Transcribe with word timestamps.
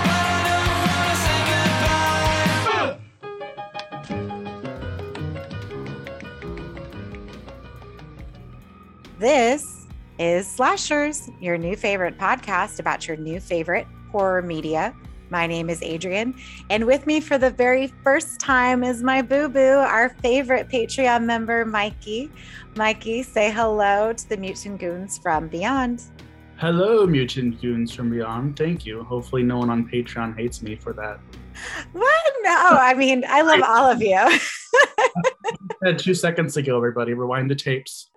but 0.06 0.26
I 0.26 0.38
don't 0.48 0.74
wanna 0.86 1.16
say 1.26 1.40
goodbye. 2.86 3.00
This 9.20 9.64
is 10.18 10.48
Slashers, 10.48 11.30
your 11.42 11.58
new 11.58 11.76
favorite 11.76 12.18
podcast 12.18 12.80
about 12.80 13.08
your 13.08 13.18
new 13.18 13.40
favorite 13.40 13.88
horror 14.16 14.42
media. 14.42 14.96
My 15.30 15.46
name 15.46 15.70
is 15.70 15.82
Adrian, 15.82 16.36
and 16.70 16.86
with 16.86 17.06
me 17.06 17.20
for 17.20 17.38
the 17.38 17.50
very 17.50 17.88
first 18.02 18.40
time 18.40 18.82
is 18.82 19.04
my 19.04 19.22
boo 19.22 19.50
boo, 19.50 19.60
our 19.60 20.08
favorite 20.22 20.70
Patreon 20.70 21.26
member, 21.26 21.66
Mikey. 21.66 22.32
Mikey, 22.78 23.24
say 23.24 23.52
hello 23.52 24.14
to 24.14 24.30
the 24.30 24.38
Mutant 24.38 24.80
Goons 24.80 25.18
from 25.18 25.50
Beyond. 25.50 26.02
Hello, 26.58 27.06
mutant 27.06 27.60
goons 27.62 27.94
from 27.94 28.10
beyond. 28.10 28.56
Thank 28.56 28.86
you. 28.86 29.04
Hopefully, 29.04 29.44
no 29.44 29.58
one 29.58 29.70
on 29.70 29.86
Patreon 29.90 30.38
hates 30.38 30.62
me 30.62 30.78
for 30.78 30.94
that. 30.94 31.20
What? 31.92 32.34
No, 32.44 32.70
I 32.80 32.94
mean, 32.94 33.26
I 33.28 33.42
love 33.42 33.62
all 33.68 33.92
of 33.92 34.02
you. 34.02 34.26
Two 35.98 36.14
seconds 36.14 36.56
ago, 36.56 36.78
everybody, 36.78 37.14
rewind 37.14 37.52
the 37.52 37.56
tapes. 37.56 38.10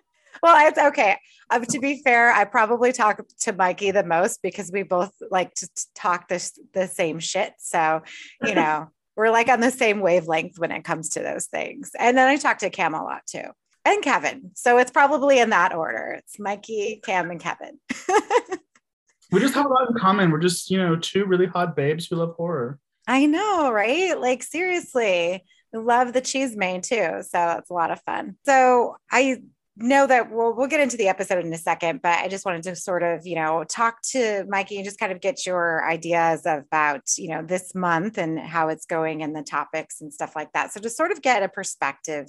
well, 0.44 0.69
it's 0.69 0.78
okay. 0.78 1.16
Um, 1.50 1.64
to 1.64 1.78
be 1.78 2.02
fair, 2.02 2.30
I 2.30 2.44
probably 2.44 2.92
talk 2.92 3.22
to 3.40 3.52
Mikey 3.52 3.90
the 3.90 4.04
most 4.04 4.42
because 4.42 4.70
we 4.72 4.82
both 4.82 5.12
like 5.30 5.54
to 5.54 5.68
talk 5.94 6.28
this 6.28 6.58
the 6.74 6.86
same 6.86 7.18
shit. 7.18 7.54
So, 7.58 8.02
you 8.42 8.54
know, 8.54 8.88
we're 9.16 9.30
like 9.30 9.48
on 9.48 9.60
the 9.60 9.70
same 9.70 10.00
wavelength 10.00 10.58
when 10.58 10.72
it 10.72 10.84
comes 10.84 11.10
to 11.10 11.20
those 11.20 11.46
things. 11.46 11.90
And 11.98 12.16
then 12.16 12.28
I 12.28 12.36
talk 12.36 12.58
to 12.58 12.70
Cam 12.70 12.94
a 12.94 13.02
lot 13.02 13.22
too, 13.27 13.44
and 13.84 14.02
Kevin. 14.02 14.50
So 14.55 14.78
it's 14.78 14.90
probably 14.90 15.38
in 15.38 15.50
that 15.50 15.74
order. 15.74 16.16
It's 16.18 16.38
Mikey, 16.38 17.00
Cam, 17.05 17.30
and 17.30 17.40
Kevin. 17.40 17.78
We 19.30 19.40
just 19.40 19.55
have 19.55 19.66
a 19.66 19.68
lot 19.68 19.90
in 19.90 19.96
common. 19.96 20.30
We're 20.30 20.38
just, 20.38 20.70
you 20.70 20.78
know, 20.78 20.96
two 20.96 21.27
really 21.27 21.46
hot 21.46 21.77
babes 21.77 22.06
who 22.06 22.16
love 22.16 22.34
horror. 22.36 22.78
I 23.06 23.27
know, 23.27 23.70
right? 23.70 24.18
Like 24.18 24.42
seriously, 24.42 25.44
love 25.72 26.12
the 26.12 26.20
cheese 26.20 26.56
main 26.56 26.80
too. 26.80 27.22
So 27.22 27.28
that's 27.33 27.70
a 27.70 27.74
lot 27.74 27.90
of 27.90 28.00
fun. 28.02 28.36
So 28.46 28.96
I 29.10 29.42
know 29.78 30.06
that 30.06 30.30
we'll 30.30 30.54
we'll 30.54 30.66
get 30.66 30.80
into 30.80 30.96
the 30.96 31.08
episode 31.08 31.44
in 31.44 31.52
a 31.52 31.58
second, 31.58 32.02
but 32.02 32.18
I 32.18 32.28
just 32.28 32.44
wanted 32.44 32.64
to 32.64 32.76
sort 32.76 33.02
of, 33.02 33.26
you 33.26 33.36
know, 33.36 33.64
talk 33.64 34.02
to 34.10 34.44
Mikey 34.48 34.76
and 34.76 34.84
just 34.84 34.98
kind 34.98 35.12
of 35.12 35.20
get 35.20 35.46
your 35.46 35.88
ideas 35.88 36.46
about, 36.46 37.02
you 37.16 37.28
know, 37.28 37.42
this 37.42 37.74
month 37.74 38.18
and 38.18 38.38
how 38.38 38.68
it's 38.68 38.86
going 38.86 39.22
and 39.22 39.34
the 39.34 39.42
topics 39.42 40.00
and 40.00 40.12
stuff 40.12 40.34
like 40.36 40.52
that. 40.52 40.72
So 40.72 40.80
to 40.80 40.90
sort 40.90 41.12
of 41.12 41.22
get 41.22 41.42
a 41.42 41.48
perspective 41.48 42.26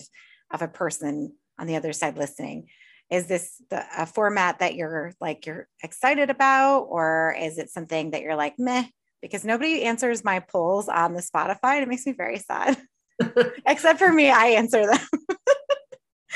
of 0.51 0.61
a 0.61 0.67
person 0.67 1.33
on 1.59 1.67
the 1.67 1.75
other 1.75 1.93
side 1.93 2.17
listening. 2.17 2.67
Is 3.11 3.27
this 3.27 3.61
the, 3.69 3.83
a 3.97 4.05
format 4.05 4.59
that 4.59 4.75
you're 4.75 5.13
like 5.19 5.45
you're 5.45 5.67
excited 5.83 6.29
about, 6.29 6.83
or 6.83 7.35
is 7.39 7.57
it 7.57 7.69
something 7.69 8.11
that 8.11 8.21
you're 8.21 8.35
like 8.35 8.59
meh? 8.59 8.85
Because 9.21 9.43
nobody 9.43 9.83
answers 9.83 10.23
my 10.23 10.39
polls 10.39 10.87
on 10.87 11.13
the 11.13 11.21
Spotify. 11.21 11.75
and 11.75 11.83
It 11.83 11.89
makes 11.89 12.05
me 12.05 12.13
very 12.13 12.37
sad. 12.37 12.77
Except 13.67 13.99
for 13.99 14.11
me, 14.11 14.29
I 14.29 14.47
answer 14.47 14.85
them. 14.85 14.99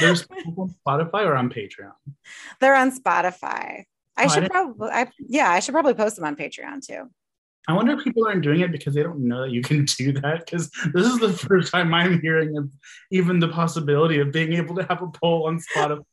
There's 0.07 0.27
people 0.27 0.63
on 0.63 0.75
Spotify 0.85 1.25
or 1.25 1.35
on 1.35 1.49
Patreon. 1.49 1.93
They're 2.59 2.75
on 2.75 2.91
Spotify. 2.91 3.85
I 4.15 4.23
Oh, 4.23 4.23
I 4.23 4.27
should 4.27 4.39
didn't- 4.41 4.51
probably, 4.51 4.89
I, 4.91 5.07
yeah, 5.27 5.49
I 5.49 5.59
should 5.59 5.73
probably 5.73 5.93
post 5.95 6.15
them 6.15 6.25
on 6.25 6.35
Patreon 6.35 6.85
too. 6.85 7.09
I 7.67 7.73
wonder 7.73 7.93
if 7.93 8.03
people 8.03 8.27
aren't 8.27 8.41
doing 8.43 8.59
it 8.59 8.71
because 8.73 8.93
they 8.93 9.03
don't 9.03 9.19
know 9.27 9.41
that 9.43 9.51
you 9.51 9.61
can 9.61 9.85
do 9.97 10.11
that. 10.13 10.45
Because 10.45 10.69
this 10.93 11.07
is 11.07 11.17
the 11.19 11.31
first 11.33 11.71
time 11.71 11.93
I'm 11.93 12.19
hearing 12.21 12.57
of 12.57 12.69
even 13.11 13.39
the 13.39 13.47
possibility 13.47 14.19
of 14.19 14.31
being 14.31 14.53
able 14.53 14.75
to 14.75 14.83
have 14.83 15.01
a 15.01 15.07
poll 15.07 15.47
on 15.47 15.59
Spotify. 15.59 16.03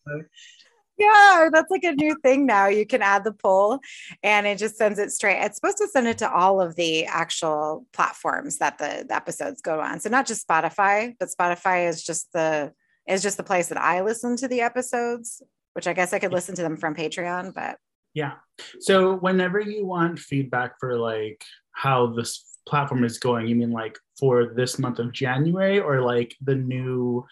Yeah, 0.96 1.48
that's 1.50 1.70
like 1.70 1.84
a 1.84 1.92
new 1.92 2.14
thing 2.22 2.44
now. 2.44 2.66
You 2.66 2.84
can 2.86 3.00
add 3.00 3.24
the 3.24 3.32
poll 3.32 3.80
and 4.22 4.46
it 4.46 4.58
just 4.58 4.76
sends 4.76 4.98
it 4.98 5.10
straight. 5.10 5.40
It's 5.42 5.56
supposed 5.56 5.78
to 5.78 5.88
send 5.88 6.06
it 6.06 6.18
to 6.18 6.30
all 6.30 6.60
of 6.60 6.76
the 6.76 7.06
actual 7.06 7.86
platforms 7.94 8.58
that 8.58 8.76
the, 8.76 9.06
the 9.08 9.14
episodes 9.14 9.62
go 9.62 9.80
on. 9.80 9.98
So 10.00 10.10
not 10.10 10.26
just 10.26 10.46
Spotify, 10.46 11.14
but 11.18 11.30
Spotify 11.30 11.88
is 11.88 12.04
just 12.04 12.30
the 12.34 12.72
is 13.10 13.22
just 13.22 13.36
the 13.36 13.42
place 13.42 13.68
that 13.68 13.80
I 13.80 14.02
listen 14.02 14.36
to 14.36 14.48
the 14.48 14.60
episodes, 14.60 15.42
which 15.74 15.86
I 15.86 15.92
guess 15.92 16.12
I 16.12 16.18
could 16.18 16.32
listen 16.32 16.54
to 16.56 16.62
them 16.62 16.76
from 16.76 16.94
Patreon, 16.94 17.54
but 17.54 17.78
Yeah. 18.14 18.34
So 18.80 19.16
whenever 19.16 19.60
you 19.60 19.86
want 19.86 20.18
feedback 20.18 20.78
for 20.78 20.98
like 20.98 21.44
how 21.72 22.08
this 22.08 22.44
platform 22.66 23.04
is 23.04 23.18
going, 23.18 23.46
you 23.46 23.56
mean 23.56 23.70
like 23.70 23.98
for 24.18 24.46
this 24.54 24.78
month 24.78 24.98
of 24.98 25.12
January 25.12 25.80
or 25.80 26.02
like 26.02 26.34
the 26.40 26.54
new 26.54 27.26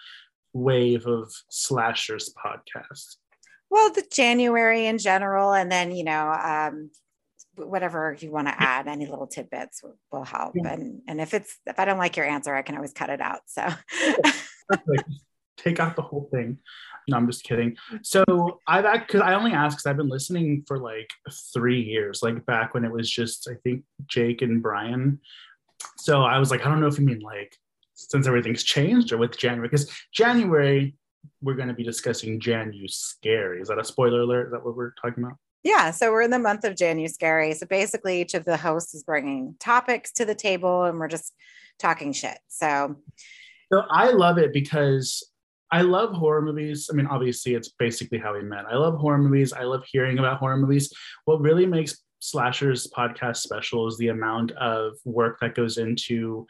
wave 0.53 1.07
of 1.07 1.33
slashers 1.51 2.33
podcast? 2.35 3.17
well, 3.71 3.93
the 3.93 4.05
January 4.11 4.87
in 4.87 4.99
general, 4.99 5.53
and 5.53 5.71
then 5.71 5.95
you 5.95 6.05
know, 6.05 6.31
um, 6.31 6.91
whatever 7.57 8.17
you 8.19 8.31
want 8.31 8.49
to 8.49 8.55
add, 8.63 8.87
any 8.87 9.07
little 9.07 9.27
tidbits 9.27 9.83
will, 9.83 9.99
will 10.11 10.25
help. 10.25 10.55
Yeah. 10.55 10.73
And 10.73 11.03
and 11.07 11.21
if 11.21 11.35
it's 11.35 11.59
if 11.67 11.79
I 11.79 11.85
don't 11.85 11.99
like 11.99 12.17
your 12.17 12.27
answer, 12.27 12.55
I 12.55 12.63
can 12.63 12.77
always 12.77 12.93
cut 12.93 13.11
it 13.11 13.21
out. 13.21 13.41
So. 13.47 13.67
Take 15.59 15.81
out 15.81 15.97
the 15.97 16.03
whole 16.03 16.29
thing. 16.33 16.59
No, 17.09 17.17
I'm 17.17 17.27
just 17.27 17.45
kidding. 17.45 17.77
So 18.03 18.25
I've 18.67 19.07
because 19.07 19.21
I 19.21 19.35
only 19.35 19.53
asked 19.53 19.77
because 19.77 19.87
I've 19.87 19.97
been 19.97 20.09
listening 20.09 20.65
for 20.67 20.79
like 20.79 21.11
three 21.53 21.81
years, 21.81 22.23
like 22.23 22.45
back 22.47 22.75
when 22.75 22.85
it 22.85 22.93
was 22.93 23.11
just 23.11 23.49
I 23.51 23.55
think 23.65 23.85
Jake 24.07 24.43
and 24.43 24.63
Brian. 24.63 25.21
So 25.99 26.23
I 26.23 26.39
was 26.39 26.51
like, 26.51 26.65
I 26.65 26.69
don't 26.69 26.81
know 26.81 26.87
if 26.87 26.99
you 26.99 27.05
mean 27.05 27.21
like 27.21 27.57
since 27.95 28.27
everything's 28.27 28.63
changed 28.63 29.13
or 29.13 29.19
with 29.19 29.37
January 29.37 29.69
because 29.69 29.91
January 30.13 30.97
we're 31.43 31.55
going 31.55 31.69
to 31.69 31.75
be 31.75 31.85
discussing 31.85 32.41
Janu 32.41 32.89
Scary. 32.89 33.61
Is 33.61 33.69
that 33.69 33.79
a 33.79 33.85
spoiler 33.85 34.21
alert? 34.21 34.47
Is 34.47 34.53
that 34.53 34.65
what 34.65 34.77
we're 34.77 34.93
talking 35.01 35.25
about? 35.25 35.37
Yeah, 35.65 35.91
so 35.91 36.13
we're 36.13 36.23
in 36.23 36.31
the 36.31 36.39
month 36.39 36.65
of 36.65 36.77
January 36.77 37.09
Scary. 37.09 37.55
So 37.55 37.67
basically, 37.67 38.21
each 38.21 38.35
of 38.35 38.45
the 38.45 38.57
hosts 38.57 38.95
is 38.95 39.03
bringing 39.03 39.57
topics 39.59 40.13
to 40.13 40.25
the 40.25 40.35
table, 40.35 40.85
and 40.85 40.99
we're 40.99 41.09
just 41.09 41.35
talking 41.79 42.13
shit. 42.13 42.39
So 42.49 42.97
So 43.73 43.83
I 43.91 44.11
love 44.11 44.39
it 44.39 44.53
because 44.53 45.28
I 45.71 45.83
love 45.83 46.13
horror 46.13 46.43
movies. 46.43 46.89
I 46.91 46.97
mean, 46.97 47.07
obviously, 47.07 47.55
it's 47.55 47.69
basically 47.69 48.19
how 48.19 48.35
we 48.35 48.43
met. 48.43 48.65
I 48.71 48.77
love 48.77 48.99
horror 48.99 49.19
movies. 49.19 49.53
I 49.53 49.65
love 49.65 49.85
hearing 49.91 50.19
about 50.19 50.39
horror 50.39 50.57
movies. 50.57 50.93
What 51.25 51.41
really 51.41 51.67
makes 51.67 52.03
Slashers 52.21 52.91
podcast 52.97 53.37
special 53.37 53.87
is 53.87 53.97
the 53.97 54.09
amount 54.09 54.51
of 54.53 54.95
work 55.05 55.39
that 55.41 55.55
goes 55.55 55.79
into 55.79 56.47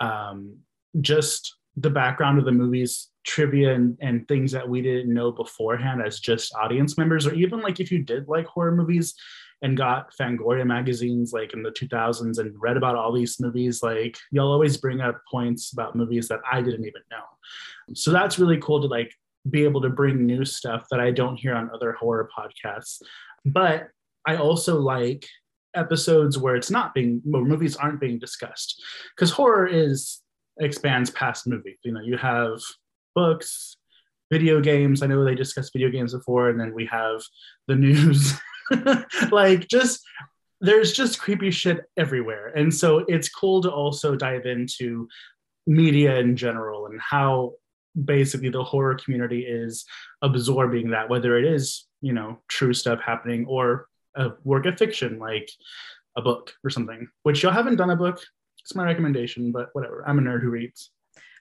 um, 0.00 0.56
just 1.00 1.56
the 1.76 1.90
background 1.90 2.38
of 2.38 2.44
the 2.44 2.52
movies, 2.52 3.08
trivia, 3.24 3.74
and, 3.74 3.96
and 4.00 4.26
things 4.26 4.52
that 4.52 4.68
we 4.68 4.82
didn't 4.82 5.12
know 5.12 5.30
beforehand 5.30 6.02
as 6.04 6.20
just 6.20 6.54
audience 6.54 6.98
members, 6.98 7.26
or 7.26 7.34
even 7.34 7.60
like 7.60 7.80
if 7.80 7.90
you 7.90 8.02
did 8.02 8.28
like 8.28 8.46
horror 8.46 8.74
movies 8.74 9.14
and 9.62 9.76
got 9.76 10.14
Fangoria 10.16 10.66
magazines 10.66 11.32
like 11.32 11.52
in 11.52 11.62
the 11.62 11.70
2000s 11.70 12.38
and 12.38 12.54
read 12.58 12.76
about 12.76 12.96
all 12.96 13.12
these 13.12 13.40
movies, 13.40 13.82
like 13.82 14.16
you'll 14.30 14.50
always 14.50 14.76
bring 14.76 15.00
up 15.00 15.20
points 15.30 15.72
about 15.72 15.96
movies 15.96 16.28
that 16.28 16.40
I 16.50 16.60
didn't 16.62 16.86
even 16.86 17.02
know. 17.10 17.24
So 17.94 18.12
that's 18.12 18.38
really 18.38 18.58
cool 18.58 18.80
to 18.80 18.86
like 18.86 19.12
be 19.50 19.64
able 19.64 19.80
to 19.80 19.88
bring 19.88 20.26
new 20.26 20.44
stuff 20.44 20.86
that 20.90 21.00
I 21.00 21.10
don't 21.10 21.36
hear 21.36 21.54
on 21.54 21.70
other 21.74 21.92
horror 21.92 22.28
podcasts. 22.36 23.02
But 23.44 23.88
I 24.26 24.36
also 24.36 24.78
like 24.78 25.26
episodes 25.74 26.38
where 26.38 26.56
it's 26.56 26.70
not 26.70 26.94
being 26.94 27.20
where 27.24 27.44
movies 27.44 27.76
aren't 27.76 28.00
being 28.00 28.18
discussed 28.18 28.82
because 29.14 29.30
horror 29.30 29.66
is 29.66 30.20
expands 30.60 31.10
past 31.10 31.46
movies. 31.46 31.78
You 31.82 31.92
know, 31.92 32.00
you 32.00 32.16
have 32.16 32.60
books, 33.14 33.76
video 34.30 34.60
games. 34.60 35.02
I 35.02 35.06
know 35.06 35.24
they 35.24 35.34
discussed 35.34 35.72
video 35.72 35.90
games 35.90 36.14
before, 36.14 36.50
and 36.50 36.60
then 36.60 36.74
we 36.74 36.86
have 36.86 37.22
the 37.66 37.76
news. 37.86 38.34
like 39.30 39.68
just 39.68 40.00
there's 40.60 40.92
just 40.92 41.20
creepy 41.20 41.50
shit 41.50 41.84
everywhere. 41.96 42.48
And 42.48 42.74
so 42.74 43.04
it's 43.08 43.28
cool 43.28 43.62
to 43.62 43.70
also 43.70 44.16
dive 44.16 44.46
into 44.46 45.08
media 45.66 46.18
in 46.18 46.36
general 46.36 46.86
and 46.86 47.00
how 47.00 47.52
basically 48.04 48.48
the 48.48 48.64
horror 48.64 48.96
community 48.96 49.40
is 49.46 49.84
absorbing 50.22 50.90
that, 50.90 51.08
whether 51.08 51.38
it 51.38 51.44
is, 51.44 51.86
you 52.00 52.12
know, 52.12 52.38
true 52.48 52.74
stuff 52.74 53.00
happening 53.00 53.46
or 53.46 53.86
a 54.16 54.30
work 54.44 54.66
of 54.66 54.78
fiction 54.78 55.18
like 55.18 55.48
a 56.16 56.22
book 56.22 56.52
or 56.64 56.70
something, 56.70 57.08
which 57.22 57.42
y'all 57.42 57.52
haven't 57.52 57.76
done 57.76 57.90
a 57.90 57.96
book. 57.96 58.20
It's 58.60 58.74
my 58.74 58.84
recommendation, 58.84 59.52
but 59.52 59.68
whatever. 59.72 60.04
I'm 60.06 60.18
a 60.18 60.22
nerd 60.22 60.42
who 60.42 60.50
reads. 60.50 60.90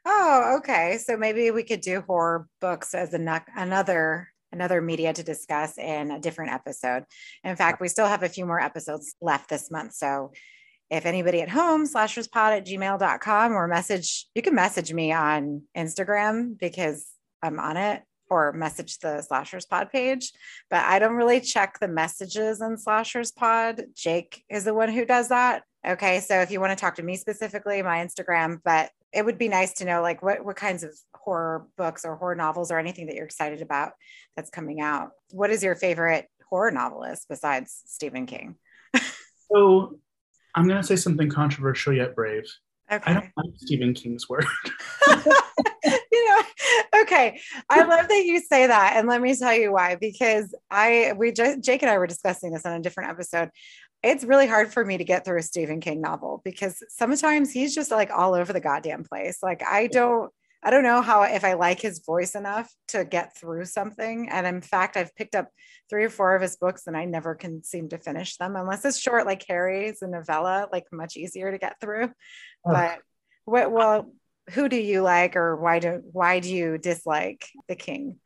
Oh, 0.06 0.58
okay. 0.60 0.98
So 1.04 1.18
maybe 1.18 1.52
we 1.52 1.64
could 1.64 1.82
do 1.82 2.02
horror 2.02 2.48
books 2.62 2.94
as 2.94 3.14
a, 3.14 3.44
another 3.56 4.30
another 4.52 4.82
media 4.82 5.14
to 5.14 5.24
discuss 5.24 5.78
in 5.78 6.12
a 6.12 6.20
different 6.20 6.52
episode. 6.52 7.04
In 7.44 7.56
fact, 7.56 7.82
we 7.82 7.88
still 7.88 8.08
have 8.08 8.24
a 8.24 8.30
few 8.30 8.46
more 8.46 8.60
episodes 8.60 9.16
left 9.22 9.50
this 9.50 9.70
month. 9.72 9.94
So 9.94 10.32
if 10.90 11.06
anybody 11.06 11.42
at 11.42 11.50
home, 11.50 11.86
slasherspod 11.86 12.58
at 12.58 12.66
gmail.com 12.66 13.52
or 13.52 13.68
message, 13.68 14.28
you 14.36 14.42
can 14.42 14.56
message 14.56 14.94
me 14.94 15.12
on 15.12 15.64
Instagram 15.76 16.58
because 16.58 17.08
I'm 17.44 17.60
on 17.60 17.78
it 17.78 18.04
or 18.30 18.54
message 18.54 19.00
the 19.00 19.22
slashers 19.22 19.66
pod 19.66 19.90
page 19.92 20.34
but 20.70 20.84
i 20.84 21.00
don't 21.00 21.16
really 21.16 21.40
check 21.40 21.80
the 21.80 21.88
messages 21.88 22.62
in 22.62 22.78
slashers 22.78 23.32
pod 23.32 23.84
jake 23.96 24.44
is 24.50 24.64
the 24.64 24.74
one 24.74 24.90
who 24.90 25.06
does 25.06 25.30
that 25.30 25.64
okay 25.88 26.20
so 26.20 26.42
if 26.42 26.52
you 26.52 26.60
want 26.60 26.78
to 26.78 26.82
talk 26.82 26.96
to 26.96 27.04
me 27.04 27.16
specifically 27.16 27.82
my 27.82 28.06
instagram 28.06 28.60
but 28.64 28.90
it 29.18 29.26
would 29.26 29.38
be 29.38 29.50
nice 29.50 29.74
to 29.74 29.86
know 29.86 30.02
like 30.02 30.22
what, 30.22 30.46
what 30.46 30.56
kinds 30.56 30.84
of 30.84 30.94
horror 31.14 31.68
books 31.76 32.06
or 32.06 32.16
horror 32.16 32.36
novels 32.36 32.72
or 32.72 32.78
anything 32.78 33.08
that 33.08 33.16
you're 33.16 33.26
excited 33.26 33.62
about 33.62 33.92
that's 34.36 34.50
coming 34.50 34.80
out 34.80 35.10
what 35.32 35.50
is 35.50 35.64
your 35.64 35.76
favorite 35.76 36.28
horror 36.50 36.72
novelist 36.72 37.26
besides 37.28 37.82
stephen 37.86 38.26
king 38.26 38.56
So 39.52 40.00
I'm 40.56 40.68
gonna 40.68 40.84
say 40.84 40.96
something 40.96 41.30
controversial 41.30 41.94
yet 41.94 42.16
brave. 42.16 42.46
Okay. 42.92 43.12
I 43.12 43.14
don't 43.14 43.32
like 43.36 43.54
Stephen 43.58 43.94
King's 43.94 44.30
work. 44.30 44.46
you 46.18 46.30
know 46.30 46.44
okay. 47.02 47.40
I 47.70 47.84
love 47.84 48.08
that 48.08 48.24
you 48.26 48.40
say 48.40 48.68
that 48.68 48.94
and 48.96 49.08
let 49.08 49.22
me 49.22 49.36
tell 49.36 49.54
you 49.54 49.72
why 49.72 49.96
because 49.96 50.54
i 50.72 51.14
we 51.18 51.32
just 51.32 51.62
jake 51.62 51.82
and 51.84 51.90
i 51.90 51.98
were 51.98 52.08
discussing 52.08 52.52
this 52.52 52.66
on 52.66 52.74
a 52.74 52.82
different 52.82 53.10
episode. 53.12 53.50
It's 54.04 54.24
really 54.24 54.48
hard 54.48 54.72
for 54.72 54.86
me 54.86 54.98
to 54.98 55.04
get 55.04 55.26
through 55.26 55.40
a 55.40 55.44
stephen 55.44 55.82
king 55.82 56.02
novel 56.02 56.42
because 56.44 56.82
sometimes 56.90 57.52
he's 57.52 57.74
just 57.74 57.92
like 57.92 58.12
all 58.12 58.34
over 58.34 58.54
the 58.54 58.60
goddamn 58.60 59.04
place. 59.04 59.40
Like 59.42 59.62
i 59.68 59.88
don't 59.88 60.32
i 60.64 60.70
don't 60.70 60.84
know 60.84 61.02
how 61.02 61.22
if 61.24 61.44
i 61.44 61.54
like 61.54 61.80
his 61.80 62.00
voice 62.00 62.34
enough 62.36 62.74
to 62.88 63.06
get 63.06 63.38
through 63.38 63.64
something 63.64 64.28
and 64.30 64.48
in 64.48 64.60
fact 64.60 64.98
i've 64.98 65.16
picked 65.16 65.36
up 65.36 65.50
three 65.88 66.04
or 66.04 66.10
four 66.10 66.36
of 66.36 66.42
his 66.42 66.56
books 66.56 66.88
and 66.88 66.98
i 66.98 67.06
never 67.06 67.36
can 67.36 67.64
seem 67.64 67.88
to 67.88 68.00
finish 68.00 68.38
them 68.38 68.56
unless 68.56 68.84
it's 68.84 69.00
short 69.00 69.28
like 69.28 69.46
Carrie's 69.46 70.02
a 70.02 70.08
novella 70.08 70.68
like 70.72 70.86
much 70.92 71.16
easier 71.16 71.52
to 71.52 71.60
get 71.60 71.80
through. 71.80 72.06
Oh. 72.66 72.72
but 72.72 73.00
what 73.46 73.72
well 73.72 74.12
who 74.52 74.70
do 74.70 74.78
you 74.78 75.02
like 75.02 75.36
or 75.36 75.56
why 75.56 75.80
do 75.80 76.02
why 76.12 76.40
do 76.40 76.54
you 76.54 76.78
dislike 76.78 77.50
the 77.68 77.76
king 77.76 78.18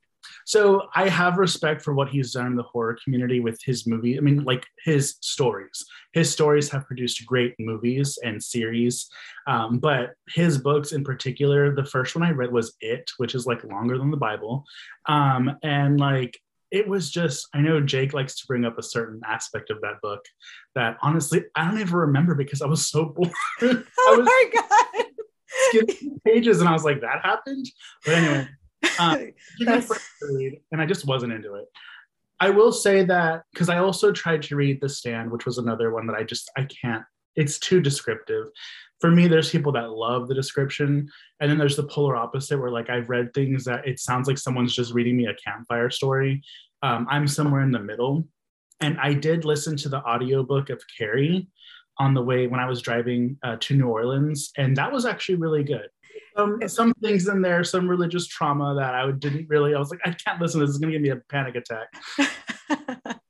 So 0.45 0.87
I 0.93 1.09
have 1.09 1.37
respect 1.37 1.81
for 1.81 1.93
what 1.93 2.09
he's 2.09 2.33
done 2.33 2.47
in 2.47 2.55
the 2.55 2.63
horror 2.63 2.97
community 3.03 3.39
with 3.39 3.59
his 3.63 3.87
movie. 3.87 4.17
I 4.17 4.21
mean, 4.21 4.43
like 4.43 4.65
his 4.85 5.15
stories. 5.21 5.83
His 6.13 6.31
stories 6.31 6.69
have 6.69 6.85
produced 6.85 7.25
great 7.25 7.55
movies 7.57 8.19
and 8.23 8.41
series. 8.41 9.09
Um, 9.47 9.79
but 9.79 10.11
his 10.29 10.59
books 10.59 10.91
in 10.91 11.03
particular, 11.03 11.73
the 11.73 11.85
first 11.85 12.15
one 12.15 12.23
I 12.23 12.31
read 12.31 12.51
was 12.51 12.75
It, 12.81 13.09
which 13.17 13.33
is 13.33 13.47
like 13.47 13.63
longer 13.63 13.97
than 13.97 14.11
the 14.11 14.17
Bible. 14.17 14.63
Um, 15.07 15.57
and 15.63 15.99
like 15.99 16.39
it 16.69 16.87
was 16.87 17.09
just, 17.09 17.47
I 17.53 17.59
know 17.59 17.81
Jake 17.81 18.13
likes 18.13 18.35
to 18.39 18.47
bring 18.47 18.63
up 18.63 18.77
a 18.77 18.83
certain 18.83 19.21
aspect 19.27 19.71
of 19.71 19.81
that 19.81 20.01
book 20.01 20.23
that 20.75 20.97
honestly, 21.01 21.43
I 21.55 21.65
don't 21.65 21.81
even 21.81 21.95
remember 21.95 22.35
because 22.35 22.61
I 22.61 22.67
was 22.67 22.87
so 22.87 23.05
bored. 23.15 23.31
Oh 23.61 24.17
was 24.17 24.25
my 24.25 24.51
god 24.53 25.05
skipping 25.69 26.19
pages 26.25 26.59
and 26.59 26.69
I 26.69 26.73
was 26.73 26.83
like, 26.83 27.01
that 27.01 27.21
happened. 27.23 27.67
But 28.05 28.13
anyway, 28.15 28.47
um, 28.99 29.17
give 29.19 29.25
me 29.25 29.33
a 29.61 29.65
That's- 29.65 29.87
first 29.87 30.05
read, 30.21 30.59
and 30.71 30.81
I 30.81 30.85
just 30.85 31.05
wasn't 31.05 31.33
into 31.33 31.55
it. 31.55 31.65
I 32.39 32.49
will 32.49 32.71
say 32.71 33.03
that 33.05 33.43
because 33.53 33.69
I 33.69 33.77
also 33.77 34.11
tried 34.11 34.41
to 34.43 34.55
read 34.55 34.81
The 34.81 34.89
Stand, 34.89 35.31
which 35.31 35.45
was 35.45 35.59
another 35.59 35.91
one 35.91 36.07
that 36.07 36.15
I 36.15 36.23
just 36.23 36.49
I 36.57 36.63
can't. 36.65 37.03
It's 37.35 37.59
too 37.59 37.79
descriptive. 37.81 38.47
For 38.99 39.11
me, 39.11 39.27
there's 39.27 39.49
people 39.49 39.71
that 39.73 39.91
love 39.91 40.27
the 40.27 40.35
description, 40.35 41.07
and 41.39 41.49
then 41.49 41.57
there's 41.57 41.75
the 41.75 41.83
polar 41.87 42.15
opposite 42.15 42.59
where 42.59 42.71
like 42.71 42.89
I've 42.89 43.09
read 43.09 43.33
things 43.33 43.63
that 43.65 43.87
it 43.87 43.99
sounds 43.99 44.27
like 44.27 44.37
someone's 44.39 44.75
just 44.75 44.93
reading 44.93 45.17
me 45.17 45.27
a 45.27 45.35
campfire 45.35 45.89
story. 45.91 46.41
Um, 46.81 47.05
I'm 47.09 47.27
somewhere 47.27 47.61
in 47.61 47.71
the 47.71 47.79
middle, 47.79 48.23
and 48.79 48.99
I 48.99 49.13
did 49.13 49.45
listen 49.45 49.77
to 49.77 49.89
the 49.89 50.03
audiobook 50.03 50.71
of 50.71 50.83
Carrie 50.97 51.47
on 51.97 52.13
the 52.13 52.21
way 52.21 52.47
when 52.47 52.59
I 52.59 52.67
was 52.67 52.81
driving 52.81 53.37
uh, 53.43 53.57
to 53.59 53.75
New 53.75 53.87
Orleans, 53.87 54.51
and 54.57 54.75
that 54.77 54.91
was 54.91 55.05
actually 55.05 55.35
really 55.35 55.63
good. 55.63 55.87
Um, 56.37 56.59
some 56.67 56.93
things 57.01 57.27
in 57.27 57.41
there, 57.41 57.63
some 57.63 57.89
religious 57.89 58.25
trauma 58.27 58.73
that 58.75 58.95
I 58.95 59.09
didn't 59.11 59.49
really. 59.49 59.75
I 59.75 59.79
was 59.79 59.91
like, 59.91 59.99
I 60.05 60.11
can't 60.11 60.39
listen. 60.39 60.61
This 60.61 60.69
is 60.69 60.77
going 60.77 60.93
to 60.93 60.97
give 60.97 61.01
me 61.01 61.09
a 61.09 61.17
panic 61.29 61.55
attack. 61.55 61.87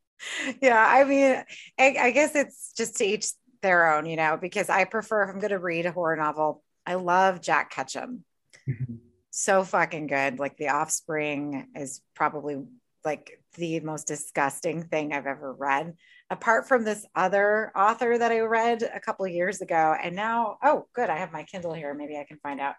yeah 0.61 0.85
i 0.87 1.03
mean 1.03 1.43
I, 1.79 1.95
I 1.99 2.11
guess 2.11 2.35
it's 2.35 2.73
just 2.73 2.97
to 2.97 3.05
each 3.05 3.27
their 3.61 3.93
own 3.93 4.05
you 4.05 4.15
know 4.15 4.37
because 4.39 4.69
i 4.69 4.83
prefer 4.85 5.23
if 5.23 5.29
i'm 5.29 5.39
going 5.39 5.51
to 5.51 5.59
read 5.59 5.85
a 5.85 5.91
horror 5.91 6.15
novel 6.15 6.63
i 6.85 6.95
love 6.95 7.41
jack 7.41 7.71
ketchum 7.71 8.23
so 9.31 9.63
fucking 9.63 10.07
good 10.07 10.39
like 10.39 10.57
the 10.57 10.69
offspring 10.69 11.67
is 11.75 12.01
probably 12.15 12.63
like 13.05 13.41
the 13.55 13.79
most 13.81 14.07
disgusting 14.07 14.83
thing 14.83 15.13
i've 15.13 15.27
ever 15.27 15.53
read 15.53 15.95
apart 16.31 16.67
from 16.67 16.83
this 16.83 17.05
other 17.15 17.71
author 17.75 18.17
that 18.17 18.31
i 18.31 18.39
read 18.39 18.81
a 18.81 18.99
couple 18.99 19.25
of 19.25 19.31
years 19.31 19.61
ago 19.61 19.95
and 20.01 20.15
now 20.15 20.57
oh 20.63 20.87
good 20.93 21.09
i 21.09 21.17
have 21.17 21.31
my 21.31 21.43
kindle 21.43 21.73
here 21.73 21.93
maybe 21.93 22.17
i 22.17 22.23
can 22.23 22.37
find 22.37 22.59
out 22.59 22.75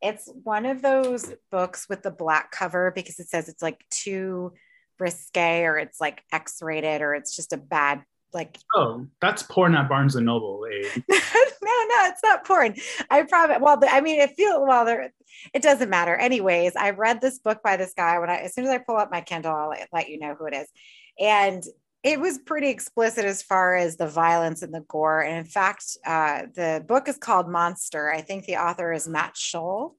it's 0.00 0.30
one 0.42 0.64
of 0.64 0.80
those 0.82 1.32
books 1.50 1.86
with 1.88 2.02
the 2.02 2.10
black 2.10 2.50
cover 2.50 2.92
because 2.94 3.20
it 3.20 3.28
says 3.28 3.48
it's 3.48 3.62
like 3.62 3.84
too 3.90 4.52
risque 4.98 5.62
or 5.64 5.78
it's 5.78 6.00
like 6.00 6.22
x-rated 6.32 7.02
or 7.02 7.14
it's 7.14 7.36
just 7.36 7.52
a 7.52 7.56
bad 7.56 8.02
like 8.34 8.58
Oh, 8.74 9.06
that's 9.20 9.42
porn 9.42 9.74
at 9.74 9.90
Barnes 9.90 10.16
and 10.16 10.24
Noble. 10.24 10.64
Abe. 10.66 10.86
no, 11.08 11.16
no, 11.18 12.06
it's 12.06 12.22
not 12.22 12.46
porn. 12.46 12.74
I 13.10 13.24
promise. 13.24 13.58
Well, 13.60 13.78
I 13.86 14.00
mean, 14.00 14.20
it 14.20 14.34
feels 14.36 14.62
well. 14.66 14.86
There, 14.86 15.12
it 15.52 15.62
doesn't 15.62 15.90
matter. 15.90 16.16
Anyways, 16.16 16.74
I 16.74 16.90
read 16.90 17.20
this 17.20 17.38
book 17.38 17.62
by 17.62 17.76
this 17.76 17.92
guy. 17.94 18.18
When 18.18 18.30
I, 18.30 18.38
as 18.38 18.54
soon 18.54 18.64
as 18.64 18.70
I 18.70 18.78
pull 18.78 18.96
up 18.96 19.10
my 19.10 19.20
Kindle, 19.20 19.52
I'll 19.52 19.74
let 19.92 20.08
you 20.08 20.18
know 20.18 20.34
who 20.34 20.46
it 20.46 20.54
is. 20.54 20.68
And 21.20 21.62
it 22.02 22.18
was 22.18 22.38
pretty 22.38 22.68
explicit 22.68 23.24
as 23.24 23.42
far 23.42 23.76
as 23.76 23.96
the 23.96 24.08
violence 24.08 24.62
and 24.62 24.74
the 24.74 24.84
gore. 24.88 25.20
And 25.20 25.38
in 25.38 25.44
fact, 25.44 25.84
uh, 26.04 26.42
the 26.54 26.84
book 26.86 27.08
is 27.08 27.16
called 27.16 27.48
Monster. 27.48 28.10
I 28.10 28.22
think 28.22 28.44
the 28.44 28.56
author 28.56 28.92
is 28.92 29.06
Matt 29.06 29.36
Shaw, 29.36 29.90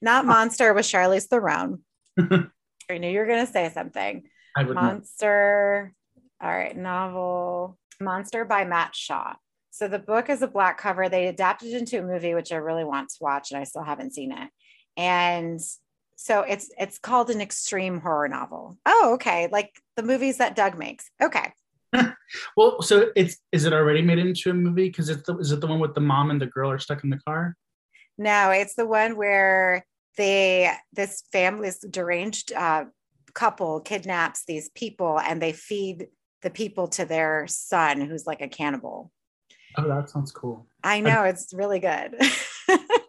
not 0.00 0.26
Monster 0.26 0.74
with 0.74 0.86
Charlize 0.86 1.28
Theron. 1.28 1.80
I 2.18 2.98
knew 2.98 3.08
you 3.08 3.20
were 3.20 3.26
going 3.26 3.46
to 3.46 3.52
say 3.52 3.70
something. 3.72 4.24
I 4.56 4.64
would. 4.64 4.74
know. 4.74 4.82
Monster. 4.82 5.92
All 6.40 6.50
right, 6.50 6.76
novel 6.76 7.78
Monster 8.00 8.44
by 8.44 8.64
Matt 8.64 8.96
Shaw. 8.96 9.34
So 9.70 9.88
the 9.88 10.00
book 10.00 10.28
is 10.28 10.42
a 10.42 10.48
black 10.48 10.78
cover. 10.78 11.08
They 11.08 11.28
adapted 11.28 11.72
it 11.72 11.78
into 11.78 11.98
a 11.98 12.02
movie, 12.02 12.34
which 12.34 12.52
I 12.52 12.56
really 12.56 12.84
want 12.84 13.08
to 13.10 13.16
watch, 13.20 13.52
and 13.52 13.60
I 13.60 13.64
still 13.64 13.84
haven't 13.84 14.14
seen 14.14 14.32
it. 14.32 14.50
And 14.96 15.60
so 16.22 16.42
it's 16.42 16.70
it's 16.78 16.98
called 16.98 17.30
an 17.30 17.40
extreme 17.40 18.00
horror 18.00 18.28
novel. 18.28 18.78
Oh, 18.86 19.12
okay, 19.14 19.48
like 19.50 19.70
the 19.96 20.02
movies 20.02 20.38
that 20.38 20.56
Doug 20.56 20.78
makes. 20.78 21.10
Okay, 21.20 21.52
Well, 22.56 22.82
so 22.82 23.10
it's 23.16 23.36
is 23.50 23.64
it 23.64 23.72
already 23.72 24.02
made 24.02 24.18
into 24.18 24.50
a 24.50 24.54
movie? 24.54 24.88
Because 24.88 25.08
it's 25.08 25.22
the, 25.24 25.36
is 25.38 25.52
it 25.52 25.60
the 25.60 25.66
one 25.66 25.80
with 25.80 25.94
the 25.94 26.00
mom 26.00 26.30
and 26.30 26.40
the 26.40 26.46
girl 26.46 26.70
are 26.70 26.78
stuck 26.78 27.04
in 27.04 27.10
the 27.10 27.20
car? 27.26 27.56
no, 28.18 28.50
it's 28.50 28.74
the 28.74 28.86
one 28.86 29.16
where 29.16 29.84
they 30.16 30.70
this 30.92 31.22
family, 31.32 31.68
this 31.68 31.78
deranged 31.78 32.52
uh, 32.52 32.84
couple 33.34 33.80
kidnaps 33.80 34.44
these 34.44 34.68
people, 34.70 35.18
and 35.18 35.40
they 35.40 35.52
feed 35.52 36.08
the 36.42 36.50
people 36.50 36.88
to 36.88 37.04
their 37.04 37.46
son, 37.48 38.00
who's 38.00 38.26
like 38.26 38.42
a 38.42 38.48
cannibal. 38.48 39.10
Oh, 39.76 39.88
that 39.88 40.10
sounds 40.10 40.32
cool. 40.32 40.66
I 40.84 41.00
know 41.00 41.24
it's 41.24 41.54
really 41.54 41.80
good. 41.80 42.20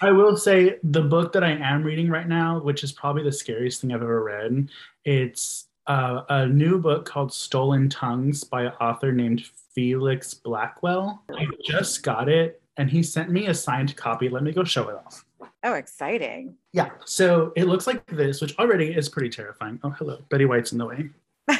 I 0.00 0.10
will 0.10 0.36
say 0.36 0.76
the 0.82 1.02
book 1.02 1.32
that 1.32 1.44
I 1.44 1.52
am 1.52 1.82
reading 1.82 2.08
right 2.10 2.28
now, 2.28 2.60
which 2.60 2.82
is 2.84 2.92
probably 2.92 3.22
the 3.22 3.32
scariest 3.32 3.80
thing 3.80 3.92
I've 3.92 4.02
ever 4.02 4.22
read, 4.22 4.68
it's 5.04 5.66
uh, 5.86 6.22
a 6.28 6.46
new 6.46 6.78
book 6.78 7.04
called 7.04 7.32
Stolen 7.32 7.88
Tongues 7.88 8.44
by 8.44 8.62
an 8.64 8.72
author 8.80 9.12
named 9.12 9.44
Felix 9.74 10.34
Blackwell. 10.34 11.22
I 11.34 11.46
just 11.64 12.02
got 12.02 12.28
it, 12.28 12.60
and 12.76 12.90
he 12.90 13.02
sent 13.02 13.30
me 13.30 13.46
a 13.46 13.54
signed 13.54 13.96
copy. 13.96 14.28
Let 14.28 14.42
me 14.42 14.52
go 14.52 14.64
show 14.64 14.88
it 14.88 14.96
off. 14.96 15.24
oh, 15.64 15.74
exciting. 15.74 16.54
Yeah, 16.72 16.90
so 17.04 17.52
it 17.56 17.64
looks 17.64 17.86
like 17.86 18.04
this, 18.06 18.40
which 18.40 18.56
already 18.58 18.92
is 18.94 19.08
pretty 19.08 19.30
terrifying. 19.30 19.80
Oh, 19.82 19.90
hello. 19.90 20.18
Betty 20.28 20.44
White's 20.44 20.72
in 20.72 20.78
the 20.78 20.86
way. 20.86 21.10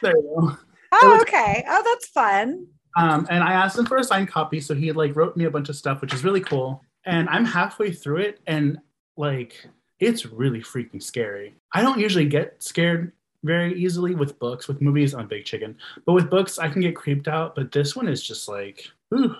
There 0.00 0.16
you 0.16 0.22
go. 0.40 0.56
oh, 0.92 1.08
looks- 1.18 1.22
okay. 1.22 1.64
Oh, 1.68 1.82
that's 1.84 2.06
fun. 2.08 2.66
Um, 2.96 3.26
and 3.30 3.42
I 3.42 3.52
asked 3.52 3.78
him 3.78 3.86
for 3.86 3.96
a 3.96 4.04
signed 4.04 4.28
copy, 4.28 4.60
so 4.60 4.74
he 4.74 4.92
like 4.92 5.16
wrote 5.16 5.36
me 5.36 5.44
a 5.44 5.50
bunch 5.50 5.68
of 5.68 5.76
stuff, 5.76 6.00
which 6.00 6.12
is 6.12 6.24
really 6.24 6.40
cool. 6.40 6.84
And 7.04 7.28
I'm 7.28 7.44
halfway 7.44 7.92
through 7.92 8.18
it, 8.18 8.40
and 8.46 8.78
like 9.16 9.66
it's 9.98 10.26
really 10.26 10.60
freaking 10.60 11.02
scary. 11.02 11.54
I 11.72 11.82
don't 11.82 11.98
usually 11.98 12.26
get 12.26 12.62
scared 12.62 13.12
very 13.44 13.74
easily 13.74 14.14
with 14.14 14.38
books. 14.38 14.68
With 14.68 14.80
movies, 14.80 15.14
I'm 15.14 15.26
big 15.26 15.44
chicken, 15.44 15.76
but 16.06 16.12
with 16.12 16.30
books, 16.30 16.58
I 16.58 16.68
can 16.68 16.82
get 16.82 16.96
creeped 16.96 17.28
out. 17.28 17.54
But 17.54 17.72
this 17.72 17.96
one 17.96 18.08
is 18.08 18.22
just 18.22 18.48
like, 18.48 18.88
ooh. 19.14 19.34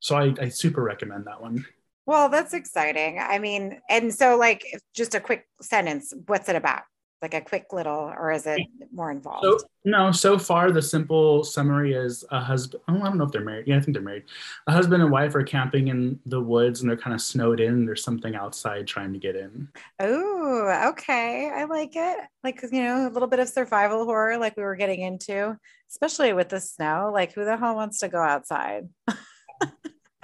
So 0.00 0.16
I, 0.16 0.34
I 0.40 0.48
super 0.48 0.82
recommend 0.82 1.26
that 1.26 1.40
one. 1.40 1.64
Well, 2.06 2.28
that's 2.28 2.54
exciting. 2.54 3.20
I 3.20 3.38
mean, 3.38 3.80
and 3.88 4.12
so 4.12 4.36
like 4.36 4.64
just 4.94 5.14
a 5.14 5.20
quick 5.20 5.46
sentence, 5.60 6.12
what's 6.26 6.48
it 6.48 6.56
about? 6.56 6.82
Like 7.22 7.34
a 7.34 7.40
quick 7.40 7.72
little, 7.72 8.12
or 8.18 8.32
is 8.32 8.46
it 8.46 8.60
more 8.92 9.12
involved? 9.12 9.44
So 9.44 9.58
no, 9.84 10.10
so 10.10 10.38
far 10.38 10.72
the 10.72 10.82
simple 10.82 11.44
summary 11.44 11.94
is 11.94 12.24
a 12.32 12.40
husband. 12.40 12.82
Oh, 12.88 13.00
I 13.00 13.04
don't 13.04 13.16
know 13.16 13.24
if 13.24 13.30
they're 13.30 13.44
married. 13.44 13.68
Yeah, 13.68 13.76
I 13.76 13.80
think 13.80 13.94
they're 13.94 14.02
married. 14.02 14.24
A 14.66 14.72
husband 14.72 15.02
and 15.02 15.12
wife 15.12 15.36
are 15.36 15.44
camping 15.44 15.86
in 15.88 16.18
the 16.26 16.40
woods, 16.40 16.80
and 16.80 16.90
they're 16.90 16.96
kind 16.96 17.14
of 17.14 17.20
snowed 17.20 17.60
in. 17.60 17.72
And 17.72 17.88
there's 17.88 18.02
something 18.02 18.34
outside 18.34 18.88
trying 18.88 19.12
to 19.12 19.20
get 19.20 19.36
in. 19.36 19.68
oh, 20.00 20.88
okay. 20.90 21.50
I 21.54 21.64
like 21.64 21.94
it. 21.94 22.18
Like, 22.42 22.60
you 22.72 22.82
know, 22.82 23.06
a 23.06 23.10
little 23.10 23.28
bit 23.28 23.38
of 23.38 23.48
survival 23.48 24.04
horror, 24.04 24.36
like 24.36 24.56
we 24.56 24.64
were 24.64 24.76
getting 24.76 25.02
into, 25.02 25.56
especially 25.90 26.32
with 26.32 26.48
the 26.48 26.60
snow. 26.60 27.10
Like, 27.12 27.32
who 27.34 27.44
the 27.44 27.56
hell 27.56 27.76
wants 27.76 28.00
to 28.00 28.08
go 28.08 28.20
outside? 28.20 28.88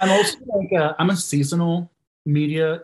I'm 0.01 0.09
also 0.09 0.37
like 0.47 0.71
a, 0.73 0.95
I'm 0.99 1.09
a 1.09 1.15
seasonal 1.15 1.91
media. 2.25 2.81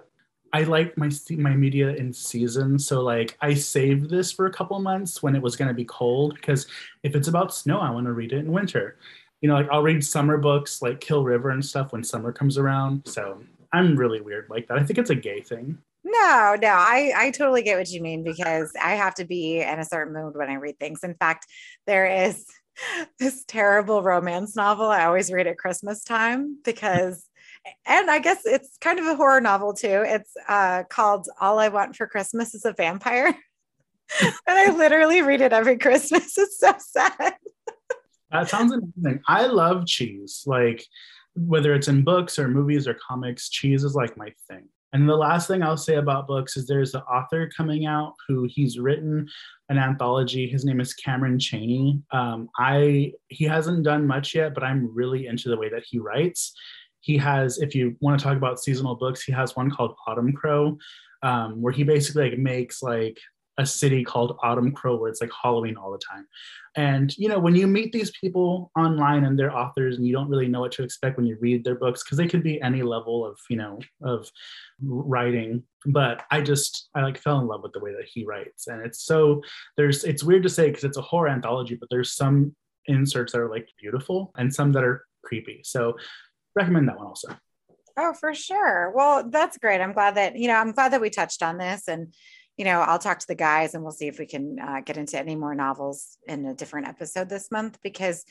I 0.55 0.63
like 0.63 0.97
my 0.97 1.09
my 1.31 1.53
media 1.53 1.89
in 1.89 2.13
season. 2.13 2.79
So 2.79 3.01
like 3.01 3.37
I 3.41 3.53
saved 3.53 4.09
this 4.09 4.31
for 4.31 4.45
a 4.45 4.53
couple 4.53 4.79
months 4.79 5.21
when 5.21 5.35
it 5.35 5.41
was 5.41 5.57
going 5.57 5.67
to 5.67 5.73
be 5.73 5.83
cold 5.83 6.35
because 6.35 6.65
if 7.03 7.13
it's 7.13 7.27
about 7.27 7.53
snow, 7.53 7.79
I 7.79 7.89
want 7.89 8.05
to 8.05 8.13
read 8.13 8.31
it 8.31 8.37
in 8.37 8.53
winter. 8.53 8.97
You 9.41 9.49
know, 9.49 9.55
like 9.55 9.67
I'll 9.69 9.83
read 9.83 10.01
summer 10.01 10.37
books 10.37 10.81
like 10.81 11.01
Kill 11.01 11.25
River 11.25 11.49
and 11.49 11.63
stuff 11.63 11.91
when 11.91 12.05
summer 12.05 12.31
comes 12.31 12.57
around. 12.57 13.01
So 13.05 13.43
I'm 13.73 13.97
really 13.97 14.21
weird 14.21 14.49
like 14.49 14.69
that. 14.69 14.77
I 14.77 14.83
think 14.83 14.97
it's 14.97 15.09
a 15.09 15.15
gay 15.15 15.41
thing. 15.41 15.77
No, 16.05 16.55
no, 16.61 16.69
I, 16.69 17.11
I 17.13 17.31
totally 17.31 17.61
get 17.61 17.77
what 17.77 17.89
you 17.89 18.01
mean 18.01 18.23
because 18.23 18.71
I 18.81 18.91
have 18.95 19.15
to 19.15 19.25
be 19.25 19.59
in 19.59 19.79
a 19.79 19.83
certain 19.83 20.13
mood 20.13 20.37
when 20.37 20.49
I 20.49 20.53
read 20.53 20.79
things. 20.79 21.03
In 21.03 21.15
fact, 21.15 21.47
there 21.85 22.05
is 22.27 22.45
this 23.19 23.43
terrible 23.43 24.03
romance 24.03 24.55
novel 24.55 24.85
I 24.85 25.03
always 25.03 25.33
read 25.33 25.47
at 25.47 25.57
Christmas 25.57 26.01
time 26.05 26.59
because, 26.63 27.27
and 27.85 28.09
I 28.09 28.19
guess 28.19 28.45
it's 28.45 28.77
kind 28.79 28.99
of 28.99 29.05
a 29.05 29.15
horror 29.15 29.41
novel 29.41 29.73
too. 29.73 30.03
It's 30.05 30.31
uh, 30.47 30.83
called 30.89 31.27
All 31.39 31.59
I 31.59 31.69
Want 31.69 31.95
for 31.95 32.07
Christmas 32.07 32.53
is 32.53 32.65
a 32.65 32.73
Vampire. 32.73 33.27
and 34.21 34.33
I 34.47 34.71
literally 34.71 35.21
read 35.21 35.41
it 35.41 35.53
every 35.53 35.77
Christmas. 35.77 36.37
It's 36.37 36.59
so 36.59 36.73
sad. 36.79 37.35
That 38.31 38.49
sounds 38.49 38.73
amazing. 38.73 39.21
I 39.27 39.45
love 39.45 39.85
cheese. 39.85 40.43
Like 40.45 40.85
whether 41.35 41.73
it's 41.73 41.87
in 41.87 42.03
books 42.03 42.39
or 42.39 42.47
movies 42.47 42.87
or 42.87 42.95
comics, 43.07 43.49
cheese 43.49 43.83
is 43.83 43.95
like 43.95 44.17
my 44.17 44.31
thing. 44.47 44.67
And 44.93 45.09
the 45.09 45.15
last 45.15 45.47
thing 45.49 45.61
I'll 45.61 45.75
say 45.75 45.95
about 45.95 46.25
books 46.27 46.55
is 46.55 46.67
there's 46.67 46.93
an 46.93 47.01
author 47.01 47.49
coming 47.55 47.85
out 47.85 48.13
who 48.27 48.47
he's 48.49 48.79
written 48.79 49.27
an 49.67 49.77
anthology. 49.77 50.47
His 50.47 50.63
name 50.63 50.79
is 50.79 50.93
Cameron 50.93 51.37
Cheney. 51.37 52.01
Um, 52.11 52.47
I 52.57 53.11
he 53.27 53.43
hasn't 53.43 53.83
done 53.83 54.07
much 54.07 54.33
yet, 54.33 54.53
but 54.53 54.63
I'm 54.63 54.93
really 54.95 55.27
into 55.27 55.49
the 55.49 55.57
way 55.57 55.69
that 55.69 55.83
he 55.85 55.99
writes. 55.99 56.55
He 57.05 57.17
has, 57.19 57.59
if 57.59 57.75
you 57.75 57.95
want 58.01 58.19
to 58.19 58.23
talk 58.23 58.35
about 58.35 58.59
seasonal 58.59 58.95
books, 58.95 59.21
he 59.21 59.31
has 59.31 59.55
one 59.55 59.69
called 59.69 59.95
Autumn 60.07 60.33
Crow, 60.33 60.75
um, 61.21 61.61
where 61.61 61.71
he 61.71 61.83
basically 61.83 62.31
like 62.31 62.39
makes 62.39 62.81
like 62.81 63.19
a 63.59 63.65
city 63.65 64.03
called 64.03 64.39
Autumn 64.41 64.71
Crow, 64.71 64.97
where 64.97 65.11
it's 65.11 65.21
like 65.21 65.29
Halloween 65.39 65.77
all 65.77 65.91
the 65.91 65.99
time. 65.99 66.25
And 66.75 67.15
you 67.15 67.29
know, 67.29 67.37
when 67.37 67.55
you 67.55 67.67
meet 67.67 67.91
these 67.91 68.09
people 68.19 68.71
online 68.75 69.23
and 69.23 69.37
they're 69.37 69.55
authors, 69.55 69.97
and 69.97 70.07
you 70.07 70.13
don't 70.13 70.29
really 70.29 70.47
know 70.47 70.61
what 70.61 70.71
to 70.73 70.83
expect 70.83 71.17
when 71.17 71.27
you 71.27 71.37
read 71.39 71.63
their 71.63 71.75
books, 71.75 72.03
because 72.03 72.17
they 72.17 72.27
could 72.27 72.41
be 72.41 72.59
any 72.59 72.81
level 72.81 73.23
of 73.23 73.37
you 73.51 73.57
know 73.57 73.79
of 74.01 74.27
writing. 74.81 75.61
But 75.85 76.23
I 76.31 76.41
just 76.41 76.89
I 76.95 77.01
like 77.01 77.19
fell 77.19 77.39
in 77.39 77.45
love 77.45 77.61
with 77.61 77.73
the 77.73 77.79
way 77.79 77.91
that 77.91 78.09
he 78.11 78.25
writes, 78.25 78.65
and 78.65 78.83
it's 78.83 79.05
so 79.05 79.43
there's 79.77 80.03
it's 80.03 80.23
weird 80.23 80.41
to 80.41 80.49
say 80.49 80.69
because 80.69 80.83
it's 80.83 80.97
a 80.97 81.01
horror 81.03 81.29
anthology, 81.29 81.75
but 81.75 81.89
there's 81.91 82.15
some 82.15 82.55
inserts 82.87 83.33
that 83.33 83.41
are 83.41 83.49
like 83.49 83.67
beautiful 83.79 84.31
and 84.37 84.53
some 84.53 84.71
that 84.71 84.83
are 84.83 85.05
creepy. 85.23 85.61
So 85.63 85.97
recommend 86.55 86.87
that 86.87 86.97
one 86.97 87.07
also. 87.07 87.35
Oh, 87.97 88.13
for 88.13 88.33
sure. 88.33 88.91
Well, 88.95 89.29
that's 89.29 89.57
great. 89.57 89.81
I'm 89.81 89.93
glad 89.93 90.15
that, 90.15 90.35
you 90.35 90.47
know, 90.47 90.55
I'm 90.55 90.71
glad 90.71 90.91
that 90.91 91.01
we 91.01 91.09
touched 91.09 91.41
on 91.41 91.57
this 91.57 91.87
and, 91.87 92.13
you 92.57 92.65
know, 92.65 92.81
I'll 92.81 92.99
talk 92.99 93.19
to 93.19 93.27
the 93.27 93.35
guys 93.35 93.73
and 93.73 93.83
we'll 93.83 93.93
see 93.93 94.07
if 94.07 94.19
we 94.19 94.25
can 94.25 94.57
uh, 94.59 94.81
get 94.81 94.97
into 94.97 95.17
any 95.17 95.35
more 95.35 95.55
novels 95.55 96.17
in 96.27 96.45
a 96.45 96.53
different 96.53 96.87
episode 96.87 97.29
this 97.29 97.51
month 97.51 97.79
because 97.81 98.25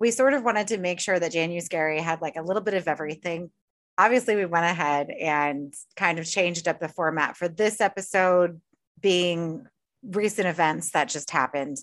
we 0.00 0.10
sort 0.10 0.34
of 0.34 0.42
wanted 0.42 0.68
to 0.68 0.78
make 0.78 1.00
sure 1.00 1.18
that 1.18 1.32
Jan 1.32 1.56
Gary 1.70 2.00
had 2.00 2.20
like 2.20 2.36
a 2.36 2.42
little 2.42 2.62
bit 2.62 2.74
of 2.74 2.88
everything. 2.88 3.50
Obviously, 3.96 4.34
we 4.34 4.46
went 4.46 4.64
ahead 4.64 5.10
and 5.10 5.72
kind 5.96 6.18
of 6.18 6.26
changed 6.26 6.66
up 6.66 6.80
the 6.80 6.88
format 6.88 7.36
for 7.36 7.46
this 7.46 7.80
episode 7.80 8.60
being 9.00 9.66
recent 10.02 10.48
events 10.48 10.90
that 10.90 11.08
just 11.08 11.30
happened. 11.30 11.78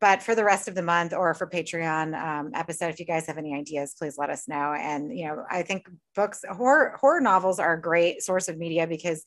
But 0.00 0.22
for 0.22 0.34
the 0.34 0.44
rest 0.44 0.68
of 0.68 0.74
the 0.74 0.82
month 0.82 1.12
or 1.12 1.34
for 1.34 1.48
Patreon 1.48 2.14
um, 2.16 2.52
episode, 2.54 2.90
if 2.90 3.00
you 3.00 3.06
guys 3.06 3.26
have 3.26 3.38
any 3.38 3.54
ideas, 3.54 3.94
please 3.98 4.16
let 4.16 4.30
us 4.30 4.46
know. 4.46 4.72
And, 4.72 5.16
you 5.16 5.26
know, 5.26 5.44
I 5.50 5.62
think 5.62 5.88
books, 6.14 6.44
horror, 6.48 6.96
horror 7.00 7.20
novels 7.20 7.58
are 7.58 7.74
a 7.74 7.80
great 7.80 8.22
source 8.22 8.48
of 8.48 8.58
media 8.58 8.86
because 8.86 9.24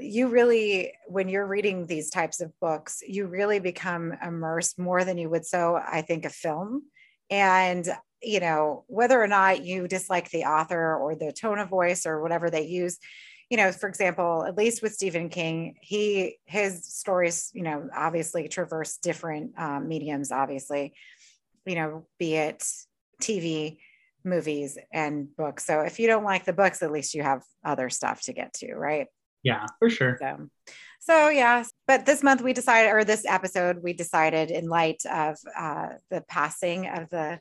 you 0.00 0.28
really 0.28 0.92
when 1.06 1.28
you're 1.28 1.46
reading 1.46 1.86
these 1.86 2.10
types 2.10 2.40
of 2.40 2.52
books 2.60 3.02
you 3.06 3.26
really 3.26 3.58
become 3.58 4.12
immersed 4.24 4.78
more 4.78 5.04
than 5.04 5.18
you 5.18 5.28
would 5.28 5.44
so 5.44 5.80
i 5.90 6.02
think 6.02 6.24
a 6.24 6.30
film 6.30 6.82
and 7.30 7.88
you 8.22 8.40
know 8.40 8.84
whether 8.86 9.20
or 9.20 9.26
not 9.26 9.64
you 9.64 9.88
dislike 9.88 10.30
the 10.30 10.44
author 10.44 10.96
or 10.96 11.14
the 11.14 11.32
tone 11.32 11.58
of 11.58 11.68
voice 11.68 12.06
or 12.06 12.22
whatever 12.22 12.50
they 12.50 12.64
use 12.64 12.98
you 13.50 13.56
know 13.56 13.72
for 13.72 13.88
example 13.88 14.44
at 14.46 14.56
least 14.56 14.82
with 14.82 14.92
stephen 14.92 15.28
king 15.28 15.76
he 15.80 16.38
his 16.44 16.84
stories 16.84 17.50
you 17.54 17.62
know 17.62 17.88
obviously 17.94 18.48
traverse 18.48 18.98
different 18.98 19.58
um, 19.58 19.88
mediums 19.88 20.32
obviously 20.32 20.92
you 21.66 21.74
know 21.74 22.06
be 22.18 22.34
it 22.34 22.64
tv 23.22 23.78
movies 24.24 24.76
and 24.92 25.34
books 25.36 25.64
so 25.64 25.80
if 25.80 25.98
you 25.98 26.06
don't 26.06 26.24
like 26.24 26.44
the 26.44 26.52
books 26.52 26.82
at 26.82 26.92
least 26.92 27.14
you 27.14 27.22
have 27.22 27.42
other 27.64 27.88
stuff 27.88 28.20
to 28.20 28.32
get 28.32 28.52
to 28.52 28.74
right 28.74 29.06
Yeah, 29.42 29.66
for 29.78 29.88
sure. 29.88 30.18
so, 30.20 30.48
so 31.00 31.28
yeah. 31.28 31.64
But 31.86 32.04
this 32.04 32.22
month 32.22 32.42
we 32.42 32.52
decided, 32.52 32.90
or 32.90 33.04
this 33.04 33.24
episode, 33.24 33.82
we 33.82 33.92
decided 33.92 34.50
in 34.50 34.68
light 34.68 35.02
of 35.06 35.38
uh, 35.56 35.90
the 36.10 36.22
passing 36.22 36.88
of 36.88 37.08
the 37.08 37.38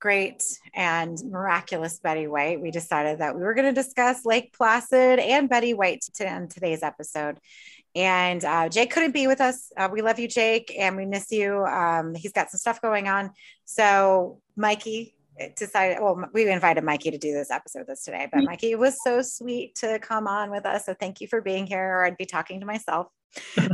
great 0.00 0.42
and 0.74 1.22
miraculous 1.24 2.00
Betty 2.00 2.26
White, 2.26 2.60
we 2.60 2.70
decided 2.70 3.18
that 3.18 3.36
we 3.36 3.42
were 3.42 3.54
going 3.54 3.72
to 3.72 3.72
discuss 3.72 4.24
Lake 4.24 4.52
Placid 4.52 5.18
and 5.18 5.48
Betty 5.48 5.74
White 5.74 6.02
to, 6.14 6.26
in 6.26 6.48
today's 6.48 6.82
episode. 6.82 7.38
And 7.94 8.44
uh, 8.44 8.68
Jake 8.68 8.90
couldn't 8.90 9.12
be 9.12 9.26
with 9.26 9.40
us. 9.40 9.72
Uh, 9.76 9.88
we 9.92 10.00
love 10.00 10.18
you, 10.18 10.28
Jake, 10.28 10.74
and 10.78 10.96
we 10.96 11.06
miss 11.06 11.30
you. 11.30 11.64
Um, 11.64 12.14
he's 12.14 12.32
got 12.32 12.50
some 12.50 12.58
stuff 12.58 12.80
going 12.80 13.08
on. 13.08 13.30
So, 13.64 14.40
Mikey 14.56 15.14
decided, 15.56 15.98
well, 16.00 16.24
we 16.32 16.48
invited 16.48 16.84
Mikey 16.84 17.10
to 17.10 17.18
do 17.18 17.32
this 17.32 17.50
episode 17.50 17.86
this 17.86 18.04
today, 18.04 18.28
but 18.32 18.44
Mikey 18.44 18.74
was 18.76 19.02
so 19.02 19.22
sweet 19.22 19.74
to 19.76 19.98
come 19.98 20.26
on 20.26 20.50
with 20.50 20.66
us. 20.66 20.86
So, 20.86 20.94
thank 20.94 21.20
you 21.20 21.26
for 21.26 21.40
being 21.40 21.66
here, 21.66 21.84
or 21.84 22.04
I'd 22.04 22.16
be 22.16 22.26
talking 22.26 22.60
to 22.60 22.66
myself. 22.66 23.08
so, 23.56 23.66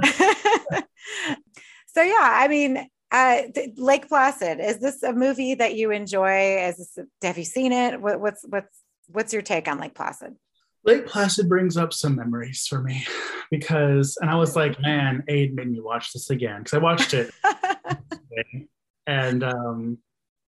yeah, 2.02 2.16
I 2.18 2.48
mean, 2.48 2.88
uh, 3.12 3.42
Lake 3.76 4.08
Placid, 4.08 4.60
is 4.60 4.78
this 4.78 5.02
a 5.02 5.12
movie 5.12 5.54
that 5.54 5.74
you 5.76 5.90
enjoy? 5.90 6.58
Is 6.66 6.76
this, 6.76 6.98
have 7.22 7.38
you 7.38 7.44
seen 7.44 7.72
it? 7.72 8.00
What, 8.00 8.20
what's, 8.20 8.44
what's, 8.48 8.80
what's 9.08 9.32
your 9.32 9.42
take 9.42 9.68
on 9.68 9.78
Lake 9.78 9.94
Placid? 9.94 10.36
Lake 10.84 11.06
Placid 11.06 11.48
brings 11.48 11.76
up 11.76 11.92
some 11.92 12.14
memories 12.14 12.66
for 12.66 12.80
me 12.80 13.04
because, 13.50 14.16
and 14.20 14.30
I 14.30 14.36
was 14.36 14.56
like, 14.56 14.80
man, 14.80 15.24
Aid 15.28 15.54
made 15.54 15.70
me 15.70 15.80
watch 15.80 16.12
this 16.12 16.30
again 16.30 16.60
because 16.62 16.74
I 16.74 16.78
watched 16.78 17.14
it 17.14 17.32
and 19.06 19.44
um, 19.44 19.98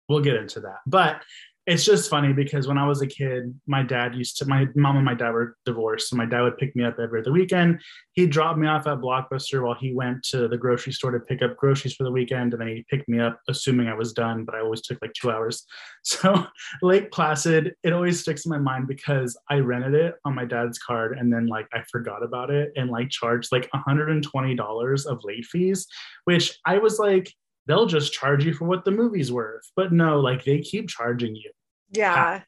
we'll 0.09 0.21
get 0.21 0.37
into 0.37 0.61
that. 0.61 0.81
But 0.87 1.23
it's 1.67 1.85
just 1.85 2.09
funny 2.09 2.33
because 2.33 2.69
when 2.69 2.79
I 2.79 2.87
was 2.87 3.03
a 3.03 3.09
kid, 3.09 3.53
my 3.67 3.83
dad 3.83 4.15
used 4.15 4.39
to, 4.39 4.47
my 4.47 4.69
mom 4.77 4.97
and 4.97 5.05
my 5.05 5.15
dad 5.15 5.33
were 5.33 5.57
divorced. 5.65 6.09
So 6.09 6.17
my 6.17 6.25
dad 6.25 6.43
would 6.43 6.59
pick 6.59 6.77
me 6.77 6.85
up 6.85 7.01
every 7.01 7.21
other 7.21 7.33
weekend. 7.33 7.81
He'd 8.13 8.31
drop 8.31 8.57
me 8.57 8.69
off 8.69 8.87
at 8.87 8.99
Blockbuster 8.99 9.65
while 9.65 9.75
he 9.75 9.93
went 9.93 10.23
to 10.27 10.47
the 10.47 10.57
grocery 10.57 10.93
store 10.93 11.11
to 11.11 11.19
pick 11.19 11.43
up 11.43 11.57
groceries 11.57 11.95
for 11.95 12.05
the 12.05 12.13
weekend. 12.13 12.53
And 12.53 12.61
then 12.61 12.69
he'd 12.69 12.87
pick 12.87 13.09
me 13.09 13.19
up, 13.19 13.41
assuming 13.49 13.89
I 13.89 13.95
was 13.95 14.13
done, 14.13 14.45
but 14.45 14.55
I 14.55 14.61
always 14.61 14.81
took 14.81 15.03
like 15.03 15.13
two 15.15 15.31
hours. 15.31 15.65
So 16.07 16.47
Lake 16.83 17.11
Placid, 17.11 17.75
it 17.83 17.93
always 17.93 18.21
sticks 18.21 18.47
in 18.47 18.51
my 18.51 18.59
mind 18.59 18.87
because 18.87 19.37
I 19.51 19.57
rented 19.57 19.95
it 19.95 20.15
on 20.25 20.37
my 20.37 20.45
dad's 20.45 20.79
card 20.79 21.19
and 21.19 21.33
then 21.33 21.47
like 21.47 21.67
I 21.75 21.83
forgot 21.91 22.23
about 22.23 22.51
it 22.51 22.71
and 22.77 22.91
like 22.91 23.11
charged 23.11 23.51
like 23.51 23.69
$120 23.73 25.07
of 25.07 25.25
late 25.25 25.45
fees, 25.47 25.89
which 26.25 26.59
I 26.65 26.79
was 26.79 27.01
like, 27.01 27.33
they'll 27.67 27.87
just 27.87 28.13
charge 28.13 28.45
you 28.45 28.55
for 28.55 28.65
what 28.67 28.85
the 28.85 28.91
movie's 28.91 29.33
worth. 29.33 29.71
But 29.75 29.93
no, 29.93 30.21
like 30.21 30.45
they 30.45 30.61
keep 30.61 30.89
charging 30.89 31.35
you 31.35 31.51
Yeah. 31.91 32.43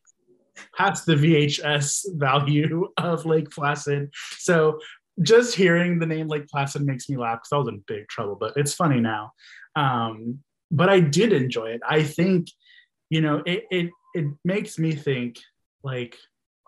past 0.77 1.07
the 1.07 1.15
VHS 1.15 2.07
value 2.17 2.89
of 2.97 3.27
Lake 3.27 3.51
Placid. 3.51 4.11
So 4.39 4.81
just 5.23 5.55
hearing 5.55 5.99
the 5.99 6.07
name 6.07 6.29
Lake 6.29 6.49
Placid 6.49 6.83
makes 6.83 7.09
me 7.09 7.17
laugh 7.17 7.39
because 7.39 7.53
I 7.53 7.59
was 7.59 7.69
in 7.69 7.83
big 7.87 8.09
trouble, 8.09 8.37
but 8.37 8.57
it's 8.57 8.75
funny 8.75 9.01
now. 9.01 9.33
Um, 9.77 10.41
but 10.71 10.89
I 10.89 11.01
did 11.01 11.33
enjoy 11.33 11.71
it. 11.71 11.81
I 11.89 12.03
think, 12.03 12.49
you 13.11 13.21
know, 13.21 13.43
it 13.47 13.65
it 13.71 13.91
it 14.15 14.27
makes 14.45 14.79
me 14.79 14.93
think 14.93 15.39
like, 15.83 16.17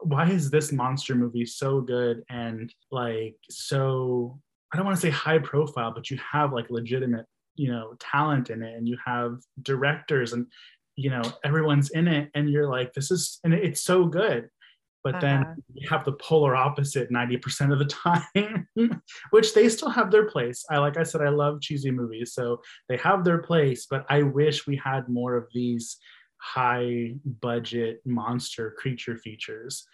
why 0.01 0.29
is 0.31 0.51
this 0.51 0.73
monster 0.73 1.15
movie 1.15 1.45
so 1.45 1.81
good 1.81 2.23
and 2.31 2.73
like 2.91 3.37
so 3.51 4.41
I 4.73 4.77
don't 4.77 4.87
want 4.87 4.97
to 4.97 5.03
say 5.03 5.11
high 5.11 5.39
profile, 5.39 5.93
but 5.93 6.11
you 6.11 6.19
have 6.33 6.53
like 6.53 6.71
legitimate, 6.71 7.27
you 7.61 7.69
know, 7.73 7.87
talent 8.13 8.47
in 8.51 8.63
it 8.63 8.75
and 8.77 8.89
you 8.89 8.97
have 9.05 9.33
directors 9.71 10.33
and 10.35 10.47
you 10.97 11.11
know 11.15 11.23
everyone's 11.45 11.91
in 11.91 12.07
it 12.09 12.31
and 12.35 12.51
you're 12.51 12.71
like 12.77 12.91
this 12.95 13.11
is 13.11 13.23
and 13.45 13.53
it's 13.55 13.83
so 13.85 13.99
good. 14.07 14.43
But 15.03 15.15
Uh-huh. 15.15 15.27
then 15.27 15.63
you 15.75 15.89
have 15.89 16.05
the 16.05 16.13
polar 16.29 16.55
opposite 16.55 17.11
90% 17.11 17.73
of 17.73 17.79
the 17.79 17.85
time 18.07 18.69
which 19.31 19.55
they 19.55 19.69
still 19.69 19.91
have 19.99 20.11
their 20.11 20.27
place. 20.35 20.65
I 20.71 20.79
like 20.79 20.97
i 20.97 21.05
said 21.05 21.21
i 21.23 21.29
love 21.43 21.61
cheesy 21.61 21.91
movies 21.91 22.33
so 22.35 22.45
they 22.89 22.99
have 23.09 23.25
their 23.25 23.39
place 23.51 23.87
but 23.93 24.05
i 24.17 24.23
wish 24.23 24.67
we 24.67 24.77
had 24.77 25.09
more 25.09 25.35
of 25.37 25.47
these 25.55 25.99
high 26.41 27.15
budget 27.25 28.01
monster 28.07 28.75
creature 28.79 29.17
features. 29.17 29.87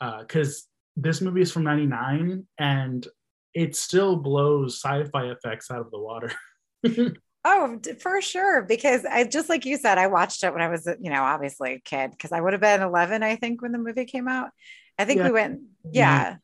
Because 0.00 0.66
this 0.96 1.20
movie 1.20 1.42
is 1.42 1.52
from 1.52 1.64
99 1.64 2.46
and 2.58 3.06
it 3.54 3.76
still 3.76 4.16
blows 4.16 4.80
sci-fi 4.80 5.24
effects 5.30 5.70
out 5.70 5.80
of 5.80 5.90
the 5.90 5.98
water 5.98 6.32
Oh, 7.42 7.78
for 8.02 8.20
sure. 8.20 8.60
Because 8.64 9.06
I 9.06 9.24
just 9.24 9.48
like 9.48 9.64
you 9.64 9.78
said, 9.78 9.96
I 9.96 10.08
watched 10.08 10.44
it 10.44 10.52
when 10.52 10.60
I 10.60 10.68
was, 10.68 10.86
you 11.00 11.10
know, 11.10 11.22
obviously 11.22 11.72
a 11.72 11.80
kid, 11.80 12.10
because 12.10 12.32
I 12.32 12.40
would 12.40 12.52
have 12.52 12.60
been 12.60 12.82
11, 12.82 13.22
I 13.22 13.36
think, 13.36 13.62
when 13.62 13.72
the 13.72 13.78
movie 13.78 14.04
came 14.04 14.28
out. 14.28 14.50
I 14.98 15.06
think 15.06 15.20
Yeah. 15.20 15.24
we 15.24 15.30
went, 15.30 15.60
yeah. 15.90 16.36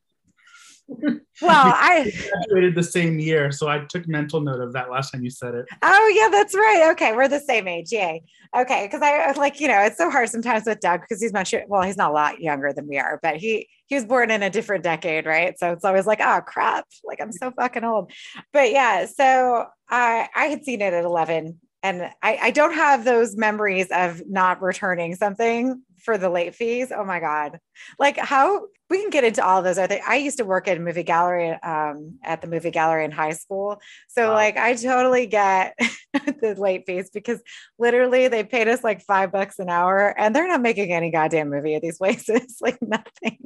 well, 0.98 1.20
I 1.42 2.12
graduated 2.30 2.76
the 2.76 2.82
same 2.82 3.18
year, 3.18 3.50
so 3.50 3.68
I 3.68 3.80
took 3.88 4.06
mental 4.06 4.40
note 4.40 4.60
of 4.60 4.72
that 4.74 4.88
last 4.88 5.10
time 5.10 5.24
you 5.24 5.30
said 5.30 5.54
it. 5.54 5.66
Oh 5.82 6.12
yeah, 6.14 6.28
that's 6.30 6.54
right. 6.54 6.90
Okay, 6.92 7.12
we're 7.12 7.26
the 7.26 7.40
same 7.40 7.66
age. 7.66 7.90
Yay. 7.90 8.22
Okay, 8.56 8.86
because 8.86 9.02
I 9.02 9.26
was 9.26 9.36
like, 9.36 9.60
you 9.60 9.66
know, 9.66 9.82
it's 9.82 9.98
so 9.98 10.10
hard 10.10 10.28
sometimes 10.28 10.64
with 10.64 10.80
Doug 10.80 11.00
because 11.00 11.20
he's 11.20 11.32
much 11.32 11.54
well, 11.66 11.82
he's 11.82 11.96
not 11.96 12.10
a 12.10 12.14
lot 12.14 12.40
younger 12.40 12.72
than 12.72 12.86
we 12.86 12.98
are, 12.98 13.18
but 13.20 13.36
he 13.36 13.68
he 13.86 13.96
was 13.96 14.04
born 14.04 14.30
in 14.30 14.44
a 14.44 14.50
different 14.50 14.84
decade, 14.84 15.26
right? 15.26 15.58
So 15.58 15.72
it's 15.72 15.84
always 15.84 16.06
like, 16.06 16.20
oh 16.20 16.40
crap, 16.46 16.86
like 17.04 17.20
I'm 17.20 17.32
so 17.32 17.50
fucking 17.50 17.84
old. 17.84 18.12
But 18.52 18.70
yeah, 18.70 19.06
so 19.06 19.66
I 19.88 20.28
I 20.34 20.44
had 20.46 20.64
seen 20.64 20.80
it 20.82 20.92
at 20.92 21.04
11 21.04 21.60
and 21.82 22.02
I, 22.22 22.38
I 22.42 22.50
don't 22.50 22.74
have 22.74 23.04
those 23.04 23.36
memories 23.36 23.88
of 23.92 24.22
not 24.28 24.62
returning 24.62 25.14
something 25.14 25.82
for 25.98 26.18
the 26.18 26.30
late 26.30 26.54
fees. 26.54 26.92
Oh 26.94 27.04
my 27.04 27.20
God. 27.20 27.58
Like 27.98 28.16
how 28.16 28.66
we 28.88 29.00
can 29.00 29.10
get 29.10 29.24
into 29.24 29.44
all 29.44 29.62
those 29.62 29.78
other 29.78 29.98
I 30.06 30.16
used 30.16 30.38
to 30.38 30.44
work 30.44 30.68
at 30.68 30.76
a 30.76 30.80
movie 30.80 31.02
gallery 31.02 31.50
um, 31.50 32.18
at 32.22 32.40
the 32.40 32.46
movie 32.48 32.70
gallery 32.70 33.04
in 33.04 33.10
high 33.10 33.32
school. 33.32 33.80
So 34.08 34.28
Wow. 34.28 34.34
like 34.34 34.56
I 34.56 34.74
totally 34.74 35.26
get 35.26 35.74
the 36.12 36.54
late 36.58 36.84
fees 36.86 37.10
because 37.12 37.40
literally 37.78 38.28
they 38.28 38.44
paid 38.44 38.68
us 38.68 38.84
like 38.84 39.02
five 39.02 39.32
bucks 39.32 39.58
an 39.58 39.68
hour 39.68 40.14
and 40.18 40.34
they're 40.34 40.48
not 40.48 40.62
making 40.62 40.92
any 40.92 41.10
goddamn 41.10 41.50
movie 41.50 41.74
at 41.74 41.82
these 41.82 41.98
places, 41.98 42.56
like 42.60 42.78
nothing. 42.80 43.38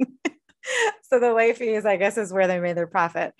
so 1.03 1.19
the 1.19 1.33
late 1.33 1.57
fees, 1.57 1.85
I 1.85 1.97
guess, 1.97 2.17
is 2.17 2.33
where 2.33 2.47
they 2.47 2.59
made 2.59 2.77
their 2.77 2.87
profit. 2.87 3.33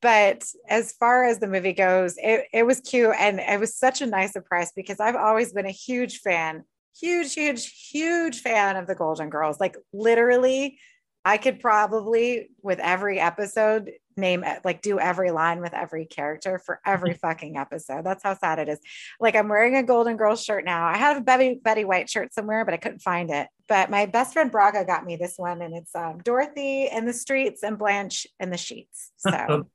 But 0.00 0.44
as 0.68 0.92
far 0.92 1.24
as 1.24 1.38
the 1.38 1.46
movie 1.46 1.72
goes, 1.72 2.16
it, 2.18 2.46
it 2.52 2.66
was 2.66 2.80
cute 2.80 3.14
and 3.18 3.40
it 3.40 3.60
was 3.60 3.76
such 3.76 4.00
a 4.00 4.06
nice 4.06 4.32
surprise 4.32 4.72
because 4.74 5.00
I've 5.00 5.16
always 5.16 5.52
been 5.52 5.66
a 5.66 5.70
huge 5.70 6.18
fan, 6.18 6.64
huge, 6.98 7.34
huge, 7.34 7.88
huge 7.90 8.40
fan 8.40 8.76
of 8.76 8.86
the 8.86 8.94
Golden 8.94 9.30
Girls. 9.30 9.60
Like 9.60 9.76
literally, 9.92 10.78
I 11.24 11.38
could 11.38 11.60
probably 11.60 12.50
with 12.62 12.78
every 12.80 13.18
episode 13.18 13.90
name 14.16 14.44
it, 14.44 14.64
like 14.64 14.82
do 14.82 14.98
every 14.98 15.30
line 15.30 15.60
with 15.60 15.74
every 15.74 16.06
character 16.06 16.58
for 16.58 16.80
every 16.84 17.14
fucking 17.14 17.56
episode. 17.56 18.04
That's 18.04 18.22
how 18.22 18.36
sad 18.36 18.58
it 18.58 18.68
is. 18.68 18.78
Like 19.20 19.36
I'm 19.36 19.48
wearing 19.48 19.76
a 19.76 19.82
Golden 19.82 20.16
Girls 20.16 20.42
shirt 20.42 20.64
now. 20.64 20.86
I 20.86 20.96
have 20.96 21.18
a 21.18 21.20
Betty 21.20 21.60
Betty 21.62 21.84
White 21.84 22.08
shirt 22.08 22.32
somewhere, 22.32 22.64
but 22.64 22.74
I 22.74 22.78
couldn't 22.78 23.02
find 23.02 23.30
it. 23.30 23.48
But 23.68 23.90
my 23.90 24.06
best 24.06 24.32
friend 24.34 24.50
Braga 24.50 24.84
got 24.84 25.06
me 25.06 25.16
this 25.16 25.34
one, 25.36 25.62
and 25.62 25.74
it's 25.74 25.94
um, 25.94 26.18
Dorothy 26.22 26.88
in 26.92 27.06
the 27.06 27.12
streets 27.12 27.62
and 27.62 27.78
Blanche 27.78 28.26
in 28.40 28.50
the 28.50 28.58
sheets. 28.58 29.12
So 29.24 29.66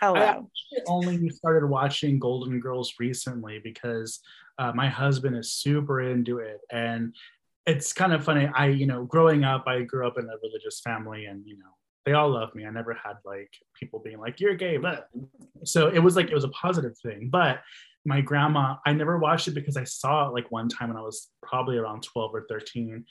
hello. 0.00 0.48
only 0.86 1.28
started 1.28 1.66
watching 1.66 2.18
Golden 2.18 2.58
Girls 2.58 2.94
recently 2.98 3.58
because 3.58 4.20
uh, 4.58 4.72
my 4.74 4.88
husband 4.88 5.36
is 5.36 5.52
super 5.52 6.00
into 6.00 6.38
it, 6.38 6.60
and 6.70 7.14
it's 7.66 7.92
kind 7.92 8.12
of 8.12 8.24
funny. 8.24 8.50
I, 8.54 8.68
you 8.68 8.86
know, 8.86 9.04
growing 9.04 9.44
up, 9.44 9.64
I 9.66 9.82
grew 9.82 10.06
up 10.06 10.18
in 10.18 10.24
a 10.24 10.36
religious 10.42 10.80
family, 10.80 11.26
and 11.26 11.46
you 11.46 11.58
know, 11.58 11.74
they 12.04 12.12
all 12.12 12.30
love 12.30 12.54
me. 12.54 12.64
I 12.64 12.70
never 12.70 12.94
had 12.94 13.14
like 13.24 13.50
people 13.78 14.00
being 14.00 14.18
like, 14.18 14.40
"You're 14.40 14.54
gay," 14.54 14.76
but 14.76 15.08
so 15.64 15.88
it 15.88 16.00
was 16.00 16.16
like 16.16 16.30
it 16.30 16.34
was 16.34 16.44
a 16.44 16.48
positive 16.48 16.96
thing. 16.98 17.28
But 17.30 17.60
my 18.04 18.20
grandma, 18.20 18.76
I 18.84 18.92
never 18.92 19.18
watched 19.18 19.48
it 19.48 19.54
because 19.54 19.76
I 19.76 19.84
saw 19.84 20.28
it 20.28 20.34
like 20.34 20.50
one 20.50 20.68
time 20.68 20.88
when 20.88 20.98
I 20.98 21.02
was 21.02 21.28
probably 21.42 21.76
around 21.76 22.02
12 22.02 22.34
or 22.34 22.46
13, 22.48 23.04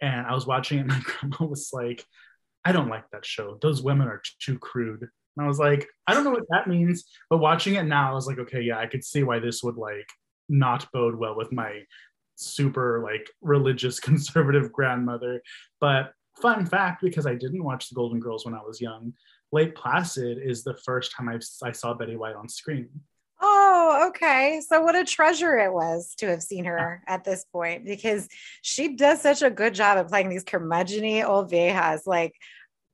and 0.00 0.26
I 0.26 0.32
was 0.34 0.46
watching 0.46 0.78
it. 0.78 0.82
And 0.82 0.90
my 0.90 1.00
grandma 1.04 1.46
was 1.46 1.70
like, 1.72 2.04
"I 2.64 2.72
don't 2.72 2.88
like 2.88 3.04
that 3.12 3.26
show. 3.26 3.58
Those 3.60 3.82
women 3.82 4.08
are 4.08 4.22
too 4.40 4.58
crude." 4.58 5.08
And 5.38 5.44
I 5.44 5.48
was 5.48 5.60
like, 5.60 5.86
I 6.08 6.14
don't 6.14 6.24
know 6.24 6.32
what 6.32 6.48
that 6.50 6.66
means, 6.66 7.04
but 7.30 7.38
watching 7.38 7.76
it 7.76 7.84
now, 7.84 8.10
I 8.10 8.14
was 8.14 8.26
like, 8.26 8.40
okay, 8.40 8.60
yeah, 8.60 8.76
I 8.78 8.86
could 8.86 9.04
see 9.04 9.22
why 9.22 9.38
this 9.38 9.62
would 9.62 9.76
like 9.76 10.08
not 10.48 10.90
bode 10.92 11.14
well 11.14 11.36
with 11.36 11.52
my 11.52 11.82
super 12.34 13.00
like 13.02 13.30
religious 13.40 14.00
conservative 14.08 14.72
grandmother. 14.72 15.42
But 15.80 16.12
fun 16.40 16.66
fact, 16.66 17.02
because 17.02 17.26
I 17.26 17.34
didn't 17.34 17.64
watch 17.64 17.88
the 17.88 17.94
Golden 17.94 18.20
Girls 18.20 18.44
when 18.44 18.54
I 18.54 18.62
was 18.62 18.80
young, 18.80 19.12
Lake 19.52 19.74
Placid 19.74 20.38
is 20.38 20.62
the 20.62 20.76
first 20.76 21.12
time 21.12 21.28
I've, 21.28 21.42
I 21.62 21.72
saw 21.72 21.94
Betty 21.94 22.16
White 22.16 22.36
on 22.36 22.48
screen. 22.48 22.88
Oh, 23.40 24.08
okay. 24.08 24.60
So 24.66 24.82
what 24.82 24.96
a 24.96 25.04
treasure 25.04 25.56
it 25.58 25.72
was 25.72 26.14
to 26.16 26.28
have 26.28 26.42
seen 26.42 26.64
her 26.64 27.02
at 27.06 27.24
this 27.24 27.44
point 27.44 27.84
because 27.84 28.28
she 28.62 28.96
does 28.96 29.22
such 29.22 29.42
a 29.42 29.50
good 29.50 29.74
job 29.74 29.96
of 29.96 30.08
playing 30.08 30.28
these 30.28 30.44
curmudgeony 30.44 31.24
old 31.24 31.50
viejas. 31.50 32.06
Like 32.06 32.34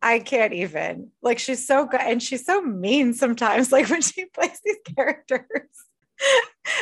I 0.02 0.18
can't 0.18 0.52
even. 0.52 1.10
Like 1.22 1.38
she's 1.38 1.66
so 1.66 1.86
good 1.86 2.02
and 2.02 2.22
she's 2.22 2.44
so 2.44 2.60
mean 2.60 3.14
sometimes. 3.14 3.72
Like 3.72 3.88
when 3.88 4.02
she 4.02 4.26
plays 4.26 4.60
these 4.62 4.76
characters. 4.94 5.70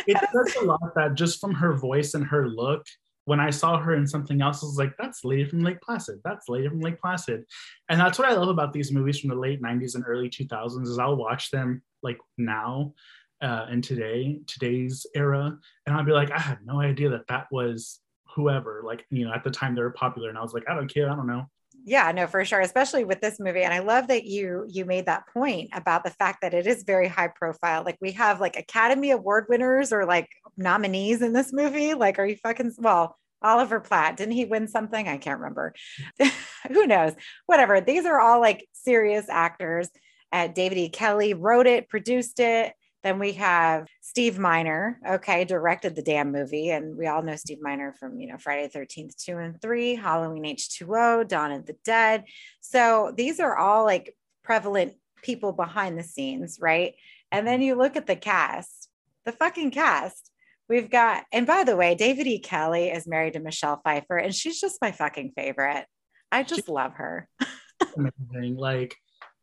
It 0.06 0.18
does 0.34 0.56
a 0.56 0.64
lot 0.64 0.94
that 0.96 1.14
just 1.14 1.40
from 1.40 1.54
her 1.54 1.72
voice 1.74 2.14
and 2.14 2.26
her 2.26 2.48
look. 2.48 2.84
When 3.24 3.40
I 3.40 3.50
saw 3.50 3.78
her 3.78 3.94
in 3.94 4.06
something 4.06 4.42
else, 4.42 4.62
I 4.62 4.66
was 4.66 4.78
like, 4.78 4.94
that's 4.98 5.24
Lady 5.24 5.44
from 5.44 5.62
Lake 5.62 5.80
Placid. 5.80 6.20
That's 6.24 6.48
Lady 6.48 6.68
from 6.68 6.80
Lake 6.80 7.00
Placid. 7.00 7.44
And 7.88 8.00
that's 8.00 8.18
what 8.18 8.28
I 8.28 8.34
love 8.34 8.48
about 8.48 8.72
these 8.72 8.92
movies 8.92 9.20
from 9.20 9.30
the 9.30 9.36
late 9.36 9.62
90s 9.62 9.94
and 9.94 10.04
early 10.06 10.28
2000s 10.28 10.88
is 10.88 10.98
I'll 10.98 11.16
watch 11.16 11.50
them 11.50 11.82
like 12.02 12.18
now 12.36 12.94
uh, 13.42 13.66
and 13.68 13.82
today, 13.82 14.38
today's 14.46 15.04
era. 15.14 15.58
And 15.86 15.96
I'll 15.96 16.04
be 16.04 16.12
like, 16.12 16.30
I 16.30 16.38
had 16.38 16.58
no 16.64 16.80
idea 16.80 17.10
that 17.10 17.26
that 17.28 17.48
was 17.50 18.00
whoever. 18.34 18.82
Like, 18.84 19.04
you 19.10 19.24
know, 19.24 19.32
at 19.32 19.42
the 19.42 19.50
time 19.50 19.74
they 19.74 19.82
were 19.82 19.90
popular. 19.90 20.28
And 20.28 20.38
I 20.38 20.42
was 20.42 20.54
like, 20.54 20.64
I 20.70 20.74
don't 20.74 20.92
care. 20.92 21.10
I 21.10 21.16
don't 21.16 21.26
know. 21.26 21.46
Yeah 21.84 22.12
no 22.12 22.26
for 22.26 22.44
sure 22.44 22.60
especially 22.60 23.04
with 23.04 23.20
this 23.20 23.40
movie 23.40 23.62
and 23.62 23.74
i 23.74 23.80
love 23.80 24.08
that 24.08 24.24
you 24.24 24.64
you 24.68 24.84
made 24.84 25.06
that 25.06 25.26
point 25.32 25.70
about 25.72 26.04
the 26.04 26.10
fact 26.10 26.40
that 26.42 26.54
it 26.54 26.66
is 26.66 26.84
very 26.84 27.08
high 27.08 27.28
profile 27.28 27.82
like 27.84 27.98
we 28.00 28.12
have 28.12 28.40
like 28.40 28.56
academy 28.56 29.10
award 29.10 29.46
winners 29.48 29.92
or 29.92 30.04
like 30.04 30.28
nominees 30.56 31.22
in 31.22 31.32
this 31.32 31.52
movie 31.52 31.94
like 31.94 32.18
are 32.18 32.26
you 32.26 32.36
fucking 32.36 32.72
well 32.78 33.18
oliver 33.42 33.80
platt 33.80 34.16
didn't 34.16 34.34
he 34.34 34.44
win 34.44 34.68
something? 34.68 35.08
I 35.08 35.16
can't 35.18 35.40
remember. 35.40 35.74
Who 36.68 36.86
knows? 36.86 37.12
Whatever 37.46 37.80
these 37.80 38.06
are 38.06 38.20
all 38.20 38.40
like 38.40 38.66
serious 38.72 39.28
actors 39.28 39.88
uh, 40.32 40.46
david 40.48 40.78
e. 40.78 40.88
Kelley 40.88 41.34
wrote 41.34 41.66
it 41.66 41.88
produced 41.88 42.38
it 42.40 42.72
then 43.02 43.18
we 43.18 43.32
have 43.32 43.88
Steve 44.00 44.38
Miner, 44.38 45.00
okay, 45.08 45.44
directed 45.44 45.96
the 45.96 46.02
damn 46.02 46.30
movie. 46.30 46.70
And 46.70 46.96
we 46.96 47.06
all 47.08 47.22
know 47.22 47.36
Steve 47.36 47.58
Miner 47.60 47.92
from, 47.92 48.20
you 48.20 48.28
know, 48.28 48.38
Friday 48.38 48.68
the 48.72 48.78
13th, 48.78 49.16
2 49.16 49.38
and 49.38 49.60
3, 49.60 49.96
Halloween 49.96 50.44
H2O, 50.44 51.26
Dawn 51.26 51.52
of 51.52 51.66
the 51.66 51.76
Dead. 51.84 52.24
So 52.60 53.12
these 53.16 53.40
are 53.40 53.56
all 53.56 53.84
like 53.84 54.14
prevalent 54.44 54.94
people 55.22 55.52
behind 55.52 55.98
the 55.98 56.04
scenes, 56.04 56.58
right? 56.60 56.94
And 57.30 57.46
then 57.46 57.58
mm-hmm. 57.58 57.66
you 57.68 57.74
look 57.74 57.96
at 57.96 58.06
the 58.06 58.16
cast, 58.16 58.88
the 59.24 59.32
fucking 59.32 59.72
cast. 59.72 60.30
We've 60.68 60.90
got, 60.90 61.24
and 61.32 61.46
by 61.46 61.64
the 61.64 61.76
way, 61.76 61.94
David 61.94 62.26
E. 62.26 62.38
Kelley 62.38 62.88
is 62.88 63.06
married 63.06 63.34
to 63.34 63.40
Michelle 63.40 63.80
Pfeiffer, 63.82 64.16
and 64.16 64.34
she's 64.34 64.60
just 64.60 64.80
my 64.80 64.92
fucking 64.92 65.32
favorite. 65.36 65.86
I 66.30 66.44
just 66.44 66.68
love 66.68 66.94
her. 66.94 67.28
Amazing. 67.96 68.56
Like, 68.56 68.96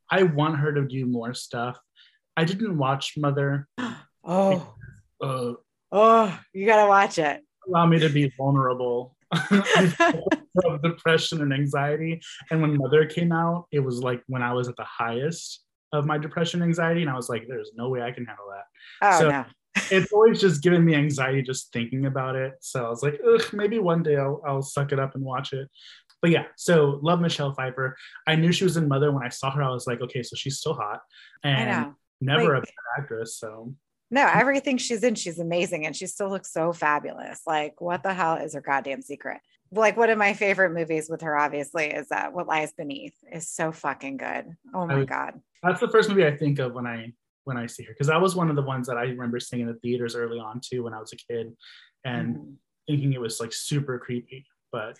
I 0.09 0.23
want 0.23 0.57
her 0.57 0.73
to 0.73 0.87
do 0.87 1.05
more 1.05 1.33
stuff. 1.33 1.77
I 2.37 2.43
didn't 2.45 2.77
watch 2.77 3.13
Mother. 3.17 3.67
Oh, 4.31 4.75
Uh, 5.23 5.53
oh, 5.93 6.39
you 6.53 6.65
gotta 6.67 6.87
watch 6.87 7.17
it. 7.17 7.41
allow 7.67 7.85
me 7.87 7.97
to 7.99 8.09
be 8.09 8.31
vulnerable 8.37 9.15
of 9.31 10.81
depression 10.83 11.41
and 11.41 11.53
anxiety. 11.53 12.21
And 12.51 12.61
when 12.61 12.77
Mother 12.77 13.05
came 13.05 13.31
out, 13.31 13.67
it 13.71 13.79
was 13.79 14.03
like 14.03 14.21
when 14.27 14.43
I 14.43 14.53
was 14.53 14.67
at 14.67 14.75
the 14.75 14.83
highest 14.85 15.63
of 15.93 16.05
my 16.05 16.17
depression 16.17 16.61
and 16.61 16.67
anxiety, 16.69 17.01
and 17.01 17.09
I 17.09 17.15
was 17.15 17.29
like, 17.29 17.45
"There's 17.47 17.71
no 17.75 17.89
way 17.89 18.01
I 18.03 18.11
can 18.11 18.25
handle 18.25 18.45
that." 18.51 18.65
Oh 19.01 19.19
So- 19.19 19.29
no. 19.29 19.45
It's 19.91 20.11
always 20.11 20.41
just 20.41 20.61
giving 20.61 20.83
me 20.83 20.93
anxiety 20.95 21.41
just 21.41 21.71
thinking 21.71 22.05
about 22.05 22.35
it. 22.35 22.53
So 22.59 22.85
I 22.85 22.89
was 22.89 23.01
like, 23.01 23.19
Ugh, 23.25 23.41
maybe 23.53 23.79
one 23.79 24.03
day 24.03 24.17
I'll, 24.17 24.41
I'll 24.45 24.61
suck 24.61 24.91
it 24.91 24.99
up 24.99 25.15
and 25.15 25.23
watch 25.23 25.53
it. 25.53 25.69
But 26.21 26.31
yeah, 26.31 26.45
so 26.57 26.99
love 27.01 27.21
Michelle 27.21 27.53
Pfeiffer. 27.53 27.95
I 28.27 28.35
knew 28.35 28.51
she 28.51 28.65
was 28.65 28.75
in 28.77 28.87
Mother 28.89 29.11
when 29.11 29.23
I 29.23 29.29
saw 29.29 29.49
her. 29.51 29.63
I 29.63 29.69
was 29.69 29.87
like, 29.87 30.01
okay, 30.01 30.21
so 30.23 30.35
she's 30.35 30.57
still 30.57 30.73
hot, 30.73 30.99
I 31.43 31.49
and 31.49 31.95
never 32.21 32.55
a 32.55 32.59
Like- 32.59 32.63
bad 32.95 33.03
actress. 33.03 33.35
So 33.37 33.73
No, 34.11 34.25
everything 34.25 34.77
she's 34.77 35.03
in, 35.03 35.13
she's 35.15 35.37
amazing 35.39 35.85
and 35.85 35.95
she 35.95 36.07
still 36.07 36.29
looks 36.29 36.51
so 36.51 36.73
fabulous. 36.73 37.41
Like, 37.45 37.79
what 37.79 38.01
the 38.01 38.13
hell 38.13 38.35
is 38.37 38.55
her 38.55 38.61
goddamn 38.61 39.01
secret? 39.03 39.37
Like, 39.71 39.97
one 39.97 40.09
of 40.09 40.17
my 40.17 40.33
favorite 40.33 40.71
movies 40.71 41.09
with 41.11 41.21
her, 41.21 41.37
obviously, 41.37 41.91
is 41.91 42.07
uh, 42.11 42.29
What 42.31 42.47
Lies 42.47 42.73
Beneath. 42.73 43.13
is 43.31 43.47
so 43.47 43.71
fucking 43.71 44.17
good. 44.17 44.55
Oh 44.73 44.87
my 44.87 44.95
was- 44.95 45.05
God. 45.05 45.39
that's 45.61 45.79
the 45.79 45.89
first 45.89 46.09
movie 46.09 46.25
I 46.25 46.35
think 46.35 46.57
of 46.59 46.73
when 46.73 46.87
I 46.87 47.13
when 47.45 47.55
I 47.57 47.65
see 47.67 47.83
her 47.83 47.93
because 47.93 48.07
that 48.07 48.21
was 48.21 48.35
one 48.35 48.49
of 48.49 48.55
the 48.55 48.61
ones 48.61 48.85
that 48.87 48.97
I 48.97 49.03
remember 49.03 49.39
seeing 49.39 49.61
in 49.63 49.67
the 49.67 49.73
theaters 49.79 50.15
early 50.15 50.39
on 50.39 50.59
too 50.63 50.83
when 50.83 50.93
I 50.93 50.99
was 50.99 51.13
a 51.13 51.15
kid, 51.15 51.55
and 52.03 52.35
Mhm. 52.35 52.55
thinking 52.87 53.13
it 53.13 53.21
was 53.21 53.39
like 53.39 53.53
super 53.53 53.97
creepy. 53.99 54.45
But 54.71 54.97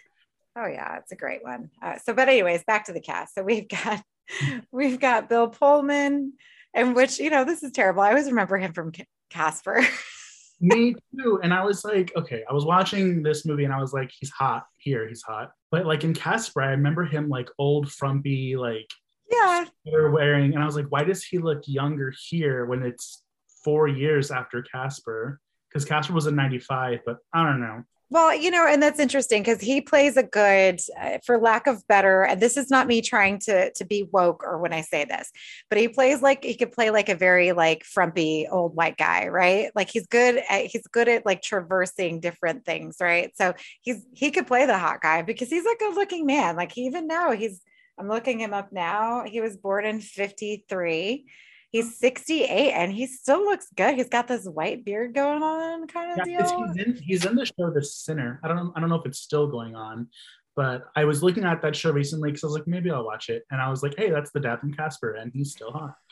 Oh 0.56 0.66
yeah, 0.68 0.98
it's 0.98 1.12
a 1.12 1.16
great 1.16 1.44
one. 1.44 1.70
Uh, 1.82 1.98
so, 2.00 2.14
but 2.14 2.28
anyways, 2.30 2.64
back 2.64 2.86
to 2.86 2.94
the 2.94 3.00
cast. 3.02 3.34
So 3.36 3.44
we've 3.44 3.68
got 3.68 4.04
we've 4.72 5.00
got 5.00 5.30
Bill 5.30 5.48
Pullman, 5.48 6.34
and 6.74 6.96
which 6.96 7.20
you 7.20 7.30
know 7.30 7.46
this 7.46 7.64
is 7.64 7.72
terrible. 7.72 8.02
I 8.02 8.10
always 8.10 8.28
remember 8.28 8.58
him 8.58 8.74
from 8.74 8.92
Casper. 9.30 9.86
me 10.60 10.96
too. 11.18 11.40
And 11.42 11.54
I 11.54 11.64
was 11.64 11.86
like, 11.86 12.12
okay, 12.16 12.44
I 12.50 12.54
was 12.54 12.66
watching 12.66 13.24
this 13.24 13.46
movie 13.46 13.64
and 13.64 13.74
I 13.74 13.80
was 13.80 13.94
like, 13.94 14.12
he's 14.18 14.30
hot 14.30 14.66
here, 14.78 15.08
he's 15.08 15.22
hot. 15.22 15.52
But 15.72 15.86
like 15.86 16.04
in 16.04 16.14
Casper, 16.14 16.62
I 16.62 16.72
remember 16.72 17.06
him 17.06 17.30
like 17.30 17.50
old, 17.58 17.92
frumpy, 17.92 18.56
like 18.56 18.90
yeah, 19.32 19.66
hair 19.86 20.10
wearing, 20.10 20.54
and 20.54 20.64
I 20.64 20.66
was 20.66 20.76
like, 20.76 20.88
why 20.90 21.04
does 21.04 21.24
he 21.24 21.38
look 21.38 21.64
younger 21.68 22.14
here 22.30 22.66
when 22.66 22.84
it's 22.84 23.24
four 23.64 23.88
years 23.88 24.32
after 24.32 24.64
Casper? 24.64 25.40
Because 25.70 25.86
Casper 25.86 26.14
was 26.14 26.26
in 26.26 26.36
'95, 26.36 27.00
but 27.06 27.18
I 27.34 27.44
don't 27.44 27.62
know. 27.62 27.84
Well, 28.12 28.34
you 28.36 28.50
know, 28.50 28.66
and 28.68 28.82
that's 28.82 29.00
interesting 29.00 29.44
because 29.44 29.62
he 29.62 29.82
plays 29.82 30.18
a 30.18 30.24
good, 30.24 30.82
uh, 31.00 31.20
for 31.24 31.38
lack 31.38 31.68
of 31.68 31.88
better, 31.88 32.24
and 32.24 32.42
this 32.42 32.58
is 32.58 32.72
not 32.72 32.88
me 32.88 33.02
trying 33.02 33.38
to 33.42 33.72
to 33.72 33.86
be 33.86 34.08
woke 34.12 34.44
or 34.44 34.58
when 34.58 34.74
I 34.74 34.82
say 34.82 35.06
this, 35.06 35.32
but 35.70 35.78
he 35.78 35.88
plays 35.90 36.20
like 36.22 36.44
he 36.44 36.56
could 36.56 36.72
play 36.72 36.90
like 36.90 37.10
a 37.10 37.16
very 37.16 37.52
like 37.52 37.84
frumpy 37.84 38.48
old 38.50 38.76
white 38.76 38.98
guy, 38.98 39.28
right? 39.28 39.72
Like 39.76 39.92
he's 39.92 40.08
good 40.08 40.42
at 40.50 40.66
he's 40.66 40.88
good 40.88 41.08
at 41.08 41.24
like 41.26 41.44
traversing 41.44 42.20
different 42.20 42.66
things, 42.66 42.98
right? 43.00 43.32
So 43.38 43.54
he's 43.82 44.04
he 44.14 44.32
could 44.32 44.48
play 44.48 44.66
the 44.66 44.78
hot 44.80 45.02
guy 45.02 45.22
because 45.22 45.50
he's 45.50 45.66
a 45.66 45.76
good 45.78 45.94
looking 45.96 46.26
man. 46.26 46.56
Like 46.56 46.76
even 46.80 47.06
now, 47.06 47.32
he's 47.32 47.62
I'm 48.00 48.08
looking 48.08 48.40
him 48.40 48.54
up 48.56 48.72
now. 48.72 49.24
He 49.26 49.40
was 49.40 49.56
born 49.58 49.86
in 49.86 50.00
53. 50.02 51.26
He's 51.72 51.98
68 52.00 52.72
and 52.72 52.92
he 52.92 53.06
still 53.06 53.44
looks 53.44 53.68
good. 53.76 53.96
He's 53.96 54.10
got 54.10 54.28
this 54.28 54.46
white 54.46 54.84
beard 54.84 55.14
going 55.14 55.44
on, 55.44 55.88
kind 55.88 56.20
of 56.20 56.28
Yeah, 56.28 56.44
deal. 56.44 56.68
he's, 56.74 56.86
in, 56.86 56.96
he's 57.04 57.26
in 57.26 57.36
the 57.36 57.46
show 57.46 57.70
The 57.72 57.84
Sinner. 57.84 58.40
I 58.44 58.48
don't 58.48 58.58
know. 58.58 58.74
I 58.76 58.80
don't 58.80 58.90
know 58.90 58.96
if 58.96 59.06
it's 59.06 59.20
still 59.20 59.48
going 59.48 59.76
on, 59.76 60.08
but 60.56 60.86
I 60.96 61.06
was 61.06 61.22
looking 61.22 61.44
at 61.44 61.62
that 61.62 61.76
show 61.76 61.92
recently 61.92 62.30
because 62.32 62.44
I 62.44 62.48
was 62.48 62.54
like, 62.56 62.68
maybe 62.68 62.90
I'll 62.90 63.06
watch 63.06 63.30
it. 63.30 63.44
And 63.52 63.62
I 63.62 63.70
was 63.70 63.84
like, 63.84 63.94
hey, 63.98 64.10
that's 64.10 64.32
the 64.32 64.40
dad 64.40 64.60
from 64.62 64.74
Casper, 64.74 65.14
and 65.14 65.32
he's 65.34 65.52
still 65.52 65.72
hot. 65.72 65.94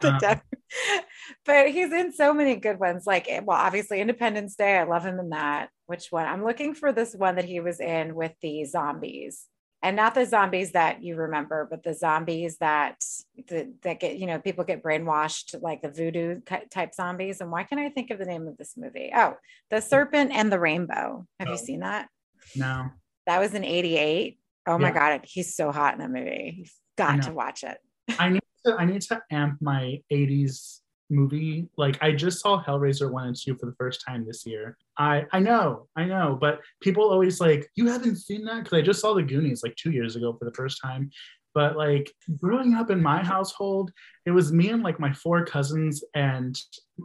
The 0.00 0.08
Um, 0.08 0.18
def- 0.20 1.04
but 1.44 1.68
he's 1.68 1.92
in 1.92 2.14
so 2.14 2.32
many 2.32 2.56
good 2.56 2.80
ones. 2.80 3.04
Like, 3.06 3.26
eh, 3.28 3.40
well, 3.44 3.58
obviously 3.58 4.00
Independence 4.00 4.56
Day. 4.56 4.78
I 4.78 4.84
love 4.84 5.04
him 5.04 5.18
in 5.20 5.28
that. 5.30 5.68
Which 5.84 6.06
one? 6.10 6.24
I'm 6.24 6.42
looking 6.42 6.72
for 6.74 6.92
this 6.92 7.14
one 7.14 7.34
that 7.36 7.44
he 7.44 7.60
was 7.60 7.78
in 7.78 8.14
with 8.14 8.32
the 8.40 8.64
zombies, 8.64 9.44
and 9.82 9.96
not 9.96 10.14
the 10.14 10.24
zombies 10.24 10.72
that 10.72 11.02
you 11.02 11.16
remember, 11.16 11.66
but 11.68 11.82
the 11.82 11.92
zombies 11.94 12.58
that 12.58 13.02
that, 13.48 13.68
that 13.82 14.00
get 14.00 14.18
you 14.18 14.26
know 14.26 14.38
people 14.38 14.64
get 14.64 14.82
brainwashed, 14.82 15.60
like 15.60 15.82
the 15.82 15.90
voodoo 15.90 16.40
type 16.70 16.94
zombies. 16.94 17.40
And 17.40 17.50
why 17.50 17.64
can't 17.64 17.80
I 17.80 17.88
think 17.88 18.10
of 18.10 18.18
the 18.18 18.24
name 18.24 18.46
of 18.46 18.56
this 18.56 18.76
movie? 18.76 19.10
Oh, 19.14 19.36
The 19.70 19.80
Serpent 19.80 20.30
and 20.32 20.52
the 20.52 20.60
Rainbow. 20.60 21.26
Have 21.40 21.48
you 21.48 21.54
Oh. 21.54 21.56
seen 21.56 21.80
that? 21.80 22.08
No, 22.56 22.90
That 23.26 23.40
was 23.40 23.54
in 23.54 23.64
'88. 23.64 24.38
Oh 24.66 24.78
my 24.78 24.90
god, 24.92 25.20
he's 25.24 25.54
so 25.56 25.72
hot 25.72 25.94
in 25.94 26.00
that 26.00 26.10
movie. 26.10 26.54
You've 26.58 26.74
got 26.96 27.22
to 27.22 27.32
watch 27.32 27.64
it. 27.64 27.78
I 28.18 28.28
need 28.28 28.42
to. 28.64 28.76
I 28.76 28.84
need 28.84 29.00
to 29.02 29.20
amp 29.30 29.60
my 29.60 30.00
'80s 30.12 30.80
movie. 31.12 31.68
Like 31.76 32.02
I 32.02 32.12
just 32.12 32.40
saw 32.40 32.62
Hellraiser 32.62 33.10
one 33.10 33.28
and 33.28 33.36
two 33.36 33.54
for 33.56 33.66
the 33.66 33.74
first 33.76 34.02
time 34.06 34.24
this 34.26 34.44
year. 34.44 34.76
I 34.98 35.26
I 35.32 35.38
know, 35.38 35.86
I 35.94 36.06
know, 36.06 36.36
but 36.40 36.60
people 36.80 37.04
always 37.08 37.40
like, 37.40 37.68
you 37.76 37.86
haven't 37.86 38.16
seen 38.16 38.44
that 38.46 38.64
because 38.64 38.76
I 38.78 38.82
just 38.82 39.00
saw 39.00 39.14
the 39.14 39.22
Goonies 39.22 39.62
like 39.62 39.76
two 39.76 39.92
years 39.92 40.16
ago 40.16 40.34
for 40.38 40.44
the 40.44 40.54
first 40.54 40.80
time. 40.82 41.10
But 41.54 41.76
like 41.76 42.10
growing 42.40 42.74
up 42.74 42.90
in 42.90 43.02
my 43.02 43.22
household, 43.22 43.90
it 44.24 44.30
was 44.30 44.52
me 44.52 44.70
and 44.70 44.82
like 44.82 44.98
my 44.98 45.12
four 45.12 45.44
cousins 45.44 46.02
and 46.14 46.58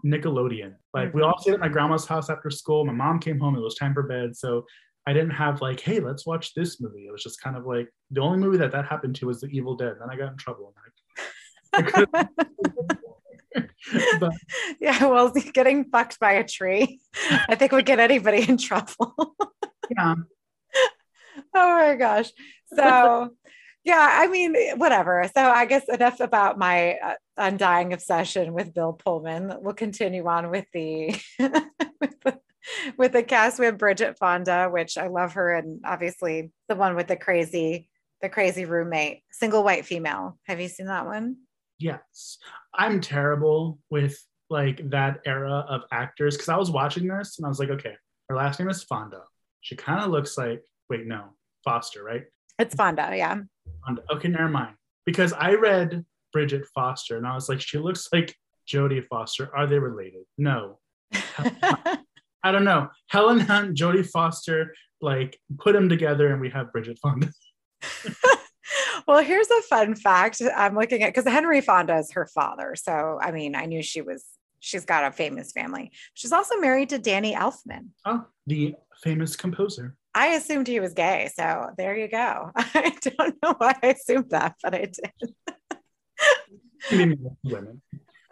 Nickelodeon. 0.06 0.74
Like 0.94 1.14
we 1.14 1.22
all 1.22 1.38
stayed 1.38 1.56
at 1.56 1.60
my 1.60 1.68
grandma's 1.68 2.06
house 2.06 2.30
after 2.30 2.50
school. 2.50 2.86
My 2.86 2.94
mom 2.94 3.20
came 3.20 3.40
home. 3.40 3.56
It 3.58 3.62
was 3.62 3.76
time 3.76 3.94
for 3.94 4.04
bed, 4.04 4.38
so 4.38 4.66
I 5.06 5.14
didn't 5.14 5.32
have 5.32 5.62
like, 5.62 5.82
hey, 5.82 6.00
let's 6.00 6.26
watch 6.26 6.54
this 6.54 6.80
movie. 6.80 7.08
It 7.08 7.12
was 7.12 7.24
just 7.24 7.42
kind 7.42 7.58
of 7.58 7.66
like 7.66 7.90
the 8.12 8.22
only 8.22 8.40
movie 8.40 8.58
that 8.58 8.72
that 8.72 8.86
happened 8.86 9.16
to 9.18 9.28
was 9.28 9.42
The 9.42 9.48
Evil 9.48 9.76
Dead. 9.76 9.96
Then 10.00 10.10
I 10.10 10.16
got 10.16 10.32
in 10.32 10.38
trouble. 10.38 10.74
I 11.74 11.82
couldn't- 11.82 12.30
but 14.20 14.34
Yeah, 14.80 15.06
well, 15.06 15.32
getting 15.54 15.86
fucked 15.86 16.20
by 16.20 16.34
a 16.34 16.44
tree, 16.44 17.00
I 17.48 17.56
think 17.56 17.72
would 17.72 17.86
get 17.86 18.00
anybody 18.00 18.48
in 18.48 18.58
trouble. 18.58 19.36
yeah, 19.90 20.16
oh 21.54 21.78
my 21.78 21.96
gosh. 21.96 22.32
So, 22.74 23.30
yeah, 23.84 24.08
I 24.20 24.28
mean, 24.28 24.56
whatever. 24.78 25.30
So, 25.34 25.42
I 25.42 25.66
guess 25.66 25.88
enough 25.88 26.20
about 26.20 26.58
my 26.58 26.94
uh, 26.96 27.14
undying 27.38 27.94
obsession 27.94 28.54
with 28.54 28.74
Bill 28.74 28.94
Pullman. 28.94 29.54
We'll 29.62 29.74
continue 29.74 30.26
on 30.28 30.52
with 30.52 30.66
the 30.74 31.18
with 31.40 32.20
the 32.22 32.40
with 32.98 33.14
the 33.14 33.24
cast. 33.24 33.60
We 33.60 33.66
have 33.66 33.78
Bridget 33.78 34.18
Fonda, 34.18 34.70
which 34.70 34.98
I 34.98 35.08
love 35.08 35.34
her, 35.34 35.54
and 35.54 35.82
obviously 35.86 36.52
the 36.68 36.76
one 36.76 36.96
with 36.96 37.08
the 37.08 37.16
crazy 37.16 37.90
the 38.22 38.30
crazy 38.30 38.66
roommate, 38.66 39.22
single 39.32 39.64
white 39.64 39.86
female. 39.86 40.38
Have 40.44 40.60
you 40.60 40.68
seen 40.68 40.88
that 40.88 41.06
one? 41.06 41.38
Yes. 41.80 42.38
I'm 42.74 43.02
terrible 43.02 43.80
with 43.90 44.18
like 44.50 44.90
that 44.90 45.20
era 45.26 45.66
of 45.68 45.84
actors 45.92 46.36
because 46.36 46.50
I 46.50 46.58
was 46.58 46.72
watching 46.72 47.08
this 47.08 47.38
and 47.38 47.46
I 47.46 47.50
was 47.50 47.60
like, 47.60 47.70
okay, 47.70 47.96
her 48.30 48.36
last 48.36 48.60
name 48.60 48.70
is 48.70 48.84
Fonda. 48.84 49.24
She 49.62 49.76
kind 49.76 50.02
of 50.02 50.10
looks 50.10 50.38
like, 50.38 50.64
wait, 50.90 51.06
no, 51.06 51.34
Foster, 51.64 52.04
right? 52.04 52.24
It's 52.60 52.76
Fonda, 52.76 53.10
yeah. 53.14 53.42
Fonda. 53.86 54.04
Okay, 54.12 54.30
never 54.30 54.50
mind. 54.50 54.76
Because 55.06 55.34
I 55.34 55.54
read 55.54 56.06
Bridget 56.34 56.66
Foster 56.74 57.18
and 57.18 57.28
I 57.28 57.36
was 57.36 57.50
like, 57.50 57.62
she 57.62 57.78
looks 57.78 58.08
like 58.12 58.36
Jodie 58.68 59.06
Foster. 59.06 59.56
Are 59.56 59.68
they 59.68 59.80
related? 59.80 60.24
No. 60.38 60.80
I 61.14 62.52
don't 62.52 62.64
know. 62.64 62.90
Helen 63.08 63.40
Hunt, 63.40 63.78
Jodie 63.78 64.08
Foster, 64.08 64.74
like 65.02 65.40
put 65.60 65.74
them 65.74 65.90
together 65.90 66.32
and 66.32 66.42
we 66.42 66.50
have 66.50 66.72
Bridget 66.72 67.00
Fonda. 67.02 67.32
well, 69.08 69.24
here's 69.24 69.50
a 69.50 69.62
fun 69.64 69.96
fact. 69.96 70.42
I'm 70.56 70.76
looking 70.76 71.02
at 71.02 71.14
because 71.14 71.32
Henry 71.32 71.62
Fonda 71.62 71.98
is 71.98 72.12
her 72.12 72.26
father. 72.26 72.76
So, 72.76 73.18
I 73.22 73.32
mean, 73.32 73.56
I 73.56 73.66
knew 73.66 73.82
she 73.82 74.02
was, 74.02 74.26
she's 74.60 74.86
got 74.86 75.06
a 75.06 75.12
famous 75.12 75.54
family. 75.54 75.92
She's 76.14 76.34
also 76.34 76.58
married 76.58 76.90
to 76.90 77.00
Danny 77.00 77.34
Elfman. 77.34 77.90
Oh, 78.06 78.26
the 78.46 78.76
famous 79.02 79.36
composer. 79.36 79.96
I 80.14 80.28
assumed 80.30 80.68
he 80.68 80.80
was 80.80 80.94
gay. 80.94 81.30
So, 81.34 81.70
there 81.78 81.96
you 81.96 82.10
go. 82.10 82.52
I 82.56 82.94
don't 83.02 83.36
know 83.42 83.56
why 83.58 83.76
I 83.82 83.88
assumed 83.88 84.32
that, 84.32 84.56
but 84.62 84.76
I 84.76 84.90
did. 84.92 85.80
Women. 87.44 87.82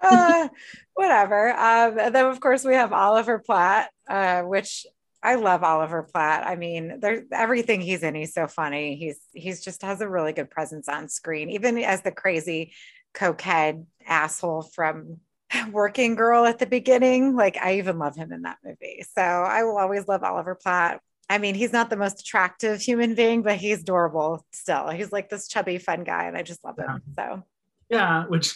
Uh, 0.01 0.49
whatever. 0.93 1.51
Um, 1.51 1.97
and 1.99 2.13
then, 2.13 2.25
of 2.25 2.39
course, 2.39 2.65
we 2.65 2.73
have 2.73 2.91
Oliver 2.91 3.39
Platt, 3.39 3.89
uh, 4.09 4.41
which 4.41 4.85
I 5.25 5.35
love 5.35 5.63
Oliver 5.63 6.03
Platt. 6.03 6.45
I 6.45 6.55
mean, 6.55 6.99
there's 6.99 7.23
everything 7.31 7.81
he's 7.81 8.03
in. 8.03 8.13
He's 8.13 8.33
so 8.33 8.47
funny. 8.47 8.95
He's 8.95 9.19
he's 9.33 9.63
just 9.63 9.81
has 9.81 9.99
a 10.01 10.07
really 10.07 10.33
good 10.33 10.51
presence 10.51 10.87
on 10.87 11.09
screen, 11.09 11.49
even 11.49 11.79
as 11.79 12.01
the 12.03 12.11
crazy 12.11 12.73
cokehead 13.15 13.85
asshole 14.05 14.61
from 14.61 15.17
Working 15.71 16.13
Girl 16.13 16.45
at 16.45 16.59
the 16.59 16.67
beginning. 16.67 17.35
Like 17.35 17.57
I 17.57 17.79
even 17.79 17.97
love 17.97 18.15
him 18.15 18.31
in 18.31 18.43
that 18.43 18.57
movie. 18.63 19.03
So 19.15 19.21
I 19.23 19.63
will 19.63 19.79
always 19.79 20.07
love 20.07 20.23
Oliver 20.23 20.53
Platt. 20.53 21.01
I 21.27 21.39
mean, 21.39 21.55
he's 21.55 21.73
not 21.73 21.89
the 21.89 21.97
most 21.97 22.21
attractive 22.21 22.79
human 22.79 23.15
being, 23.15 23.41
but 23.41 23.57
he's 23.57 23.81
adorable 23.81 24.45
still. 24.53 24.89
He's 24.89 25.11
like 25.11 25.29
this 25.29 25.47
chubby, 25.47 25.79
fun 25.79 26.03
guy, 26.03 26.25
and 26.25 26.37
I 26.37 26.43
just 26.43 26.63
love 26.63 26.77
him. 26.77 27.01
So 27.17 27.43
Yeah, 27.89 28.25
which 28.27 28.53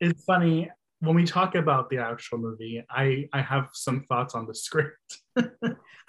is 0.00 0.22
funny. 0.26 0.70
When 1.00 1.16
we 1.16 1.24
talk 1.24 1.54
about 1.54 1.88
the 1.90 1.98
actual 1.98 2.38
movie, 2.38 2.84
I 2.90 3.28
I 3.32 3.40
have 3.40 3.70
some 3.72 4.04
thoughts 4.08 4.34
on 4.34 4.46
the 4.46 4.54
script. 4.54 5.18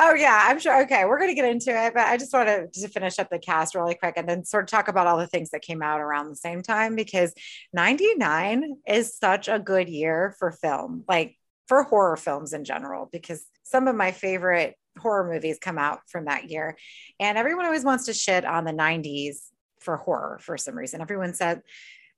Oh 0.04 0.15
yeah, 0.15 0.45
I'm 0.47 0.58
sure. 0.58 0.82
Okay, 0.82 1.06
we're 1.06 1.19
gonna 1.19 1.36
get 1.36 1.45
into 1.45 1.69
it, 1.69 1.93
but 1.93 2.08
I 2.08 2.17
just 2.17 2.34
wanted 2.34 2.73
to 2.73 2.88
finish 2.88 3.19
up 3.19 3.30
the 3.30 3.38
cast 3.38 3.75
really 3.75 3.93
quick 3.93 4.15
and 4.17 4.27
then 4.27 4.43
sort 4.43 4.63
of 4.63 4.69
talk 4.71 4.88
about 4.88 5.06
all 5.06 5.19
the 5.19 5.27
things 5.27 5.51
that 5.51 5.62
came 5.62 5.84
out 5.84 5.99
around 6.01 6.27
the 6.27 6.36
same 6.36 6.63
time 6.63 6.95
because 6.95 7.32
99 7.71 8.77
is 8.88 9.15
such 9.15 9.47
a 9.47 9.60
good 9.60 9.89
year 9.89 10.36
for 10.39 10.51
film, 10.51 11.04
like 11.08 11.36
for 11.67 11.84
horror 11.84 12.17
films 12.17 12.54
in 12.54 12.63
general, 12.63 13.10
because 13.12 13.45
some 13.62 13.88
of 13.88 13.95
my 13.95 14.12
favorite 14.12 14.75
horror 14.97 15.32
movies 15.32 15.60
come 15.62 15.77
out 15.77 15.99
from 16.08 16.25
that 16.25 16.49
year. 16.49 16.77
And 17.19 17.38
everyone 17.38 17.65
always 17.65 17.86
wants 17.86 18.06
to 18.06 18.13
shit 18.13 18.43
on 18.43 18.65
the 18.65 18.73
90s 18.73 19.36
for 19.82 19.97
horror 19.97 20.39
for 20.41 20.58
some 20.58 20.75
reason. 20.75 21.01
Everyone 21.01 21.36
said 21.36 21.62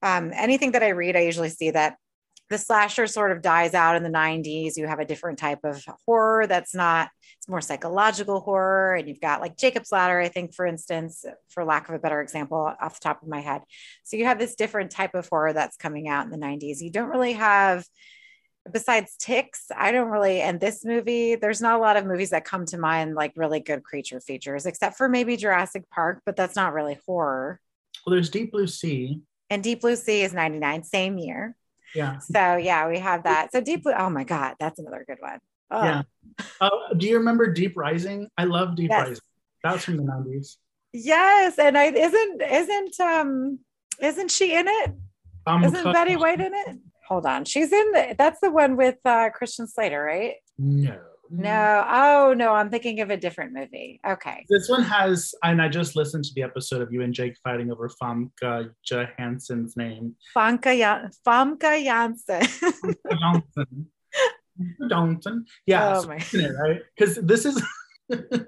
um, 0.01 0.31
anything 0.33 0.71
that 0.71 0.83
I 0.83 0.89
read, 0.89 1.17
I 1.17 1.21
usually 1.21 1.49
see 1.49 1.71
that 1.71 1.97
the 2.49 2.58
slasher 2.58 3.08
sort 3.08 3.32
of 3.32 3.41
dies 3.41 3.73
out 3.73 3.95
in 3.95 4.03
the 4.03 4.10
90s. 4.10 4.77
You 4.77 4.88
have 4.88 4.99
a 4.99 5.06
different 5.06 5.39
type 5.39 5.60
of 5.63 5.84
horror 6.06 6.45
that's 6.45 6.75
not, 6.75 7.10
it's 7.38 7.49
more 7.49 7.62
psychological 7.62 8.41
horror. 8.41 8.95
And 8.95 9.08
you've 9.08 9.21
got 9.21 9.41
like 9.41 9.58
Jacob's 9.58 9.91
Ladder, 9.91 10.19
I 10.19 10.27
think, 10.27 10.53
for 10.53 10.65
instance, 10.65 11.25
for 11.49 11.63
lack 11.63 11.89
of 11.89 11.95
a 11.95 11.99
better 11.99 12.21
example, 12.21 12.73
off 12.79 12.99
the 12.99 13.03
top 13.03 13.23
of 13.23 13.29
my 13.29 13.39
head. 13.39 13.62
So 14.03 14.17
you 14.17 14.25
have 14.25 14.39
this 14.39 14.56
different 14.56 14.91
type 14.91 15.15
of 15.15 15.27
horror 15.29 15.53
that's 15.53 15.77
coming 15.77 16.08
out 16.08 16.25
in 16.25 16.32
the 16.32 16.38
90s. 16.38 16.82
You 16.82 16.91
don't 16.91 17.10
really 17.10 17.34
have, 17.34 17.86
besides 18.71 19.15
Ticks, 19.17 19.65
I 19.75 19.91
don't 19.91 20.10
really, 20.10 20.41
and 20.41 20.60
this 20.60 20.86
movie, 20.86 21.36
there's 21.36 21.62
not 21.62 21.79
a 21.79 21.82
lot 21.82 21.97
of 21.97 22.06
movies 22.06 22.29
that 22.32 22.45
come 22.45 22.65
to 22.67 22.77
mind 22.77 23.15
like 23.15 23.34
really 23.36 23.62
good 23.62 23.84
creature 23.84 24.19
features, 24.19 24.65
except 24.65 24.97
for 24.97 25.10
maybe 25.10 25.38
Jurassic 25.38 25.89
Park, 25.89 26.21
but 26.25 26.36
that's 26.36 26.56
not 26.56 26.73
really 26.73 26.99
horror. 27.06 27.60
Well, 28.06 28.13
there's 28.13 28.29
Deep 28.29 28.51
Blue 28.51 28.67
Sea. 28.67 29.21
And 29.49 29.63
Deep 29.63 29.82
Blue 29.82 29.95
Sea 29.95 30.21
is 30.21 30.34
99, 30.34 30.84
same 30.84 31.17
year. 31.17 31.56
Yeah. 31.95 32.19
So 32.19 32.56
yeah, 32.58 32.88
we 32.88 32.99
have 32.99 33.23
that. 33.23 33.51
So 33.51 33.62
Deep 33.62 33.84
Blue, 33.84 33.93
oh 33.93 34.10
my 34.10 34.23
God, 34.23 34.56
that's 34.60 34.79
another 34.79 35.03
good 35.08 35.17
one. 35.19 35.39
Oh, 35.71 35.84
Yeah. 35.84 36.01
Uh, 36.60 36.69
do 36.97 37.08
you 37.08 37.17
remember 37.17 37.51
Deep 37.51 37.73
Rising? 37.75 38.29
I 38.38 38.45
love 38.45 38.75
Deep 38.75 38.89
Yes. 38.89 39.08
Rising. 39.08 39.21
That 39.63 39.73
was 39.73 39.86
from 39.86 39.97
the 39.97 40.03
90s. 40.03 40.58
Yes, 40.93 41.58
and 41.58 41.77
I 41.77 41.86
isn't 41.86 42.41
isn't 42.41 42.99
um 42.99 43.60
isn't 43.99 44.29
she 44.32 44.56
in 44.56 44.67
it? 44.67 44.91
Um, 45.45 45.63
Isn't 45.63 45.84
Betty 45.91 46.15
White 46.15 46.39
in 46.39 46.53
it? 46.53 46.77
Hold 47.08 47.25
on, 47.25 47.45
she's 47.45 47.71
in 47.73 47.91
the. 47.91 48.15
That's 48.17 48.39
the 48.39 48.49
one 48.49 48.77
with 48.77 48.95
uh, 49.03 49.29
Christian 49.32 49.67
Slater, 49.67 50.01
right? 50.01 50.36
No. 50.58 50.99
Mm-hmm. 51.31 51.41
No, 51.43 51.86
oh 51.88 52.33
no, 52.36 52.53
I'm 52.53 52.69
thinking 52.69 52.99
of 52.99 53.09
a 53.09 53.17
different 53.17 53.53
movie. 53.53 53.99
Okay, 54.05 54.45
This 54.49 54.67
one 54.69 54.83
has, 54.83 55.33
and 55.43 55.62
I 55.62 55.69
just 55.69 55.95
listened 55.95 56.25
to 56.25 56.33
the 56.36 56.43
episode 56.43 56.81
of 56.81 56.91
you 56.91 57.01
and 57.01 57.13
Jake 57.13 57.38
fighting 57.43 57.71
over 57.71 57.89
Famke 57.89 58.71
Johansson's 58.83 59.77
name. 59.77 60.15
Famke 60.36 60.77
Jan- 60.77 61.09
Famke 61.25 61.83
Janssen. 61.83 62.41
Johnson. 63.09 63.88
Johnson. 64.89 65.45
Yeah. 65.65 65.97
Oh 65.97 66.01
so 66.01 66.07
my- 66.09 66.17
it, 66.17 66.51
right? 66.62 66.81
Because 66.97 67.15
this 67.15 67.45
is 67.45 67.62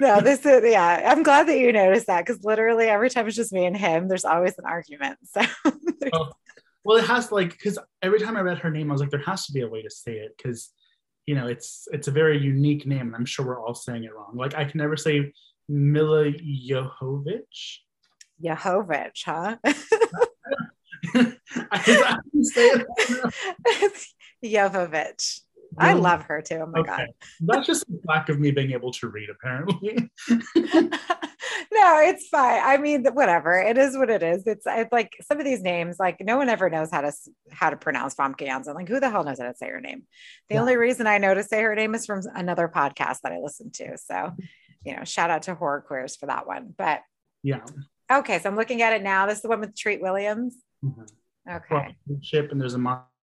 No, 0.00 0.20
this 0.20 0.46
is 0.46 0.62
yeah. 0.64 1.10
I'm 1.10 1.24
glad 1.24 1.48
that 1.48 1.58
you 1.58 1.72
noticed 1.72 2.06
that 2.06 2.24
because 2.24 2.44
literally 2.44 2.86
every 2.86 3.10
time 3.10 3.26
it's 3.26 3.34
just 3.36 3.52
me 3.52 3.66
and 3.66 3.76
him, 3.76 4.06
there's 4.08 4.24
always 4.24 4.56
an 4.58 4.64
argument. 4.66 5.18
So 5.24 5.42
Oh, 6.12 6.30
well, 6.84 6.98
it 6.98 7.04
has 7.06 7.32
like 7.32 7.50
because 7.50 7.78
every 8.00 8.20
time 8.20 8.36
I 8.36 8.40
read 8.40 8.58
her 8.58 8.70
name, 8.70 8.90
I 8.90 8.92
was 8.92 9.00
like, 9.00 9.10
there 9.10 9.20
has 9.26 9.46
to 9.46 9.52
be 9.52 9.62
a 9.62 9.68
way 9.68 9.82
to 9.82 9.90
say 9.90 10.12
it 10.12 10.34
because 10.36 10.70
you 11.28 11.34
know 11.34 11.46
it's 11.46 11.86
it's 11.92 12.08
a 12.08 12.10
very 12.10 12.38
unique 12.38 12.86
name, 12.86 13.08
and 13.08 13.14
I'm 13.14 13.26
sure 13.26 13.44
we're 13.44 13.60
all 13.60 13.74
saying 13.74 14.04
it 14.04 14.14
wrong. 14.14 14.32
Like 14.34 14.54
I 14.54 14.64
can 14.64 14.78
never 14.78 14.96
say 14.96 15.30
Mila 15.68 16.32
Jovovich. 16.32 17.80
Yahovich, 18.42 19.24
huh? 19.26 19.56
I, 19.62 19.74
I 21.70 22.16
can 22.32 22.44
say 22.44 22.70
it. 22.72 24.06
Yovovich. 24.44 25.40
I 25.80 25.92
love 25.94 26.22
her 26.24 26.42
too. 26.42 26.60
Oh 26.62 26.66
my 26.66 26.80
Okay, 26.80 27.06
that's 27.40 27.66
just 27.66 27.84
lack 28.04 28.28
of 28.28 28.38
me 28.40 28.50
being 28.50 28.72
able 28.72 28.92
to 28.92 29.08
read, 29.08 29.28
apparently. 29.30 30.10
no, 30.28 32.00
it's 32.00 32.28
fine. 32.28 32.60
I 32.64 32.76
mean, 32.78 33.04
whatever. 33.06 33.58
It 33.58 33.78
is 33.78 33.96
what 33.96 34.10
it 34.10 34.22
is. 34.22 34.46
It's, 34.46 34.64
it's 34.66 34.92
like 34.92 35.16
some 35.22 35.38
of 35.38 35.44
these 35.44 35.60
names, 35.62 35.96
like 35.98 36.20
no 36.20 36.36
one 36.36 36.48
ever 36.48 36.68
knows 36.70 36.90
how 36.90 37.02
to 37.02 37.12
how 37.50 37.70
to 37.70 37.76
pronounce 37.76 38.14
Famke 38.14 38.40
Janssen. 38.46 38.74
Like 38.74 38.88
who 38.88 39.00
the 39.00 39.10
hell 39.10 39.24
knows 39.24 39.38
how 39.38 39.46
to 39.46 39.54
say 39.56 39.68
her 39.68 39.80
name? 39.80 40.02
The 40.48 40.54
Yeah. 40.56 40.60
only 40.60 40.76
reason 40.76 41.06
I 41.06 41.18
know 41.18 41.34
to 41.34 41.42
say 41.44 41.62
her 41.62 41.74
name 41.74 41.94
is 41.94 42.06
from 42.06 42.22
another 42.34 42.68
podcast 42.68 43.20
that 43.22 43.32
I 43.32 43.38
listen 43.38 43.70
to. 43.72 43.96
So, 43.98 44.32
you 44.84 44.96
know, 44.96 45.04
shout 45.04 45.30
out 45.30 45.42
to 45.42 45.54
Horror 45.54 45.82
Queers 45.86 46.16
for 46.16 46.26
that 46.26 46.46
one. 46.46 46.74
But 46.76 47.02
yeah. 47.42 47.60
okay, 48.12 48.38
so 48.38 48.48
I'm 48.48 48.56
looking 48.56 48.82
at 48.82 48.92
it 48.92 49.02
now. 49.02 49.26
This 49.26 49.36
is 49.36 49.42
the 49.42 49.48
one 49.48 49.60
with 49.60 49.76
Treat 49.76 50.00
Williams. 50.00 50.56
Mhm. 50.84 51.08
Okay. 51.50 51.66
Well, 52.06 52.18
ship 52.22 52.50
and 52.52 52.60
there's 52.60 52.74
a 52.74 52.78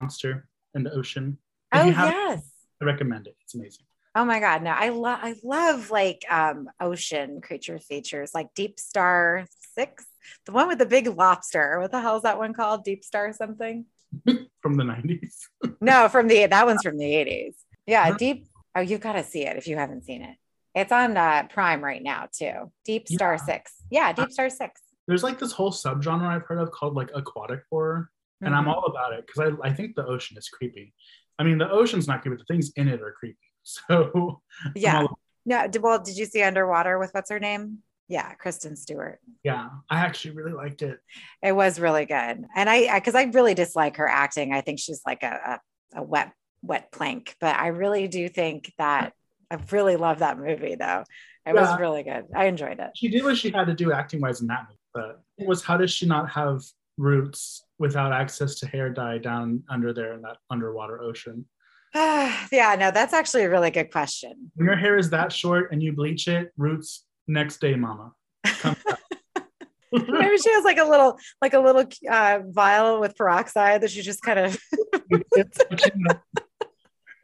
monster 0.02 0.48
in 0.76 0.84
the 0.84 0.92
ocean. 0.94 1.38
If 1.74 1.80
oh 1.82 1.86
yes. 1.86 2.44
I 2.82 2.86
recommend 2.86 3.28
it. 3.28 3.36
It's 3.44 3.56
amazing. 3.56 3.86
Oh 4.16 4.26
my 4.26 4.40
God. 4.40 4.62
No, 4.64 4.72
I 4.72 4.90
love 4.90 5.20
I 5.22 5.36
love 5.44 5.90
like 5.92 6.26
um 6.30 6.70
ocean 6.80 7.42
creature 7.42 7.80
features 7.80 8.32
like 8.34 8.48
Deep 8.56 8.80
Star 8.80 9.46
Six, 9.76 10.06
the 10.46 10.52
one 10.52 10.68
with 10.68 10.80
the 10.80 10.86
big 10.86 11.08
lobster. 11.08 11.80
What 11.80 11.92
the 11.92 12.02
hell 12.02 12.18
is 12.18 12.24
that 12.24 12.38
one 12.38 12.54
called? 12.54 12.84
Deep 12.84 13.04
Star 13.04 13.32
something? 13.34 13.86
From 14.62 14.76
the 14.76 14.84
90s. 14.84 15.36
No, 15.84 16.10
from 16.10 16.28
the 16.28 16.46
that 16.46 16.66
one's 16.68 16.84
from 16.84 16.98
the 16.98 17.06
80s. 17.06 17.56
Yeah, 17.88 18.12
Huh? 18.12 18.18
Deep. 18.18 18.48
Oh, 18.76 18.82
you've 18.82 19.02
got 19.02 19.14
to 19.14 19.24
see 19.24 19.46
it 19.48 19.58
if 19.58 19.68
you 19.68 19.78
haven't 19.78 20.04
seen 20.06 20.22
it. 20.22 20.38
It's 20.76 20.92
on 20.92 21.18
uh, 21.18 21.48
Prime 21.52 21.84
right 21.84 22.04
now 22.04 22.28
too. 22.32 22.72
Deep 22.86 23.08
Star 23.08 23.34
Yeah. 23.34 23.38
Six. 23.38 23.74
Yeah, 23.90 24.14
Deep 24.14 24.32
Star 24.32 24.50
Six. 24.50 24.80
There's 25.08 25.24
like 25.24 25.40
this 25.40 25.52
whole 25.54 25.72
subgenre 25.72 26.28
I've 26.28 26.44
heard 26.44 26.60
of 26.60 26.70
called 26.72 26.96
like 26.96 27.10
aquatic 27.16 27.62
horror. 27.72 28.10
And 28.42 28.54
I'm 28.56 28.66
Mhm. 28.66 28.74
all 28.76 28.86
about 28.86 29.14
it 29.14 29.26
because 29.26 29.54
I, 29.64 29.68
I 29.70 29.74
think 29.74 29.96
the 29.96 30.06
ocean 30.06 30.38
is 30.38 30.50
creepy. 30.50 30.94
I 31.42 31.44
mean, 31.44 31.58
the 31.58 31.70
ocean's 31.70 32.08
not 32.08 32.22
creepy, 32.22 32.38
but 32.38 32.46
the 32.48 32.54
things 32.54 32.72
in 32.76 32.88
it 32.88 33.02
are 33.02 33.12
creepy. 33.20 33.38
So, 33.64 34.42
Yeah. 34.76 35.02
all- 35.02 35.20
No. 35.46 35.68
Well, 35.82 36.00
did 36.00 36.16
you 36.18 36.26
see 36.26 36.44
Underwater 36.44 37.00
with 37.00 37.12
what's 37.14 37.32
her 37.32 37.40
name? 37.40 37.80
Yeah, 38.08 38.34
Kristen 38.34 38.76
Stewart. 38.76 39.20
yeah, 39.44 39.70
I 39.90 40.00
actually 40.00 40.36
really 40.36 40.52
liked 40.52 40.82
it. 40.82 41.00
It 41.42 41.54
was 41.54 41.80
really 41.80 42.06
good. 42.06 42.46
And 42.56 42.70
I, 42.70 42.94
because 43.00 43.16
I, 43.16 43.24
really 43.24 43.54
dislike 43.54 43.98
her 43.98 44.08
acting. 44.08 44.54
I 44.54 44.62
think 44.62 44.80
she's 44.80 45.02
like 45.06 45.24
a, 45.24 45.60
a, 45.96 46.00
a 46.02 46.04
wet, 46.04 46.34
wet 46.62 46.92
plank, 46.92 47.36
but 47.40 47.56
I 47.56 47.68
really 47.68 48.08
do 48.08 48.28
think 48.30 48.72
that 48.78 49.14
I 49.50 49.58
really 49.72 49.96
love 49.96 50.20
that 50.20 50.38
movie 50.38 50.76
though. 50.76 51.04
It 51.46 51.54
Yeah. 51.56 51.62
was 51.62 51.80
really 51.80 52.04
good. 52.04 52.26
I 52.36 52.46
enjoyed 52.46 52.80
it. 52.80 52.92
She 52.96 53.08
did 53.08 53.24
what 53.24 53.38
she 53.38 53.50
had 53.52 53.66
to 53.68 53.74
do 53.74 53.92
acting 53.94 54.22
wise 54.22 54.42
in 54.42 54.48
that 54.48 54.64
movie, 54.68 54.80
but 54.94 55.22
it 55.38 55.48
was 55.48 55.64
how 55.64 55.78
does 55.78 55.92
she 55.92 56.06
not 56.06 56.30
have 56.32 56.62
roots 56.98 57.64
without 57.82 58.14
access 58.14 58.56
to 58.60 58.68
hair 58.68 58.90
dye 58.90 59.18
down 59.18 59.64
under 59.70 59.92
there 59.92 60.14
in 60.14 60.22
that 60.22 60.38
underwater 60.50 61.02
ocean? 61.02 61.46
yeah, 61.96 62.76
no, 62.80 62.92
that's 62.92 63.14
actually 63.14 63.44
a 63.44 63.50
really 63.50 63.72
good 63.72 63.92
question. 63.92 64.52
When 64.56 64.68
your 64.68 64.78
hair 64.78 64.98
is 64.98 65.10
that 65.10 65.34
short 65.34 65.74
and 65.74 65.84
you 65.84 65.92
bleach 65.92 66.30
it, 66.30 66.54
roots 66.56 67.06
next 67.28 67.60
day, 67.60 67.76
mama. 67.76 68.14
Maybe 69.92 70.38
she 70.38 70.50
has 70.52 70.64
like 70.64 70.78
a 70.78 70.86
little, 70.86 71.18
like 71.42 71.54
a 71.54 71.60
little 71.60 71.84
uh, 72.10 72.40
vial 72.48 73.02
with 73.02 73.18
peroxide 73.18 73.82
that 73.82 73.92
she 73.92 74.02
just 74.02 74.22
kind 74.22 74.40
of 74.40 74.58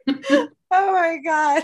Oh 0.70 0.92
my 0.92 1.18
God. 1.24 1.62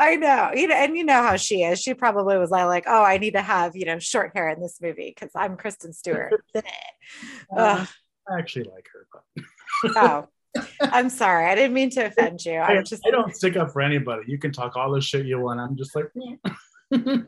I 0.00 0.16
know. 0.16 0.50
You 0.52 0.66
know, 0.66 0.74
and 0.74 0.96
you 0.96 1.04
know 1.04 1.22
how 1.22 1.36
she 1.36 1.62
is. 1.62 1.80
She 1.80 1.94
probably 1.94 2.36
was 2.38 2.50
like, 2.50 2.66
like, 2.66 2.84
oh, 2.88 3.04
I 3.04 3.18
need 3.18 3.34
to 3.34 3.40
have, 3.40 3.76
you 3.76 3.84
know, 3.84 4.00
short 4.00 4.32
hair 4.34 4.48
in 4.48 4.60
this 4.60 4.80
movie 4.82 5.14
because 5.14 5.30
I'm 5.36 5.56
Kristen 5.56 5.92
Stewart. 5.92 6.44
Ugh. 7.56 7.86
I 8.30 8.38
actually 8.38 8.64
like 8.72 8.86
her, 8.92 9.06
but 9.12 9.94
oh, 9.96 10.28
I'm 10.80 11.10
sorry. 11.10 11.46
I 11.46 11.54
didn't 11.54 11.74
mean 11.74 11.90
to 11.90 12.06
offend 12.06 12.44
you. 12.44 12.52
I, 12.58 12.76
I'm 12.76 12.84
just 12.84 13.06
I 13.06 13.10
don't 13.10 13.34
stick 13.34 13.56
up 13.56 13.72
for 13.72 13.80
anybody. 13.82 14.22
You 14.26 14.38
can 14.38 14.52
talk 14.52 14.76
all 14.76 14.92
the 14.92 15.00
shit 15.00 15.26
you 15.26 15.40
want. 15.40 15.60
I'm 15.60 15.76
just 15.76 15.94
like, 15.96 16.06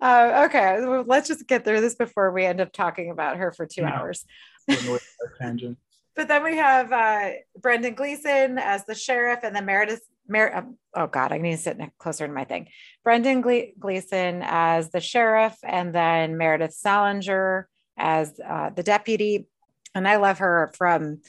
uh, 0.00 0.46
okay. 0.46 0.76
Well, 0.80 1.04
let's 1.06 1.28
just 1.28 1.46
get 1.46 1.64
through 1.64 1.80
this 1.80 1.94
before 1.94 2.32
we 2.32 2.44
end 2.44 2.60
up 2.60 2.72
talking 2.72 3.10
about 3.10 3.36
her 3.36 3.52
for 3.52 3.66
two 3.66 3.82
Yeah. 3.82 3.98
hours. 3.98 4.24
Going 4.68 4.86
away 4.86 4.98
on 5.22 5.28
a 5.28 5.42
tangent. 5.42 5.78
But 6.16 6.28
then 6.28 6.42
we 6.44 6.56
have 6.56 6.92
uh, 6.92 7.30
Brendan 7.60 7.94
Gleeson 7.94 8.58
as 8.58 8.84
the 8.84 8.94
sheriff, 8.94 9.40
and 9.42 9.54
then 9.54 9.64
Meredith. 9.66 10.02
Mer- 10.28 10.54
um, 10.54 10.76
oh 10.94 11.06
God, 11.08 11.32
I 11.32 11.38
need 11.38 11.56
to 11.56 11.62
sit 11.62 11.78
closer 11.98 12.26
to 12.26 12.32
my 12.32 12.44
thing. 12.44 12.68
Brendan 13.02 13.40
Gle- 13.40 13.72
Gleeson 13.78 14.42
as 14.44 14.90
the 14.90 15.00
sheriff, 15.00 15.56
and 15.64 15.92
then 15.94 16.36
Meredith 16.36 16.72
Salenger 16.72 17.64
as 17.96 18.38
uh, 18.46 18.70
the 18.70 18.82
deputy. 18.82 19.46
And 19.94 20.06
I 20.06 20.16
love 20.16 20.38
her 20.38 20.72
from 20.76 21.20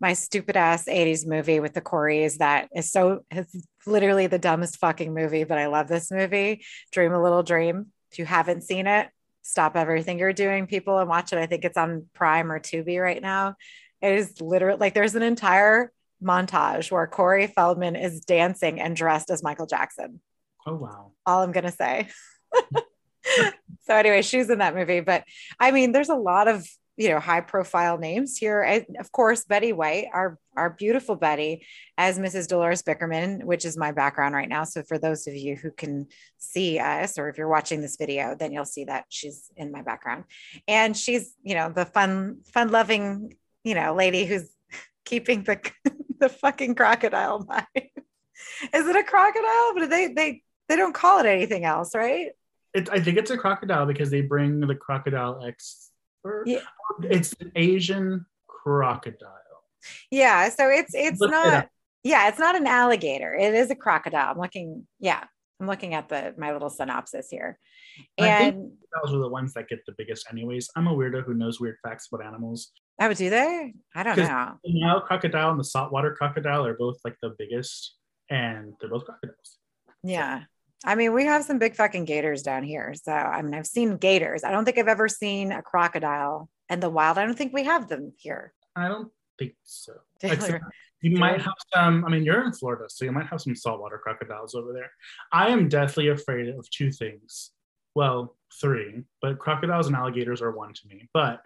my 0.00 0.14
stupid 0.14 0.56
ass 0.56 0.86
80s 0.86 1.26
movie 1.26 1.60
with 1.60 1.74
the 1.74 1.80
Coreys 1.80 2.38
that 2.38 2.68
is 2.74 2.90
so 2.90 3.24
it's 3.30 3.54
literally 3.86 4.26
the 4.26 4.38
dumbest 4.38 4.78
fucking 4.78 5.12
movie, 5.12 5.44
but 5.44 5.58
I 5.58 5.66
love 5.66 5.88
this 5.88 6.10
movie, 6.10 6.64
Dream 6.90 7.12
a 7.12 7.22
Little 7.22 7.42
Dream. 7.42 7.86
If 8.10 8.18
you 8.18 8.24
haven't 8.24 8.62
seen 8.62 8.86
it, 8.86 9.08
stop 9.42 9.76
everything 9.76 10.18
you're 10.18 10.32
doing, 10.32 10.66
people, 10.66 10.98
and 10.98 11.08
watch 11.08 11.32
it. 11.32 11.38
I 11.38 11.46
think 11.46 11.64
it's 11.64 11.76
on 11.76 12.06
Prime 12.14 12.50
or 12.50 12.58
Tubi 12.58 13.00
right 13.00 13.20
now. 13.20 13.56
It 14.00 14.12
is 14.12 14.40
literally 14.40 14.78
like 14.78 14.94
there's 14.94 15.14
an 15.14 15.22
entire 15.22 15.92
montage 16.22 16.90
where 16.90 17.06
Corey 17.06 17.46
Feldman 17.46 17.96
is 17.96 18.20
dancing 18.20 18.80
and 18.80 18.96
dressed 18.96 19.30
as 19.30 19.42
Michael 19.42 19.66
Jackson. 19.66 20.20
Oh 20.66 20.76
wow. 20.76 21.12
All 21.26 21.42
I'm 21.42 21.52
gonna 21.52 21.72
say. 21.72 22.08
so 23.82 23.94
anyway, 23.94 24.22
she's 24.22 24.50
in 24.50 24.58
that 24.58 24.74
movie, 24.74 25.00
but 25.00 25.24
I 25.58 25.70
mean, 25.70 25.92
there's 25.92 26.08
a 26.08 26.14
lot 26.14 26.48
of 26.48 26.66
you 26.96 27.08
know 27.08 27.18
high 27.18 27.40
profile 27.40 27.98
names 27.98 28.36
here. 28.36 28.62
And 28.62 28.84
of 28.98 29.10
course, 29.12 29.44
Betty 29.44 29.72
White, 29.72 30.06
our 30.12 30.38
our 30.56 30.70
beautiful 30.70 31.16
Betty, 31.16 31.66
as 31.96 32.18
Mrs. 32.18 32.48
Dolores 32.48 32.82
Bickerman, 32.82 33.44
which 33.44 33.64
is 33.64 33.76
my 33.76 33.92
background 33.92 34.34
right 34.34 34.48
now. 34.48 34.64
So 34.64 34.82
for 34.82 34.98
those 34.98 35.26
of 35.26 35.34
you 35.34 35.56
who 35.56 35.70
can 35.70 36.08
see 36.38 36.78
us, 36.78 37.18
or 37.18 37.28
if 37.28 37.38
you're 37.38 37.48
watching 37.48 37.80
this 37.80 37.96
video, 37.96 38.34
then 38.38 38.52
you'll 38.52 38.64
see 38.64 38.84
that 38.84 39.04
she's 39.08 39.50
in 39.56 39.72
my 39.72 39.82
background, 39.82 40.24
and 40.68 40.96
she's 40.96 41.34
you 41.42 41.54
know 41.54 41.70
the 41.70 41.86
fun 41.86 42.40
fun 42.52 42.68
loving 42.68 43.34
you 43.64 43.74
know 43.74 43.94
lady 43.94 44.24
who's 44.26 44.50
keeping 45.04 45.44
the 45.44 45.58
the 46.20 46.28
fucking 46.28 46.74
crocodile 46.74 47.36
alive. 47.48 47.66
Is 48.74 48.86
it 48.86 48.96
a 48.96 49.02
crocodile? 49.02 49.74
But 49.74 49.90
they 49.90 50.08
they 50.08 50.42
they 50.68 50.76
don't 50.76 50.94
call 50.94 51.20
it 51.20 51.26
anything 51.26 51.64
else, 51.64 51.94
right? 51.94 52.28
It, 52.72 52.88
I 52.90 53.00
think 53.00 53.18
it's 53.18 53.30
a 53.30 53.36
crocodile 53.36 53.86
because 53.86 54.10
they 54.10 54.20
bring 54.20 54.60
the 54.60 54.74
crocodile 54.74 55.42
X. 55.44 55.89
or- 56.24 56.44
Yeah. 56.46 56.58
Um, 56.58 57.06
it's 57.10 57.34
an 57.40 57.52
Asian 57.56 58.26
crocodile. 58.46 59.28
Yeah. 60.10 60.48
So 60.50 60.68
it's 60.68 60.94
it's 60.94 61.20
Look 61.20 61.30
not. 61.30 61.46
up. 61.46 61.68
Yeah, 62.02 62.28
it's 62.28 62.38
not 62.38 62.56
an 62.56 62.66
alligator. 62.66 63.34
It 63.34 63.54
is 63.54 63.70
a 63.70 63.74
crocodile. 63.74 64.32
I'm 64.32 64.38
looking. 64.38 64.86
Yeah, 65.00 65.22
I'm 65.60 65.66
looking 65.66 65.94
at 65.94 66.08
the 66.08 66.34
my 66.38 66.52
little 66.52 66.70
synopsis 66.70 67.28
here, 67.30 67.58
and 68.16 68.72
Those 69.04 69.14
are 69.14 69.18
the 69.18 69.28
ones 69.28 69.52
that 69.54 69.68
get 69.68 69.80
the 69.86 69.92
biggest, 69.98 70.26
anyways. 70.30 70.68
I'm 70.76 70.86
a 70.86 70.94
weirdo 70.94 71.24
who 71.24 71.34
knows 71.34 71.60
weird 71.60 71.76
facts 71.82 72.08
about 72.10 72.26
animals. 72.26 72.72
oh, 73.00 73.12
do 73.12 73.28
they? 73.30 73.74
I 73.94 74.02
don't 74.02 74.16
know. 74.16 74.54
The 74.64 74.80
Nile 74.80 75.00
crocodile 75.02 75.50
and 75.50 75.60
the 75.60 75.64
saltwater 75.64 76.14
crocodile 76.14 76.64
are 76.64 76.74
both 76.74 76.98
like 77.04 77.16
the 77.22 77.34
biggest, 77.38 77.96
and 78.30 78.72
they're 78.80 78.90
both 78.90 79.04
crocodiles. 79.04 79.58
Yeah. 80.02 80.44
I 80.84 80.94
mean, 80.94 81.12
we 81.12 81.24
have 81.24 81.44
some 81.44 81.58
big 81.58 81.74
fucking 81.74 82.06
gators 82.06 82.42
down 82.42 82.62
here. 82.62 82.94
So, 82.94 83.12
I 83.12 83.42
mean, 83.42 83.54
I've 83.54 83.66
seen 83.66 83.96
gators. 83.96 84.44
I 84.44 84.50
don't 84.50 84.64
think 84.64 84.78
I've 84.78 84.88
ever 84.88 85.08
seen 85.08 85.52
a 85.52 85.62
crocodile 85.62 86.48
in 86.70 86.80
the 86.80 86.88
wild. 86.88 87.18
I 87.18 87.26
don't 87.26 87.36
think 87.36 87.52
we 87.52 87.64
have 87.64 87.88
them 87.88 88.12
here. 88.16 88.54
I 88.74 88.88
don't 88.88 89.10
think 89.38 89.54
so. 89.62 89.92
Except 90.22 90.64
you 91.02 91.16
might 91.16 91.40
have 91.40 91.54
some. 91.74 92.04
I 92.04 92.10
mean, 92.10 92.24
you're 92.24 92.44
in 92.44 92.52
Florida, 92.52 92.84
so 92.88 93.04
you 93.04 93.12
might 93.12 93.26
have 93.26 93.40
some 93.40 93.54
saltwater 93.54 93.98
crocodiles 93.98 94.54
over 94.54 94.72
there. 94.72 94.90
I 95.32 95.48
am 95.48 95.68
deathly 95.68 96.08
afraid 96.08 96.48
of 96.48 96.68
two 96.70 96.92
things. 96.92 97.50
Well, 97.94 98.36
three, 98.60 99.02
but 99.20 99.38
crocodiles 99.38 99.86
and 99.86 99.96
alligators 99.96 100.42
are 100.42 100.52
one 100.52 100.72
to 100.74 100.88
me. 100.88 101.08
But 101.12 101.42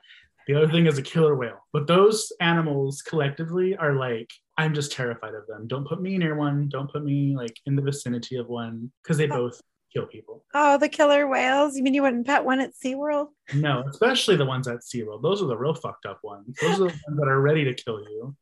the 0.47 0.55
other 0.55 0.68
thing 0.68 0.87
is 0.87 0.99
a 0.99 1.03
killer 1.03 1.35
whale. 1.35 1.64
But 1.73 1.87
those 1.87 2.33
animals 2.40 3.03
collectively 3.03 3.77
are 3.77 3.94
like, 3.94 4.31
I'm 4.57 4.75
just 4.75 4.93
terrified 4.93 5.35
of 5.35 5.47
them. 5.47 5.67
Don't 5.67 5.87
put 5.87 6.01
me 6.01 6.17
near 6.17 6.37
one. 6.37 6.69
Don't 6.69 6.90
put 6.90 7.05
me 7.05 7.37
like 7.37 7.57
in 7.67 7.77
the 7.77 7.83
vicinity 7.83 8.37
of 8.37 8.49
one 8.49 8.93
because 9.03 9.17
they 9.19 9.29
oh. 9.29 9.37
both 9.37 9.61
kill 9.93 10.07
people. 10.07 10.45
Oh, 10.55 10.79
the 10.79 10.88
killer 10.88 11.27
whales. 11.29 11.77
You 11.77 11.83
mean 11.83 11.95
you 11.95 12.03
wouldn't 12.03 12.27
pet 12.27 12.45
one 12.45 12.61
at 12.61 12.73
SeaWorld? 12.75 13.29
No, 13.55 13.85
especially 13.88 14.37
the 14.37 14.45
ones 14.45 14.69
at 14.69 14.81
SeaWorld. 14.81 15.23
Those 15.23 15.43
are 15.43 15.47
the 15.47 15.57
real 15.57 15.75
fucked 15.75 16.07
up 16.07 16.21
ones. 16.23 16.57
Those 16.61 16.75
are 16.75 16.88
the 16.88 17.01
ones 17.07 17.19
that 17.19 17.29
are 17.29 17.40
ready 17.40 17.64
to 17.64 17.75
kill 17.75 18.01
you. 18.01 18.37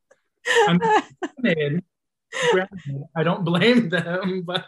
I'm 0.68 0.78
granted, 1.40 1.84
I 3.16 3.22
don't 3.22 3.44
blame 3.44 3.88
them, 3.90 4.42
but 4.42 4.64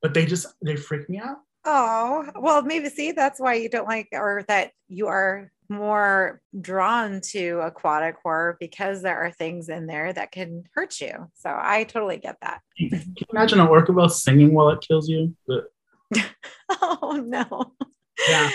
but 0.00 0.14
they 0.14 0.26
just 0.26 0.46
they 0.62 0.76
freak 0.76 1.08
me 1.08 1.18
out. 1.18 1.38
Oh, 1.64 2.28
well, 2.40 2.62
maybe 2.62 2.88
see, 2.88 3.12
that's 3.12 3.38
why 3.38 3.54
you 3.54 3.68
don't 3.68 3.86
like, 3.86 4.08
or 4.12 4.44
that 4.48 4.72
you 4.88 5.06
are 5.06 5.51
more 5.68 6.40
drawn 6.60 7.20
to 7.20 7.60
aquatic 7.62 8.16
horror 8.22 8.56
because 8.60 9.02
there 9.02 9.18
are 9.18 9.30
things 9.30 9.68
in 9.68 9.86
there 9.86 10.12
that 10.12 10.30
can 10.32 10.64
hurt 10.74 11.00
you. 11.00 11.30
So 11.34 11.50
I 11.56 11.84
totally 11.84 12.18
get 12.18 12.36
that. 12.42 12.60
Can 12.78 12.90
you 13.16 13.26
imagine 13.32 13.60
a 13.60 13.66
orca 13.66 13.92
whale 13.92 14.08
singing 14.08 14.52
while 14.54 14.70
it 14.70 14.80
kills 14.86 15.08
you? 15.08 15.34
But 15.46 15.64
Oh, 16.70 17.22
no. 17.24 17.72
Yeah. 18.28 18.50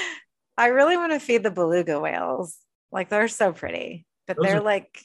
I 0.58 0.68
really 0.68 0.98
want 0.98 1.12
to 1.14 1.20
feed 1.20 1.44
the 1.44 1.52
beluga 1.52 2.00
whales. 2.00 2.56
Like 2.92 3.10
they're 3.10 3.28
so 3.28 3.52
pretty, 3.52 4.06
but 4.28 4.38
Those 4.38 4.46
they're 4.46 4.58
are- 4.58 4.62
like 4.62 5.02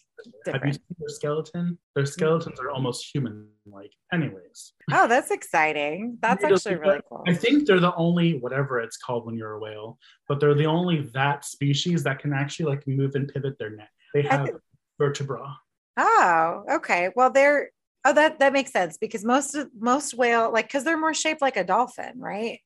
have 0.46 0.64
you 0.64 0.72
seen 0.72 0.96
their 0.98 1.08
skeleton? 1.08 1.78
Their 1.94 2.04
mm-hmm. 2.04 2.12
skeletons 2.12 2.61
are 2.61 2.70
almost 2.70 3.08
human-like. 3.12 3.92
Anyways, 4.12 4.72
Oh, 4.90 5.08
that's 5.08 5.30
exciting. 5.30 6.18
That's 6.20 6.44
actually 6.44 6.76
really 6.76 7.00
cool. 7.08 7.24
I 7.26 7.35
think 7.35 7.66
they're 7.66 7.80
the 7.80 7.94
only 7.94 8.38
whatever 8.38 8.80
it's 8.80 8.96
called 8.96 9.26
when 9.26 9.37
you're 9.37 9.52
a 9.52 9.58
whale, 9.58 9.98
but 10.28 10.40
they're 10.40 10.54
the 10.54 10.66
only 10.66 11.02
that 11.14 11.44
species 11.44 12.02
that 12.04 12.18
can 12.18 12.32
actually 12.32 12.66
like 12.66 12.87
move 12.87 13.14
and 13.14 13.28
pivot 13.28 13.58
their 13.58 13.70
neck. 13.70 13.90
They 14.14 14.22
have 14.22 14.46
think- 14.46 14.58
vertebra. 14.98 15.56
Oh, 15.96 16.64
okay. 16.72 17.11
Well, 17.14 17.30
they're 17.30 17.70
oh 18.04 18.14
that 18.14 18.38
that 18.40 18.52
makes 18.52 18.72
sense 18.72 18.96
because 18.98 19.24
most 19.24 19.56
most 19.78 20.14
whale 20.14 20.52
like 20.52 20.66
because 20.66 20.85
they're 20.85 20.98
more 20.98 21.14
shaped 21.14 21.42
like 21.42 21.56
a 21.56 21.64
dolphin, 21.64 22.18
right? 22.18 22.61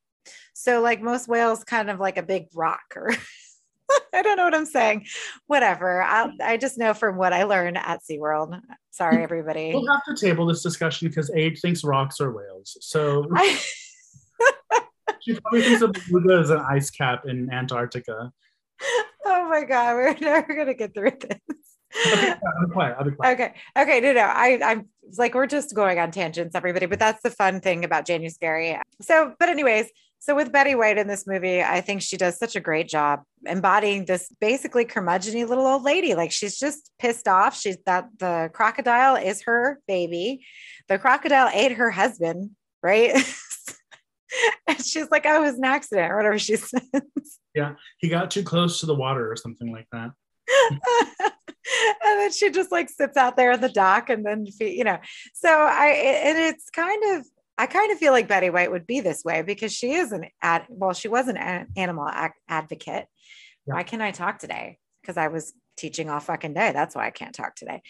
So 0.55 0.81
like 0.81 1.03
most 1.03 1.29
whales 1.29 1.65
kind 1.65 1.91
of 1.91 2.01
like 2.01 2.19
a 2.19 2.23
big 2.23 2.47
rock 2.55 2.83
or 2.95 3.13
I 4.15 4.23
don't 4.23 4.37
know 4.37 4.45
what 4.45 4.55
I'm 4.55 4.67
saying. 4.67 5.07
Whatever. 5.47 6.03
I 6.03 6.31
I 6.43 6.57
just 6.57 6.79
know 6.79 6.95
from 6.95 7.17
what 7.17 7.33
I 7.33 7.45
learned 7.45 7.79
at 7.79 8.01
SeaWorld. 8.09 8.61
Sorry, 8.91 9.23
everybody. 9.23 9.73
We'll 9.75 9.87
have 9.87 10.03
to 10.09 10.17
table 10.17 10.47
this 10.47 10.63
discussion 10.63 11.09
because 11.09 11.31
Age 11.35 11.61
thinks 11.61 11.85
rocks 11.85 12.21
are 12.21 12.33
whales. 12.33 12.77
So 12.81 13.27
I, 13.35 13.61
she 15.21 15.39
probably 15.41 15.63
thinks 15.63 15.83
of 15.83 15.93
beluga 15.93 16.41
as 16.41 16.51
an 16.51 16.61
ice 16.69 16.91
cap 16.91 17.25
in 17.27 17.51
Antarctica. 17.53 18.33
oh 19.27 19.49
my 19.49 19.65
god, 19.65 19.95
we're 19.95 20.17
never 20.21 20.55
gonna 20.55 20.75
get 20.75 20.95
through 20.95 21.13
this. 21.21 21.56
Okay, 22.13 22.31
I'll 22.31 22.67
be 22.67 22.73
quiet. 22.73 22.97
I'll 22.99 23.05
be 23.05 23.11
quiet. 23.13 23.33
okay 23.35 23.55
okay 23.79 24.01
no 24.01 24.13
no 24.13 24.21
i 24.21 24.59
i'm 24.65 24.89
like 25.19 25.35
we're 25.35 25.47
just 25.47 25.75
going 25.75 25.99
on 25.99 26.11
tangents 26.11 26.55
everybody 26.55 26.87
but 26.87 26.99
that's 26.99 27.23
the 27.23 27.31
fun 27.31 27.61
thing 27.61 27.85
about 27.85 28.05
janie 28.07 28.29
scary 28.29 28.79
so 29.01 29.35
but 29.39 29.49
anyways 29.49 29.87
so 30.19 30.35
with 30.35 30.53
betty 30.53 30.75
white 30.75 30.99
in 30.99 31.07
this 31.07 31.27
movie 31.27 31.63
i 31.63 31.81
think 31.81 32.03
she 32.03 32.17
does 32.17 32.37
such 32.39 32.57
a 32.57 32.61
great 32.61 32.89
job 32.89 33.21
embodying 33.47 34.05
this 34.05 34.29
basically 34.41 34.85
curmudgeony 34.85 35.49
little 35.49 35.67
old 35.67 35.83
lady 35.85 36.15
like 36.15 36.33
she's 36.33 36.59
just 36.59 36.91
pissed 36.99 37.29
off 37.29 37.57
she's 37.57 37.79
that 37.87 38.09
the 38.19 38.51
crocodile 38.53 39.17
is 39.17 39.43
her 39.43 39.79
baby 39.87 40.45
the 40.89 40.99
crocodile 40.99 41.49
ate 41.55 41.73
her 41.73 41.91
husband 41.91 42.51
right 42.83 43.13
and 44.69 44.85
she's 44.85 45.11
like 45.11 45.25
oh 45.27 45.37
it 45.43 45.47
was 45.47 45.57
an 45.57 45.65
accident 45.65 46.11
or 46.11 46.17
whatever 46.17 46.39
she 46.39 46.57
says 46.57 47.39
Yeah. 47.55 47.75
He 47.99 48.09
got 48.11 48.31
too 48.31 48.43
close 48.43 48.81
to 48.81 48.87
the 48.87 48.95
water 48.95 49.31
or 49.33 49.37
something 49.37 49.73
like 49.73 49.87
that. 49.93 50.11
and 52.05 52.21
then 52.21 52.33
she 52.33 52.51
just 52.51 52.73
like 52.73 52.89
sits 52.89 53.17
out 53.17 53.37
there 53.37 53.53
on 53.53 53.61
the 53.61 53.69
dock 53.69 54.11
and 54.11 54.25
then 54.25 54.47
you 54.61 54.85
know. 54.85 54.99
So 55.35 55.49
i 55.51 55.87
and 55.89 56.39
it's 56.39 56.71
kind 56.71 57.17
of 57.17 57.27
i 57.59 57.67
kind 57.67 57.93
of 57.93 57.99
feel 57.99 58.13
like 58.13 58.29
betty 58.29 58.51
white 58.51 58.71
would 58.71 58.87
be 58.87 59.01
this 59.01 59.25
way 59.25 59.43
because 59.43 59.73
she 59.73 59.93
is 59.93 60.13
an 60.13 60.27
ad 60.43 60.67
well 60.69 60.93
she 60.93 61.09
was 61.09 61.29
an 61.29 61.37
animal 61.77 62.09
ac- 62.09 62.35
advocate. 62.49 63.07
Yeah. 63.67 63.75
why 63.75 63.83
can't 63.83 64.03
i 64.03 64.11
talk 64.11 64.39
today? 64.39 64.79
Because 65.03 65.17
i 65.17 65.29
was 65.29 65.53
teaching 65.77 66.09
all 66.09 66.21
fucking 66.21 66.55
day. 66.55 66.73
That's 66.73 66.95
why 66.95 67.07
i 67.07 67.11
can't 67.11 67.35
talk 67.35 67.55
today. 67.55 67.83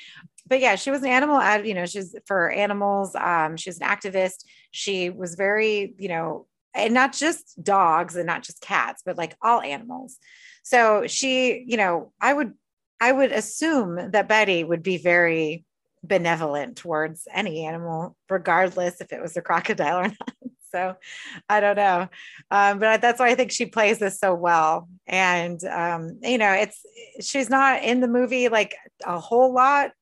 But 0.46 0.60
yeah 0.60 0.76
she 0.76 0.90
was 0.90 1.02
an 1.02 1.08
animal 1.08 1.38
ad 1.38 1.66
you 1.66 1.74
know 1.74 1.86
she's 1.86 2.14
for 2.26 2.50
animals. 2.50 3.14
Um 3.14 3.56
she 3.56 3.70
was 3.70 3.78
an 3.78 3.88
activist. 3.88 4.44
She 4.70 5.10
was 5.10 5.34
very 5.34 5.94
you 5.98 6.08
know 6.08 6.46
and 6.74 6.92
not 6.92 7.14
just 7.14 7.62
dogs 7.62 8.16
and 8.16 8.26
not 8.26 8.42
just 8.42 8.60
cats 8.60 9.02
but 9.04 9.18
like 9.18 9.36
all 9.42 9.60
animals. 9.60 10.18
So 10.62 11.06
she 11.06 11.64
you 11.66 11.76
know 11.76 12.12
i 12.20 12.32
would 12.32 12.54
I 13.00 13.12
would 13.12 13.32
assume 13.32 14.10
that 14.12 14.28
Betty 14.28 14.64
would 14.64 14.82
be 14.82 14.98
very 14.98 15.64
benevolent 16.02 16.76
towards 16.76 17.26
any 17.32 17.64
animal, 17.66 18.16
regardless 18.28 19.00
if 19.00 19.12
it 19.12 19.20
was 19.20 19.36
a 19.36 19.42
crocodile 19.42 19.98
or 19.98 20.02
not. 20.08 20.34
So 20.72 20.94
I 21.48 21.60
don't 21.60 21.76
know. 21.76 22.08
Um, 22.50 22.78
but 22.78 23.00
that's 23.00 23.18
why 23.18 23.28
I 23.28 23.34
think 23.34 23.50
she 23.50 23.66
plays 23.66 23.98
this 23.98 24.18
so 24.18 24.34
well. 24.34 24.88
And, 25.06 25.62
um, 25.64 26.18
you 26.22 26.38
know, 26.38 26.52
it's, 26.52 26.84
she's 27.20 27.48
not 27.48 27.82
in 27.82 28.00
the 28.00 28.08
movie 28.08 28.48
like 28.48 28.74
a 29.04 29.18
whole 29.18 29.54
lot, 29.54 29.92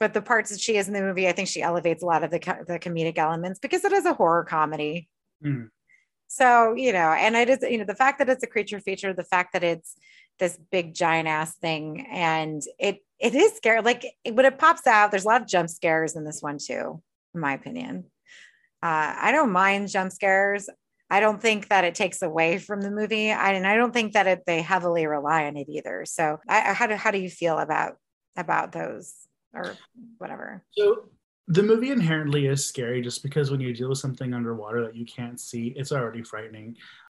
but 0.00 0.14
the 0.14 0.22
parts 0.22 0.50
that 0.50 0.60
she 0.60 0.76
is 0.76 0.88
in 0.88 0.94
the 0.94 1.02
movie, 1.02 1.28
I 1.28 1.32
think 1.32 1.48
she 1.48 1.62
elevates 1.62 2.02
a 2.02 2.06
lot 2.06 2.24
of 2.24 2.30
the, 2.30 2.38
co- 2.38 2.64
the 2.66 2.78
comedic 2.78 3.18
elements 3.18 3.58
because 3.58 3.84
it 3.84 3.92
is 3.92 4.06
a 4.06 4.14
horror 4.14 4.44
comedy. 4.44 5.08
Mm. 5.44 5.68
So, 6.28 6.74
you 6.74 6.94
know, 6.94 7.12
and 7.12 7.36
it 7.36 7.50
is, 7.50 7.58
you 7.62 7.76
know, 7.76 7.84
the 7.84 7.94
fact 7.94 8.18
that 8.18 8.28
it's 8.30 8.42
a 8.42 8.46
creature 8.46 8.80
feature, 8.80 9.12
the 9.12 9.24
fact 9.24 9.52
that 9.52 9.62
it's 9.62 9.94
this 10.42 10.58
big 10.72 10.92
giant 10.92 11.28
ass 11.28 11.54
thing 11.58 12.04
and 12.10 12.62
it 12.76 12.98
it 13.20 13.36
is 13.36 13.52
scary. 13.52 13.80
Like 13.80 14.04
when 14.28 14.44
it 14.44 14.58
pops 14.58 14.88
out, 14.88 15.12
there's 15.12 15.24
a 15.24 15.28
lot 15.28 15.40
of 15.40 15.46
jump 15.46 15.70
scares 15.70 16.16
in 16.16 16.24
this 16.24 16.42
one 16.42 16.58
too, 16.58 17.00
in 17.32 17.40
my 17.40 17.52
opinion. 17.52 18.06
Uh, 18.82 19.14
I 19.20 19.30
don't 19.30 19.52
mind 19.52 19.88
jump 19.88 20.10
scares. 20.10 20.68
I 21.08 21.20
don't 21.20 21.40
think 21.40 21.68
that 21.68 21.84
it 21.84 21.94
takes 21.94 22.22
away 22.22 22.58
from 22.58 22.80
the 22.80 22.90
movie. 22.90 23.30
I, 23.30 23.52
and 23.52 23.64
I 23.64 23.76
don't 23.76 23.94
think 23.94 24.14
that 24.14 24.26
it, 24.26 24.42
they 24.44 24.60
heavily 24.60 25.06
rely 25.06 25.44
on 25.44 25.56
it 25.56 25.68
either. 25.68 26.04
So 26.04 26.38
I- 26.48 26.72
how 26.72 26.88
do, 26.88 26.96
how 26.96 27.12
do 27.12 27.20
you 27.20 27.30
feel 27.30 27.60
about, 27.60 27.94
about 28.36 28.72
those 28.72 29.14
or 29.54 29.76
whatever? 30.18 30.64
So 30.72 31.04
the 31.46 31.62
movie 31.62 31.90
inherently 31.90 32.46
is 32.46 32.66
scary 32.66 33.02
just 33.02 33.22
because 33.22 33.52
when 33.52 33.60
you 33.60 33.72
deal 33.72 33.90
with 33.90 33.98
something 33.98 34.34
underwater 34.34 34.82
that 34.82 34.96
you 34.96 35.04
can't 35.04 35.38
see, 35.38 35.74
it's 35.76 35.92
already 35.92 36.24
frightening. 36.24 36.76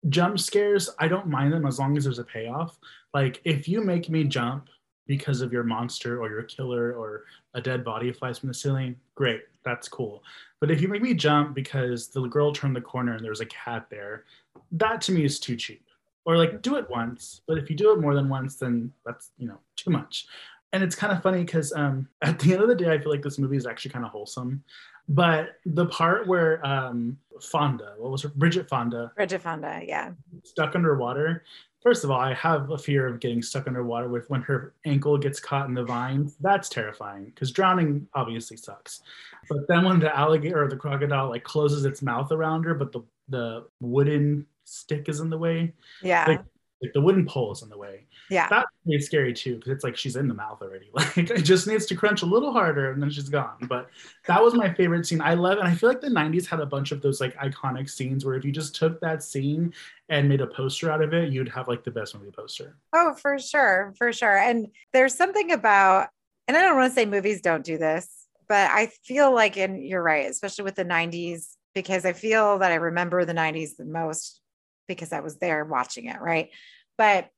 Jump 0.08 0.38
scares, 0.38 0.90
I 0.98 1.08
don't 1.08 1.26
mind 1.26 1.52
them 1.52 1.66
as 1.66 1.78
long 1.78 1.96
as 1.96 2.04
there's 2.04 2.18
a 2.18 2.24
payoff. 2.24 2.78
Like 3.12 3.40
if 3.44 3.68
you 3.68 3.82
make 3.82 4.10
me 4.10 4.24
jump 4.24 4.68
because 5.06 5.40
of 5.40 5.52
your 5.52 5.64
monster 5.64 6.20
or 6.20 6.30
your 6.30 6.42
killer 6.42 6.92
or 6.92 7.24
a 7.54 7.60
dead 7.60 7.84
body 7.84 8.12
flies 8.12 8.38
from 8.38 8.48
the 8.48 8.54
ceiling, 8.54 8.96
great, 9.14 9.42
that's 9.64 9.88
cool. 9.88 10.22
But 10.60 10.70
if 10.70 10.80
you 10.80 10.88
make 10.88 11.02
me 11.02 11.14
jump 11.14 11.54
because 11.54 12.08
the 12.08 12.26
girl 12.26 12.52
turned 12.52 12.76
the 12.76 12.80
corner 12.80 13.14
and 13.14 13.24
there's 13.24 13.40
a 13.40 13.46
cat 13.46 13.86
there, 13.90 14.24
that 14.72 15.00
to 15.02 15.12
me 15.12 15.24
is 15.24 15.38
too 15.38 15.56
cheap. 15.56 15.82
Or 16.26 16.38
like 16.38 16.62
do 16.62 16.76
it 16.76 16.88
once, 16.88 17.42
but 17.46 17.58
if 17.58 17.68
you 17.68 17.76
do 17.76 17.92
it 17.92 18.00
more 18.00 18.14
than 18.14 18.30
once, 18.30 18.56
then 18.56 18.90
that's 19.04 19.32
you 19.36 19.46
know 19.46 19.58
too 19.76 19.90
much 19.90 20.26
and 20.74 20.82
it's 20.82 20.94
kind 20.96 21.12
of 21.12 21.22
funny 21.22 21.44
because 21.44 21.72
um, 21.72 22.08
at 22.22 22.38
the 22.40 22.52
end 22.52 22.62
of 22.62 22.68
the 22.68 22.74
day, 22.74 22.92
I 22.92 22.98
feel 22.98 23.10
like 23.10 23.22
this 23.22 23.38
movie 23.38 23.56
is 23.56 23.66
actually 23.66 23.92
kind 23.92 24.04
of 24.04 24.10
wholesome. 24.10 24.62
But 25.08 25.56
the 25.64 25.86
part 25.86 26.26
where 26.26 26.64
um, 26.66 27.16
Fonda, 27.40 27.94
what 27.98 28.10
was 28.10 28.22
her, 28.22 28.30
Bridget 28.30 28.68
Fonda, 28.68 29.12
Bridget 29.16 29.40
Fonda. 29.42 29.80
Yeah. 29.86 30.12
stuck 30.42 30.74
underwater. 30.74 31.44
First 31.82 32.02
of 32.02 32.10
all, 32.10 32.18
I 32.18 32.32
have 32.32 32.70
a 32.70 32.78
fear 32.78 33.06
of 33.06 33.20
getting 33.20 33.42
stuck 33.42 33.66
underwater 33.66 34.08
with 34.08 34.28
when 34.30 34.40
her 34.42 34.72
ankle 34.86 35.18
gets 35.18 35.38
caught 35.38 35.68
in 35.68 35.74
the 35.74 35.84
vines. 35.84 36.36
That's 36.40 36.70
terrifying 36.70 37.26
because 37.26 37.50
drowning 37.50 38.08
obviously 38.14 38.56
sucks. 38.56 39.02
But 39.50 39.68
then 39.68 39.84
when 39.84 40.00
the 40.00 40.16
alligator 40.16 40.64
or 40.64 40.68
the 40.68 40.76
crocodile 40.76 41.28
like 41.28 41.44
closes 41.44 41.84
its 41.84 42.00
mouth 42.00 42.32
around 42.32 42.64
her, 42.64 42.74
but 42.74 42.90
the 42.90 43.02
the 43.28 43.66
wooden 43.80 44.46
stick 44.64 45.10
is 45.10 45.20
in 45.20 45.28
the 45.28 45.38
way, 45.38 45.74
Yeah. 46.02 46.24
Like- 46.26 46.44
like 46.82 46.92
the 46.92 47.00
wooden 47.00 47.24
pole 47.24 47.52
is 47.52 47.62
in 47.62 47.68
the 47.70 47.78
way. 47.78 48.04
Yeah. 48.30 48.48
That's 48.48 49.06
scary 49.06 49.32
too, 49.32 49.56
because 49.56 49.72
it's 49.72 49.84
like 49.84 49.96
she's 49.96 50.16
in 50.16 50.28
the 50.28 50.34
mouth 50.34 50.62
already. 50.62 50.90
Like 50.94 51.16
it 51.18 51.42
just 51.42 51.66
needs 51.66 51.86
to 51.86 51.94
crunch 51.94 52.22
a 52.22 52.26
little 52.26 52.52
harder 52.52 52.92
and 52.92 53.02
then 53.02 53.10
she's 53.10 53.28
gone. 53.28 53.56
But 53.68 53.90
that 54.26 54.42
was 54.42 54.54
my 54.54 54.72
favorite 54.72 55.06
scene. 55.06 55.20
I 55.20 55.34
love 55.34 55.58
and 55.58 55.68
I 55.68 55.74
feel 55.74 55.88
like 55.88 56.00
the 56.00 56.08
90s 56.08 56.46
had 56.46 56.60
a 56.60 56.66
bunch 56.66 56.92
of 56.92 57.02
those 57.02 57.20
like 57.20 57.36
iconic 57.36 57.90
scenes 57.90 58.24
where 58.24 58.34
if 58.34 58.44
you 58.44 58.52
just 58.52 58.74
took 58.74 59.00
that 59.00 59.22
scene 59.22 59.72
and 60.08 60.28
made 60.28 60.40
a 60.40 60.46
poster 60.46 60.90
out 60.90 61.02
of 61.02 61.12
it, 61.12 61.32
you'd 61.32 61.48
have 61.48 61.68
like 61.68 61.84
the 61.84 61.90
best 61.90 62.14
movie 62.16 62.30
poster. 62.30 62.76
Oh, 62.92 63.14
for 63.14 63.38
sure, 63.38 63.94
for 63.98 64.12
sure. 64.12 64.36
And 64.36 64.68
there's 64.92 65.14
something 65.14 65.52
about, 65.52 66.08
and 66.48 66.56
I 66.56 66.62
don't 66.62 66.76
want 66.76 66.90
to 66.90 66.94
say 66.94 67.06
movies 67.06 67.40
don't 67.40 67.64
do 67.64 67.78
this, 67.78 68.08
but 68.48 68.70
I 68.70 68.86
feel 69.04 69.34
like, 69.34 69.56
and 69.56 69.82
you're 69.82 70.02
right, 70.02 70.30
especially 70.30 70.64
with 70.64 70.74
the 70.74 70.84
90s, 70.84 71.56
because 71.74 72.04
I 72.04 72.12
feel 72.12 72.58
that 72.58 72.70
I 72.72 72.76
remember 72.76 73.24
the 73.24 73.32
90s 73.32 73.76
the 73.76 73.84
most 73.84 74.40
because 74.86 75.12
I 75.12 75.20
was 75.20 75.38
there 75.38 75.64
watching 75.64 76.06
it, 76.06 76.20
right? 76.20 76.50
But 76.96 77.28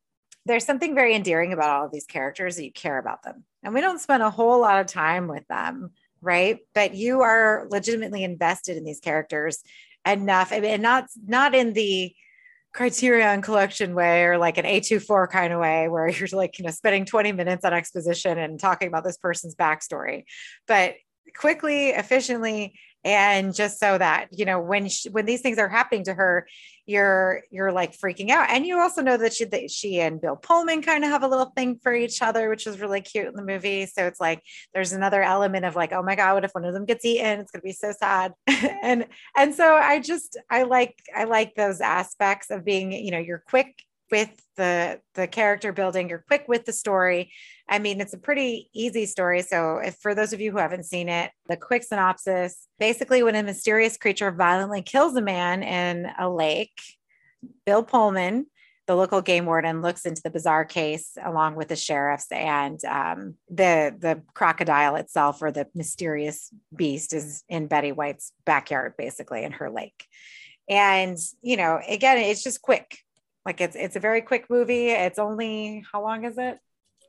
there's 0.46 0.64
something 0.64 0.94
very 0.94 1.14
endearing 1.14 1.52
about 1.52 1.70
all 1.70 1.86
of 1.86 1.92
these 1.92 2.06
characters 2.06 2.56
that 2.56 2.64
you 2.64 2.72
care 2.72 2.98
about 2.98 3.22
them. 3.22 3.44
And 3.62 3.74
we 3.74 3.80
don't 3.80 4.00
spend 4.00 4.22
a 4.22 4.30
whole 4.30 4.60
lot 4.60 4.80
of 4.80 4.86
time 4.86 5.26
with 5.26 5.46
them, 5.48 5.90
right? 6.20 6.60
But 6.72 6.94
you 6.94 7.22
are 7.22 7.66
legitimately 7.68 8.22
invested 8.22 8.76
in 8.76 8.84
these 8.84 9.00
characters 9.00 9.62
enough, 10.06 10.52
I 10.52 10.60
mean, 10.60 10.70
and 10.70 10.82
not 10.82 11.06
not 11.26 11.54
in 11.54 11.72
the 11.72 12.14
criterion 12.72 13.40
collection 13.42 13.94
way 13.94 14.24
or 14.24 14.36
like 14.38 14.58
an 14.58 14.66
a24 14.66 15.30
kind 15.30 15.52
of 15.52 15.58
way 15.58 15.88
where 15.88 16.08
you're 16.10 16.28
like 16.32 16.58
you 16.58 16.64
know 16.64 16.70
spending 16.70 17.06
20 17.06 17.32
minutes 17.32 17.64
on 17.64 17.72
exposition 17.72 18.38
and 18.38 18.60
talking 18.60 18.86
about 18.86 19.02
this 19.02 19.16
person's 19.16 19.54
backstory 19.54 20.24
but 20.68 20.94
quickly 21.34 21.88
efficiently 21.88 22.78
and 23.06 23.54
just 23.54 23.78
so 23.78 23.96
that 23.96 24.26
you 24.32 24.44
know 24.44 24.60
when 24.60 24.88
she, 24.88 25.08
when 25.08 25.24
these 25.24 25.40
things 25.40 25.58
are 25.58 25.68
happening 25.68 26.04
to 26.04 26.12
her 26.12 26.46
you're 26.86 27.42
you're 27.50 27.72
like 27.72 27.96
freaking 27.96 28.30
out. 28.30 28.48
And 28.48 28.64
you 28.64 28.78
also 28.78 29.02
know 29.02 29.16
that 29.16 29.34
she 29.34 29.44
that 29.44 29.70
she 29.70 30.00
and 30.00 30.20
bill 30.20 30.36
pullman 30.36 30.82
kind 30.82 31.04
of 31.04 31.10
have 31.10 31.22
a 31.22 31.28
little 31.28 31.52
thing 31.56 31.78
for 31.82 31.92
each 31.92 32.22
other 32.22 32.48
which 32.48 32.66
is 32.66 32.80
really 32.80 33.00
cute 33.00 33.26
in 33.26 33.34
the 33.34 33.44
movie. 33.44 33.86
So 33.86 34.06
it's 34.06 34.20
like 34.20 34.42
there's 34.72 34.92
another 34.92 35.22
element 35.22 35.64
of 35.64 35.76
like 35.76 35.92
oh 35.92 36.02
my 36.02 36.14
god 36.14 36.34
what 36.34 36.44
if 36.44 36.52
one 36.52 36.64
of 36.64 36.74
them 36.74 36.84
gets 36.84 37.04
eaten? 37.04 37.40
It's 37.40 37.50
going 37.50 37.60
to 37.60 37.64
be 37.64 37.72
so 37.72 37.92
sad. 37.92 38.32
And 38.82 39.06
and 39.36 39.54
so 39.54 39.74
i 39.74 40.00
just 40.00 40.38
i 40.50 40.62
like 40.62 40.96
i 41.14 41.24
like 41.24 41.54
those 41.54 41.80
aspects 41.80 42.50
of 42.50 42.64
being 42.64 42.92
you 42.92 43.10
know 43.10 43.18
you're 43.18 43.42
quick 43.48 43.82
with 44.10 44.30
the 44.56 45.00
the 45.14 45.26
character 45.26 45.72
building 45.72 46.08
you're 46.08 46.24
quick 46.26 46.44
with 46.48 46.64
the 46.64 46.72
story. 46.72 47.32
I 47.68 47.78
mean 47.78 48.00
it's 48.00 48.14
a 48.14 48.18
pretty 48.18 48.70
easy 48.74 49.06
story. 49.06 49.42
So 49.42 49.78
if 49.78 49.96
for 49.96 50.14
those 50.14 50.32
of 50.32 50.40
you 50.40 50.52
who 50.52 50.58
haven't 50.58 50.84
seen 50.84 51.08
it 51.08 51.30
the 51.48 51.56
quick 51.56 51.82
synopsis 51.82 52.66
basically 52.78 53.22
when 53.22 53.34
a 53.34 53.42
mysterious 53.42 53.96
creature 53.96 54.30
violently 54.30 54.82
kills 54.82 55.16
a 55.16 55.22
man 55.22 55.62
in 55.62 56.10
a 56.18 56.30
lake 56.30 56.80
bill 57.64 57.82
pullman 57.82 58.46
the 58.86 58.94
local 58.94 59.20
game 59.20 59.46
warden 59.46 59.82
looks 59.82 60.06
into 60.06 60.22
the 60.22 60.30
bizarre 60.30 60.64
case 60.64 61.18
along 61.24 61.56
with 61.56 61.68
the 61.68 61.76
sheriffs 61.76 62.30
and 62.30 62.84
um, 62.84 63.34
the 63.50 63.94
the 63.98 64.22
crocodile 64.34 64.96
itself 64.96 65.42
or 65.42 65.50
the 65.50 65.66
mysterious 65.74 66.50
beast 66.74 67.12
is 67.12 67.42
in 67.48 67.66
betty 67.66 67.92
white's 67.92 68.32
backyard 68.44 68.94
basically 68.96 69.42
in 69.42 69.52
her 69.52 69.70
lake. 69.70 70.06
And 70.68 71.18
you 71.42 71.56
know 71.56 71.80
again 71.86 72.18
it's 72.18 72.42
just 72.42 72.62
quick 72.62 72.98
like 73.46 73.60
it's 73.62 73.76
it's 73.76 73.96
a 73.96 74.00
very 74.00 74.20
quick 74.20 74.50
movie. 74.50 74.88
It's 74.90 75.18
only 75.18 75.84
how 75.90 76.02
long 76.02 76.24
is 76.24 76.36
it? 76.36 76.58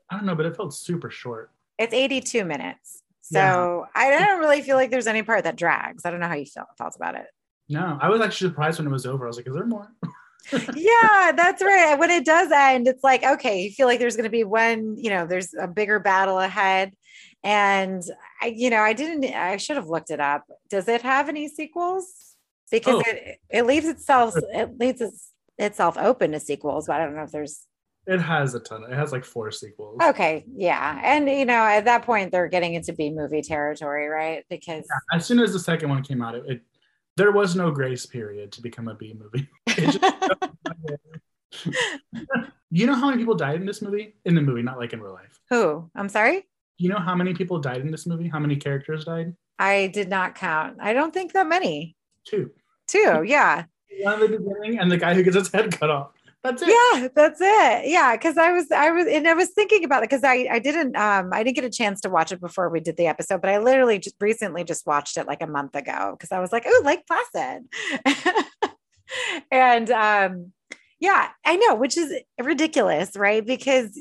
I 0.10 0.16
don't 0.16 0.26
know, 0.26 0.36
but 0.36 0.46
it 0.46 0.56
felt 0.56 0.74
super 0.74 1.10
short. 1.10 1.52
It's 1.78 1.94
82 1.94 2.46
minutes. 2.46 3.04
So 3.22 3.86
I 3.94 4.10
don't 4.10 4.40
really 4.40 4.62
feel 4.62 4.78
like 4.78 4.90
there's 4.90 5.08
any 5.08 5.22
part 5.22 5.44
that 5.44 5.58
drags. 5.58 6.06
I 6.06 6.12
don't 6.12 6.22
know 6.22 6.30
how 6.30 6.36
you 6.36 6.46
felt, 6.46 6.70
felt 6.78 6.96
about 6.96 7.16
it. 7.16 7.26
No, 7.68 7.98
I 8.02 8.08
was 8.08 8.22
actually 8.22 8.52
surprised 8.52 8.80
when 8.80 8.88
it 8.88 8.92
was 8.92 9.06
over. 9.06 9.26
I 9.26 9.28
was 9.28 9.36
like, 9.36 9.48
is 9.48 9.54
there 9.54 9.66
more? 9.66 9.92
yeah, 10.76 11.34
that's 11.36 11.62
right. 11.62 11.96
When 12.00 12.10
it 12.10 12.24
does 12.24 12.50
end, 12.54 12.88
it's 12.88 13.04
like, 13.04 13.24
okay, 13.26 13.64
you 13.64 13.72
feel 13.72 13.86
like 13.88 14.00
there's 14.00 14.16
going 14.16 14.24
to 14.24 14.30
be 14.30 14.46
one, 14.46 14.96
you 14.96 15.10
know, 15.10 15.28
there's 15.28 15.54
a 15.60 15.68
bigger 15.68 16.00
battle 16.00 16.40
ahead. 16.40 16.94
And 17.44 18.02
I, 18.42 18.48
you 18.56 18.70
know, 18.70 18.80
I 18.80 18.94
didn't, 18.94 19.26
I 19.26 19.58
should 19.58 19.76
have 19.76 19.90
looked 19.90 20.10
it 20.10 20.22
up. 20.22 20.46
Does 20.70 20.88
it 20.88 21.02
have 21.02 21.28
any 21.28 21.50
sequels? 21.50 22.06
Because 22.72 23.04
Oh. 23.06 23.10
it, 23.12 23.40
it 23.50 23.66
leaves 23.66 23.88
itself, 23.88 24.36
it 24.38 24.80
leaves 24.80 25.02
its, 25.02 25.32
itself 25.58 25.98
open 25.98 26.32
to 26.32 26.40
sequels, 26.40 26.88
but 26.88 26.98
I 27.00 27.06
don't 27.06 27.16
know 27.16 27.24
if 27.24 27.32
there's 27.32 27.66
It 28.06 28.20
has 28.22 28.54
a 28.56 28.60
ton. 28.60 28.84
It 28.90 28.96
has 28.96 29.12
like 29.12 29.26
four 29.26 29.52
sequels. 29.52 30.00
Okay, 30.04 30.46
yeah. 30.56 31.00
And 31.04 31.30
you 31.30 31.46
know, 31.46 31.54
at 31.64 31.86
that 31.86 32.04
point 32.04 32.32
they're 32.32 32.48
getting 32.48 32.74
into 32.74 32.94
B 32.94 33.12
movie 33.12 33.42
territory, 33.42 34.08
right? 34.08 34.44
Because 34.50 34.86
As 35.14 35.26
soon 35.26 35.40
as 35.40 35.54
the 35.54 35.60
second 35.60 35.90
one 35.90 36.04
came 36.04 36.22
out, 36.22 36.36
it, 36.36 36.44
it 36.48 36.62
there 37.16 37.32
was 37.32 37.56
no 37.56 37.72
grace 37.72 38.06
period 38.06 38.52
to 38.54 38.62
become 38.62 38.88
a 38.88 38.96
B 38.96 39.14
movie. 39.18 39.50
You 42.70 42.86
know 42.86 42.96
how 42.96 43.06
many 43.10 43.18
people 43.18 43.36
died 43.36 43.62
in 43.62 43.66
this 43.66 43.82
movie? 43.82 44.16
In 44.26 44.36
the 44.36 44.42
movie, 44.42 44.62
not 44.62 44.78
like 44.78 44.92
in 44.92 45.02
real 45.02 45.14
life. 45.14 45.40
who? 45.50 45.90
I'm 45.96 46.10
sorry? 46.10 46.46
You 46.78 46.90
know 46.90 47.00
how 47.00 47.16
many 47.16 47.34
people 47.34 47.60
died 47.60 47.80
in 47.82 47.92
this 47.92 48.06
movie? 48.06 48.28
How 48.28 48.40
many 48.40 48.58
characters 48.58 49.06
died? 49.06 49.34
I 49.58 49.88
did 49.88 50.10
not 50.10 50.36
count. 50.36 50.78
I 50.82 50.94
don't 50.94 51.14
think 51.14 51.32
that 51.34 51.48
many. 51.48 51.96
Two. 52.26 52.52
Two, 52.88 53.24
yeah. 53.26 53.64
One 54.02 54.24
at 54.24 54.32
the 54.32 54.38
beginning 54.38 54.80
and 54.80 54.92
the 54.92 54.98
guy 54.98 55.14
who 55.14 55.24
gets 55.24 55.36
his 55.36 55.52
head 55.52 55.78
cut 55.78 55.90
off. 55.90 56.12
That's 56.44 56.62
it. 56.62 56.70
Yeah, 56.70 57.08
that's 57.14 57.42
it. 57.42 57.90
Yeah, 57.90 58.16
because 58.16 58.38
I 58.38 58.52
was 58.52 58.72
I 58.72 58.92
was 58.92 59.08
and 59.08 59.28
I 59.28 59.34
was 59.34 59.50
thinking 59.50 59.84
about 59.84 60.04
it 60.04 60.10
because 60.10 60.24
I 60.24 60.48
I 60.50 60.60
didn't 60.60 60.96
um 60.96 61.32
I 61.34 61.44
didn't 61.44 61.56
get 61.56 61.66
a 61.66 61.70
chance 61.70 62.00
to 62.02 62.10
watch 62.10 62.32
it 62.32 62.40
before 62.40 62.70
we 62.70 62.80
did 62.80 62.96
the 62.96 63.08
episode, 63.08 63.42
but 63.42 63.50
I 63.50 63.58
literally 63.58 64.00
just 64.00 64.16
recently 64.20 64.64
just 64.64 64.86
watched 64.86 65.18
it 65.18 65.28
like 65.28 65.42
a 65.42 65.48
month 65.48 65.76
ago 65.76 66.16
because 66.18 66.32
I 66.32 66.40
was 66.40 66.52
like, 66.52 66.64
oh, 66.66 66.82
Lake 66.86 67.04
Placid. 67.08 67.68
and 69.52 69.90
um 69.92 70.54
yeah, 71.00 71.30
I 71.46 71.56
know, 71.58 71.76
which 71.76 71.98
is 71.98 72.14
ridiculous, 72.42 73.16
right? 73.16 73.46
Because 73.46 73.98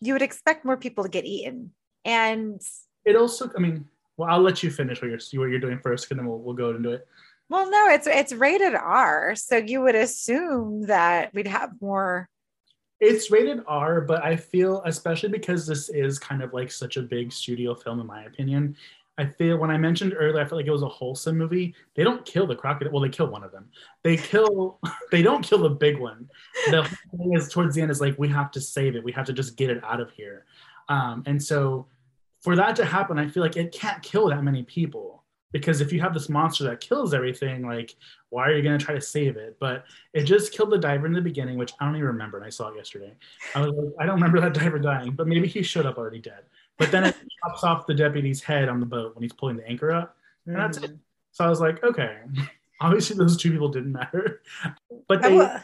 you 0.00 0.12
would 0.12 0.22
expect 0.22 0.64
more 0.64 0.76
people 0.76 1.04
to 1.04 1.10
get 1.10 1.24
eaten. 1.24 1.72
And 2.04 2.60
It 3.04 3.16
also, 3.16 3.50
I 3.56 3.60
mean, 3.60 3.86
well, 4.16 4.30
I'll 4.30 4.40
let 4.40 4.62
you 4.62 4.70
finish 4.70 5.00
what 5.00 5.08
you're 5.08 5.40
what 5.40 5.50
you're 5.50 5.60
doing 5.60 5.78
first, 5.78 6.10
and 6.10 6.18
then 6.18 6.26
we'll 6.26 6.38
we'll 6.38 6.54
go 6.54 6.70
into 6.70 6.90
it. 6.90 7.06
Well, 7.48 7.70
no, 7.70 7.88
it's 7.88 8.06
it's 8.06 8.32
rated 8.32 8.74
R. 8.74 9.34
So 9.36 9.56
you 9.56 9.80
would 9.82 9.94
assume 9.94 10.86
that 10.86 11.32
we'd 11.34 11.46
have 11.46 11.80
more 11.80 12.28
It's 13.00 13.30
rated 13.30 13.60
R, 13.66 14.00
but 14.00 14.24
I 14.24 14.36
feel, 14.36 14.82
especially 14.84 15.28
because 15.28 15.66
this 15.66 15.88
is 15.90 16.18
kind 16.18 16.42
of 16.42 16.52
like 16.54 16.70
such 16.72 16.96
a 16.96 17.02
big 17.02 17.32
studio 17.32 17.74
film, 17.74 18.00
in 18.00 18.06
my 18.06 18.24
opinion, 18.24 18.76
I 19.18 19.24
feel 19.24 19.56
when 19.56 19.70
I 19.70 19.78
mentioned 19.78 20.14
earlier, 20.16 20.42
I 20.42 20.44
felt 20.44 20.58
like 20.58 20.66
it 20.66 20.72
was 20.72 20.82
a 20.82 20.88
wholesome 20.88 21.38
movie. 21.38 21.74
They 21.94 22.04
don't 22.04 22.24
kill 22.24 22.46
the 22.46 22.54
crocodile. 22.54 22.92
Well, 22.92 23.02
they 23.02 23.08
kill 23.08 23.28
one 23.28 23.44
of 23.44 23.52
them. 23.52 23.68
They 24.02 24.16
kill. 24.16 24.78
They 25.12 25.22
don't 25.22 25.42
kill 25.42 25.58
the 25.58 25.70
big 25.70 25.98
one. 25.98 26.28
The 26.68 26.82
thing 27.16 27.32
is 27.34 27.48
towards 27.48 27.76
the 27.76 27.80
end 27.80 27.92
is 27.92 28.00
like 28.00 28.18
we 28.18 28.28
have 28.28 28.50
to 28.52 28.60
save 28.60 28.96
it. 28.96 29.04
We 29.04 29.12
have 29.12 29.26
to 29.26 29.32
just 29.32 29.56
get 29.56 29.70
it 29.70 29.82
out 29.84 30.00
of 30.00 30.10
here. 30.10 30.44
Um, 30.88 31.22
and 31.26 31.42
so, 31.42 31.86
for 32.40 32.56
that 32.56 32.74
to 32.76 32.84
happen, 32.84 33.18
I 33.18 33.28
feel 33.28 33.42
like 33.42 33.56
it 33.56 33.72
can't 33.72 34.02
kill 34.02 34.28
that 34.30 34.42
many 34.42 34.64
people 34.64 35.22
because 35.52 35.80
if 35.80 35.92
you 35.92 36.00
have 36.00 36.14
this 36.14 36.28
monster 36.28 36.64
that 36.64 36.80
kills 36.80 37.14
everything, 37.14 37.66
like 37.66 37.94
why 38.30 38.48
are 38.48 38.56
you 38.56 38.62
going 38.62 38.78
to 38.78 38.84
try 38.84 38.94
to 38.94 39.00
save 39.00 39.36
it? 39.36 39.56
But 39.60 39.84
it 40.12 40.24
just 40.24 40.52
killed 40.52 40.70
the 40.70 40.78
diver 40.78 41.06
in 41.06 41.12
the 41.12 41.20
beginning, 41.20 41.56
which 41.56 41.72
I 41.80 41.84
don't 41.84 41.94
even 41.96 42.06
remember. 42.06 42.36
And 42.36 42.46
I 42.46 42.50
saw 42.50 42.68
it 42.68 42.76
yesterday. 42.76 43.14
I 43.54 43.60
was 43.60 43.72
like, 43.72 43.94
I 44.00 44.06
don't 44.06 44.16
remember 44.16 44.40
that 44.40 44.54
diver 44.54 44.78
dying, 44.78 45.12
but 45.12 45.26
maybe 45.26 45.48
he 45.48 45.62
showed 45.62 45.86
up 45.86 45.98
already 45.98 46.18
dead. 46.20 46.42
But 46.78 46.90
then 46.90 47.04
it 47.04 47.14
chops 47.44 47.64
off 47.64 47.86
the 47.86 47.94
deputy's 47.94 48.42
head 48.42 48.68
on 48.68 48.80
the 48.80 48.86
boat 48.86 49.14
when 49.14 49.22
he's 49.22 49.32
pulling 49.32 49.56
the 49.56 49.66
anchor 49.66 49.92
up. 49.92 50.16
And 50.46 50.56
that's 50.56 50.78
it. 50.78 50.90
Mm. 50.90 50.98
So 51.32 51.44
I 51.44 51.48
was 51.48 51.60
like, 51.60 51.82
okay, 51.82 52.18
obviously 52.80 53.16
those 53.16 53.36
two 53.36 53.50
people 53.50 53.68
didn't 53.68 53.92
matter. 53.92 54.42
But 55.08 55.24
Oh, 55.24 55.28
they, 55.28 55.36
well, 55.36 55.62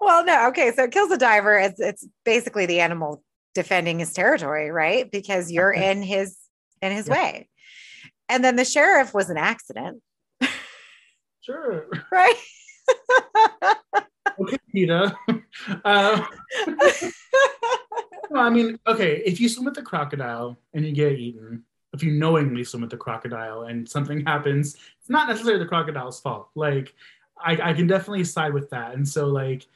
well, 0.00 0.24
no, 0.24 0.48
okay. 0.48 0.72
So 0.72 0.84
it 0.84 0.90
kills 0.90 1.10
a 1.10 1.18
diver. 1.18 1.58
It's 1.58 1.78
it's 1.78 2.06
basically 2.24 2.66
the 2.66 2.80
animal 2.80 3.22
defending 3.54 3.98
his 3.98 4.12
territory, 4.12 4.70
right? 4.70 5.10
Because 5.10 5.52
you're 5.52 5.72
in 5.72 6.02
his 6.02 6.38
in 6.80 6.92
his 6.92 7.06
Yeah. 7.08 7.12
way. 7.12 7.48
And 8.32 8.42
then 8.42 8.56
the 8.56 8.64
sheriff 8.64 9.12
was 9.12 9.28
an 9.28 9.36
accident, 9.36 10.02
sure, 11.42 11.86
right? 12.12 12.34
okay, 14.40 14.56
PETA. 14.72 15.14
uh, 15.84 16.24
no, 18.30 18.40
I 18.40 18.48
mean, 18.48 18.78
okay, 18.86 19.22
if 19.26 19.38
you 19.38 19.50
swim 19.50 19.66
with 19.66 19.74
the 19.74 19.82
crocodile 19.82 20.58
and 20.72 20.84
you 20.86 20.92
get 20.92 21.12
eaten, 21.12 21.64
if 21.92 22.02
you 22.02 22.12
knowingly 22.12 22.64
swim 22.64 22.80
with 22.80 22.90
the 22.90 22.96
crocodile 22.96 23.64
and 23.64 23.86
something 23.86 24.24
happens, 24.24 24.76
it's 24.98 25.10
not 25.10 25.28
necessarily 25.28 25.62
the 25.62 25.68
crocodile's 25.68 26.18
fault. 26.18 26.48
Like, 26.54 26.94
I, 27.38 27.58
I 27.70 27.72
can 27.74 27.86
definitely 27.86 28.24
side 28.24 28.54
with 28.54 28.70
that. 28.70 28.94
And 28.94 29.06
so, 29.06 29.26
like, 29.26 29.66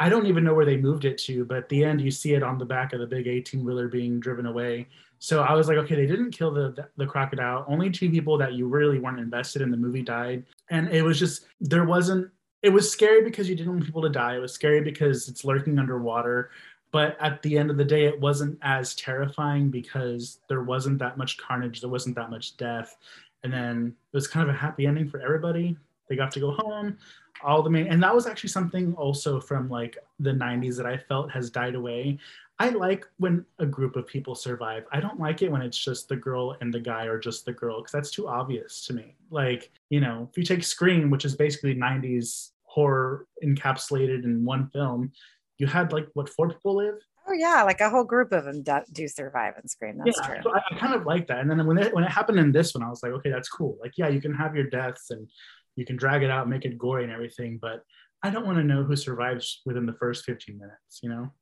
I 0.00 0.08
don't 0.08 0.26
even 0.26 0.42
know 0.42 0.54
where 0.54 0.66
they 0.66 0.76
moved 0.76 1.04
it 1.04 1.18
to, 1.18 1.44
but 1.44 1.58
at 1.58 1.68
the 1.68 1.84
end, 1.84 2.00
you 2.00 2.10
see 2.10 2.34
it 2.34 2.42
on 2.42 2.58
the 2.58 2.64
back 2.64 2.92
of 2.92 3.00
the 3.00 3.06
big 3.06 3.28
18 3.28 3.64
wheeler 3.64 3.86
being 3.86 4.18
driven 4.18 4.46
away. 4.46 4.88
So 5.18 5.42
I 5.42 5.54
was 5.54 5.68
like, 5.68 5.78
okay, 5.78 5.94
they 5.94 6.06
didn't 6.06 6.32
kill 6.32 6.50
the, 6.50 6.70
the 6.72 6.88
the 6.96 7.06
crocodile. 7.06 7.64
Only 7.68 7.90
two 7.90 8.10
people 8.10 8.36
that 8.38 8.54
you 8.54 8.66
really 8.66 8.98
weren't 8.98 9.20
invested 9.20 9.62
in 9.62 9.70
the 9.70 9.76
movie 9.76 10.02
died, 10.02 10.44
and 10.70 10.88
it 10.88 11.02
was 11.02 11.18
just 11.18 11.46
there 11.60 11.84
wasn't. 11.84 12.30
It 12.62 12.70
was 12.70 12.90
scary 12.90 13.22
because 13.22 13.48
you 13.48 13.54
didn't 13.54 13.72
want 13.72 13.84
people 13.84 14.02
to 14.02 14.08
die. 14.08 14.36
It 14.36 14.40
was 14.40 14.52
scary 14.52 14.80
because 14.80 15.28
it's 15.28 15.44
lurking 15.44 15.78
underwater. 15.78 16.50
But 16.92 17.16
at 17.20 17.42
the 17.42 17.58
end 17.58 17.70
of 17.70 17.76
the 17.76 17.84
day, 17.84 18.04
it 18.04 18.20
wasn't 18.20 18.56
as 18.62 18.94
terrifying 18.94 19.68
because 19.68 20.38
there 20.48 20.62
wasn't 20.62 21.00
that 21.00 21.18
much 21.18 21.38
carnage. 21.38 21.80
There 21.80 21.90
wasn't 21.90 22.14
that 22.16 22.30
much 22.30 22.56
death, 22.56 22.96
and 23.42 23.52
then 23.52 23.94
it 24.12 24.16
was 24.16 24.26
kind 24.26 24.48
of 24.48 24.54
a 24.54 24.58
happy 24.58 24.86
ending 24.86 25.08
for 25.08 25.20
everybody. 25.20 25.76
They 26.08 26.16
got 26.16 26.30
to 26.32 26.40
go 26.40 26.52
home. 26.52 26.98
All 27.42 27.62
the 27.62 27.70
main, 27.70 27.88
and 27.88 28.02
that 28.02 28.14
was 28.14 28.26
actually 28.26 28.50
something 28.50 28.94
also 28.94 29.40
from 29.40 29.68
like 29.68 29.98
the 30.20 30.30
90s 30.30 30.76
that 30.76 30.86
I 30.86 30.96
felt 30.96 31.30
has 31.32 31.50
died 31.50 31.74
away. 31.74 32.18
I 32.58 32.68
like 32.68 33.06
when 33.18 33.44
a 33.58 33.66
group 33.66 33.96
of 33.96 34.06
people 34.06 34.34
survive. 34.34 34.84
I 34.92 35.00
don't 35.00 35.18
like 35.18 35.42
it 35.42 35.50
when 35.50 35.62
it's 35.62 35.78
just 35.78 36.08
the 36.08 36.16
girl 36.16 36.56
and 36.60 36.72
the 36.72 36.80
guy 36.80 37.06
or 37.06 37.18
just 37.18 37.44
the 37.44 37.52
girl 37.52 37.80
because 37.80 37.92
that's 37.92 38.10
too 38.10 38.28
obvious 38.28 38.86
to 38.86 38.92
me. 38.92 39.16
Like, 39.30 39.72
you 39.90 40.00
know, 40.00 40.28
if 40.30 40.38
you 40.38 40.44
take 40.44 40.62
Scream, 40.62 41.10
which 41.10 41.24
is 41.24 41.34
basically 41.34 41.74
90s 41.74 42.50
horror 42.62 43.26
encapsulated 43.44 44.24
in 44.24 44.44
one 44.44 44.68
film, 44.68 45.10
you 45.58 45.66
had 45.66 45.92
like 45.92 46.06
what 46.14 46.28
four 46.28 46.48
people 46.48 46.76
live? 46.76 46.94
Oh 47.26 47.32
yeah, 47.32 47.62
like 47.62 47.80
a 47.80 47.90
whole 47.90 48.04
group 48.04 48.32
of 48.32 48.44
them 48.44 48.62
do, 48.62 48.80
do 48.92 49.08
survive 49.08 49.54
and 49.56 49.68
scream. 49.68 49.98
That's 49.98 50.18
yeah, 50.20 50.26
true. 50.26 50.36
so 50.42 50.52
I, 50.54 50.60
I 50.70 50.78
kind 50.78 50.94
of 50.94 51.06
like 51.06 51.26
that. 51.28 51.38
And 51.38 51.50
then 51.50 51.66
when 51.66 51.78
it 51.78 51.94
when 51.94 52.04
it 52.04 52.10
happened 52.10 52.38
in 52.38 52.52
this 52.52 52.74
one, 52.74 52.84
I 52.84 52.90
was 52.90 53.02
like, 53.02 53.12
okay, 53.12 53.30
that's 53.30 53.48
cool. 53.48 53.78
Like, 53.80 53.92
yeah, 53.96 54.08
you 54.08 54.20
can 54.20 54.34
have 54.34 54.54
your 54.54 54.68
deaths 54.68 55.10
and 55.10 55.28
you 55.76 55.84
can 55.84 55.96
drag 55.96 56.22
it 56.22 56.30
out, 56.30 56.48
make 56.48 56.64
it 56.64 56.78
gory 56.78 57.04
and 57.04 57.12
everything, 57.12 57.58
but 57.60 57.82
I 58.22 58.30
don't 58.30 58.46
want 58.46 58.58
to 58.58 58.64
know 58.64 58.84
who 58.84 58.96
survives 58.96 59.60
within 59.66 59.86
the 59.86 59.94
first 59.94 60.24
15 60.24 60.58
minutes, 60.58 61.00
you 61.02 61.10
know? 61.10 61.32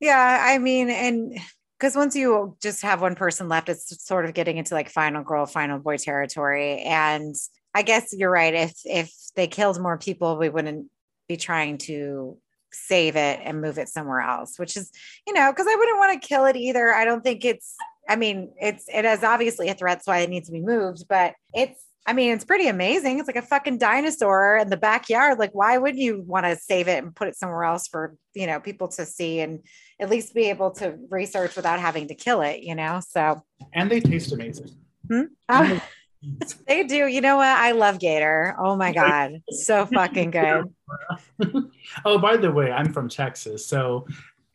Yeah, 0.00 0.38
I 0.42 0.58
mean, 0.58 0.90
and 0.90 1.38
because 1.78 1.96
once 1.96 2.14
you 2.16 2.56
just 2.62 2.82
have 2.82 3.00
one 3.00 3.14
person 3.14 3.48
left, 3.48 3.68
it's 3.68 4.04
sort 4.04 4.24
of 4.24 4.34
getting 4.34 4.56
into 4.58 4.74
like 4.74 4.90
final 4.90 5.22
girl, 5.22 5.46
final 5.46 5.78
boy 5.78 5.96
territory. 5.96 6.82
And 6.82 7.34
I 7.74 7.82
guess 7.82 8.14
you're 8.16 8.30
right. 8.30 8.54
If 8.54 8.74
if 8.84 9.12
they 9.34 9.46
killed 9.46 9.80
more 9.80 9.98
people, 9.98 10.36
we 10.36 10.48
wouldn't 10.48 10.88
be 11.28 11.36
trying 11.36 11.78
to 11.78 12.38
save 12.72 13.16
it 13.16 13.40
and 13.42 13.60
move 13.60 13.78
it 13.78 13.88
somewhere 13.88 14.20
else, 14.20 14.58
which 14.58 14.76
is, 14.76 14.90
you 15.26 15.32
know, 15.32 15.50
because 15.50 15.66
I 15.68 15.74
wouldn't 15.76 15.98
want 15.98 16.20
to 16.20 16.28
kill 16.28 16.44
it 16.46 16.56
either. 16.56 16.92
I 16.92 17.04
don't 17.04 17.22
think 17.22 17.44
it's 17.44 17.74
I 18.08 18.16
mean, 18.16 18.52
it's 18.60 18.84
it 18.92 19.04
is 19.04 19.24
obviously 19.24 19.68
a 19.68 19.74
threat, 19.74 20.04
so 20.04 20.12
it 20.12 20.30
needs 20.30 20.46
to 20.48 20.52
be 20.52 20.60
moved, 20.60 21.04
but 21.08 21.34
it's 21.54 21.82
I 22.06 22.12
mean, 22.12 22.32
it's 22.32 22.44
pretty 22.44 22.68
amazing. 22.68 23.18
It's 23.18 23.26
like 23.26 23.36
a 23.36 23.42
fucking 23.42 23.78
dinosaur 23.78 24.58
in 24.58 24.70
the 24.70 24.76
backyard. 24.76 25.40
Like, 25.40 25.50
why 25.54 25.76
wouldn't 25.76 25.98
you 26.00 26.22
want 26.24 26.46
to 26.46 26.54
save 26.56 26.86
it 26.86 27.02
and 27.02 27.14
put 27.14 27.26
it 27.26 27.36
somewhere 27.36 27.64
else 27.64 27.88
for, 27.88 28.14
you 28.32 28.46
know, 28.46 28.60
people 28.60 28.86
to 28.88 29.04
see 29.04 29.40
and 29.40 29.60
at 29.98 30.10
least 30.10 30.34
be 30.34 30.50
able 30.50 30.70
to 30.72 30.98
research 31.10 31.56
without 31.56 31.80
having 31.80 32.08
to 32.08 32.14
kill 32.14 32.42
it, 32.42 32.60
you 32.60 32.74
know? 32.74 33.00
So 33.06 33.42
And 33.72 33.90
they 33.90 34.00
taste 34.00 34.32
amazing. 34.32 34.70
Hmm? 35.08 35.22
Oh, 35.48 35.80
they 36.66 36.82
do. 36.84 37.06
You 37.06 37.20
know 37.20 37.36
what? 37.36 37.46
I 37.46 37.72
love 37.72 38.00
Gator. 38.00 38.56
Oh 38.58 38.74
my 38.74 38.92
God. 38.92 39.42
So 39.50 39.86
fucking 39.86 40.30
good. 40.32 40.64
oh, 42.04 42.18
by 42.18 42.36
the 42.36 42.50
way, 42.50 42.72
I'm 42.72 42.92
from 42.92 43.08
Texas. 43.08 43.64
So 43.64 44.06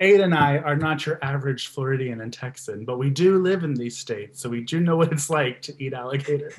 Ade 0.01 0.19
and 0.19 0.33
I 0.33 0.57
are 0.57 0.75
not 0.75 1.05
your 1.05 1.19
average 1.21 1.67
Floridian 1.67 2.21
and 2.21 2.33
Texan, 2.33 2.83
but 2.83 2.97
we 2.97 3.09
do 3.09 3.37
live 3.37 3.63
in 3.63 3.73
these 3.73 3.97
states. 3.97 4.41
So 4.41 4.49
we 4.49 4.61
do 4.61 4.79
know 4.79 4.97
what 4.97 5.13
it's 5.13 5.29
like 5.29 5.61
to 5.61 5.83
eat 5.83 5.93
alligator. 5.93 6.51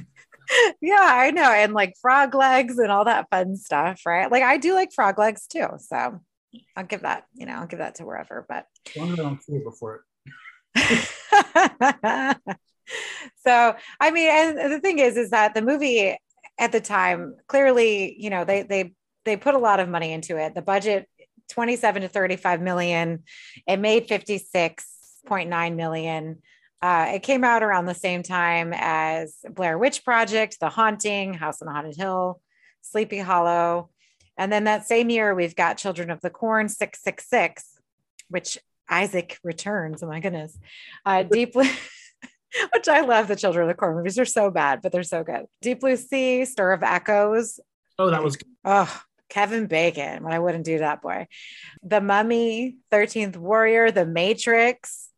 Yeah, 0.80 0.96
I 1.00 1.30
know. 1.30 1.50
And 1.50 1.72
like 1.72 1.94
frog 2.00 2.34
legs 2.34 2.78
and 2.78 2.90
all 2.90 3.04
that 3.04 3.28
fun 3.30 3.56
stuff, 3.56 4.02
right? 4.06 4.30
Like 4.30 4.42
I 4.42 4.56
do 4.56 4.74
like 4.74 4.92
frog 4.92 5.18
legs 5.18 5.46
too. 5.46 5.66
So 5.78 6.20
I'll 6.76 6.84
give 6.84 7.02
that, 7.02 7.26
you 7.34 7.46
know, 7.46 7.54
I'll 7.54 7.66
give 7.66 7.78
that 7.78 7.96
to 7.96 8.04
wherever, 8.04 8.44
but 8.48 8.66
As 8.90 8.96
long 8.96 9.12
as 9.12 9.20
I 9.20 9.38
it 9.48 9.64
so 13.44 13.74
I 14.00 14.10
mean, 14.10 14.28
and 14.30 14.72
the 14.72 14.80
thing 14.80 14.98
is, 14.98 15.16
is 15.16 15.30
that 15.30 15.54
the 15.54 15.62
movie 15.62 16.16
at 16.58 16.72
the 16.72 16.80
time 16.80 17.36
clearly, 17.46 18.16
you 18.18 18.30
know, 18.30 18.44
they 18.44 18.62
they 18.62 18.94
they 19.24 19.36
put 19.36 19.54
a 19.54 19.58
lot 19.58 19.80
of 19.80 19.88
money 19.88 20.12
into 20.12 20.36
it. 20.36 20.54
The 20.54 20.62
budget 20.62 21.08
27 21.50 22.02
to 22.02 22.08
35 22.08 22.60
million. 22.60 23.22
It 23.66 23.78
made 23.78 24.08
56.9 24.08 25.76
million. 25.76 26.38
Uh, 26.80 27.12
it 27.14 27.22
came 27.22 27.44
out 27.44 27.62
around 27.62 27.86
the 27.86 27.94
same 27.94 28.22
time 28.22 28.72
as 28.74 29.36
Blair 29.48 29.78
Witch 29.78 30.04
Project, 30.04 30.58
The 30.58 30.68
Haunting, 30.68 31.34
House 31.34 31.62
on 31.62 31.66
the 31.66 31.72
Haunted 31.72 31.96
Hill, 31.96 32.40
Sleepy 32.80 33.18
Hollow. 33.18 33.90
And 34.36 34.52
then 34.52 34.64
that 34.64 34.86
same 34.86 35.10
year, 35.10 35.34
we've 35.34 35.56
got 35.56 35.76
Children 35.76 36.10
of 36.10 36.20
the 36.20 36.30
Corn 36.30 36.68
666, 36.68 37.78
which 38.28 38.58
Isaac 38.88 39.38
returns. 39.42 40.02
Oh 40.02 40.06
my 40.06 40.20
goodness. 40.20 40.58
Uh, 41.04 41.22
deeply, 41.30 41.68
which 42.74 42.88
I 42.88 43.00
love 43.00 43.28
the 43.28 43.36
Children 43.36 43.64
of 43.64 43.68
the 43.68 43.78
Corn 43.78 43.96
movies. 43.96 44.14
They're 44.14 44.24
so 44.24 44.50
bad, 44.50 44.80
but 44.82 44.92
they're 44.92 45.02
so 45.02 45.22
good. 45.24 45.46
Deep 45.60 45.80
Blue 45.80 45.96
Sea, 45.96 46.44
Stir 46.44 46.72
of 46.72 46.82
Echoes. 46.82 47.60
Oh, 47.98 48.10
that 48.10 48.22
was 48.22 48.36
good. 48.36 48.48
Oh, 48.64 49.02
Kevin 49.28 49.66
Bacon. 49.66 50.22
What 50.22 50.32
I 50.32 50.38
wouldn't 50.38 50.64
do 50.64 50.78
that 50.78 51.02
boy. 51.02 51.26
The 51.82 52.00
Mummy, 52.00 52.76
13th 52.90 53.36
Warrior, 53.36 53.90
The 53.90 54.06
Matrix, 54.06 55.08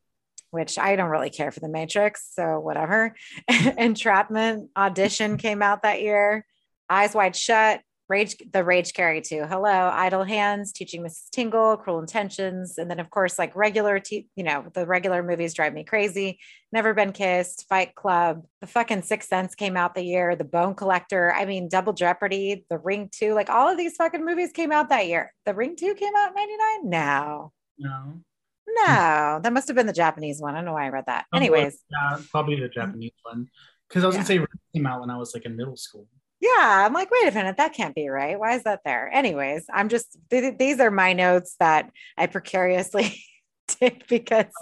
which 0.51 0.79
I 0.79 0.95
don't 0.95 1.11
really 1.11 1.31
care 1.31 1.51
for 1.51 1.61
The 1.61 1.69
Matrix. 1.69 2.31
So 2.33 2.61
whatever. 2.61 3.17
Entrapment 3.49 4.71
Audition 4.77 5.37
came 5.37 5.63
out 5.63 5.83
that 5.83 6.01
year. 6.01 6.47
Eyes 6.89 7.15
Wide 7.15 7.35
Shut, 7.35 7.81
Rage, 8.09 8.37
The 8.53 8.63
Rage 8.63 8.93
Carrie 8.93 9.23
2. 9.23 9.45
Hello, 9.45 9.71
Idle 9.93 10.25
Hands, 10.25 10.71
Teaching 10.71 11.03
Mrs. 11.03 11.31
Tingle, 11.31 11.79
Cruel 11.79 12.01
Intentions, 12.01 12.77
and 12.77 12.91
then 12.91 13.01
of 13.01 13.09
course 13.09 13.39
like 13.39 13.57
regular, 13.57 13.99
te- 13.99 14.29
you 14.37 14.45
know, 14.45 14.67
the 14.75 14.87
regular 14.87 15.23
movies 15.23 15.55
drive 15.55 15.73
me 15.73 15.85
crazy. 15.85 16.39
Never 16.71 16.93
Been 16.93 17.13
Kissed, 17.13 17.67
Fight 17.67 17.95
Club, 17.95 18.45
The 18.61 18.67
fucking 18.67 19.03
Sixth 19.03 19.29
Sense 19.31 19.55
came 19.55 19.77
out 19.77 19.95
the 19.95 20.05
year. 20.05 20.37
The 20.37 20.45
Bone 20.45 20.75
Collector, 20.75 21.33
I 21.33 21.47
mean, 21.47 21.69
Double 21.69 21.95
Jeopardy, 21.95 22.67
The 22.69 22.79
Ring 22.79 23.09
Two, 23.11 23.33
like 23.33 23.49
all 23.49 23.71
of 23.71 23.79
these 23.79 23.97
fucking 23.97 24.25
movies 24.25 24.53
came 24.53 24.71
out 24.71 24.91
that 24.91 25.07
year. 25.07 25.33
The 25.47 25.55
Ring 25.55 25.75
Two 25.75 25.95
came 25.95 26.13
out 26.15 26.33
'99. 26.35 26.91
No, 26.91 27.53
No. 27.79 28.21
no, 28.69 29.41
that 29.43 29.53
must 29.53 29.69
have 29.69 29.77
been 29.77 29.87
the 29.87 29.93
Japanese 29.95 30.41
one. 30.43 30.53
I 30.55 30.59
don't 30.59 30.67
know 30.67 30.75
why 30.75 30.85
I 30.87 30.91
read 30.91 31.07
that. 31.07 31.25
Oh, 31.33 31.39
Anyways, 31.39 31.79
yeah, 31.91 32.19
probably 32.31 32.61
the 32.61 32.69
Japanese 32.69 33.13
one. 33.23 33.49
Because 33.89 34.05
I 34.05 34.09
was 34.09 34.15
Yeah. 34.15 34.19
gonna 34.19 34.27
say 34.27 34.39
it 34.39 34.49
came 34.75 34.87
out 34.87 35.01
when 35.01 35.09
I 35.11 35.17
was 35.17 35.35
like 35.35 35.47
in 35.47 35.57
middle 35.57 35.77
school. 35.77 36.07
Yeah, 36.45 36.85
I'm 36.85 36.93
like, 36.93 37.11
wait 37.11 37.29
a 37.29 37.35
minute, 37.35 37.57
that 37.57 37.73
can't 37.73 37.95
be 37.95 38.09
right. 38.09 38.39
Why 38.39 38.55
is 38.55 38.65
that 38.65 38.81
there? 38.85 39.11
Anyways, 39.11 39.65
I'm 39.73 39.89
just 39.89 40.19
th- 40.29 40.59
these 40.59 40.79
are 40.79 40.91
my 40.91 41.15
notes 41.15 41.57
that 41.59 41.91
I 42.19 42.27
precariously 42.27 43.25
did 43.81 44.05
because 44.11 44.53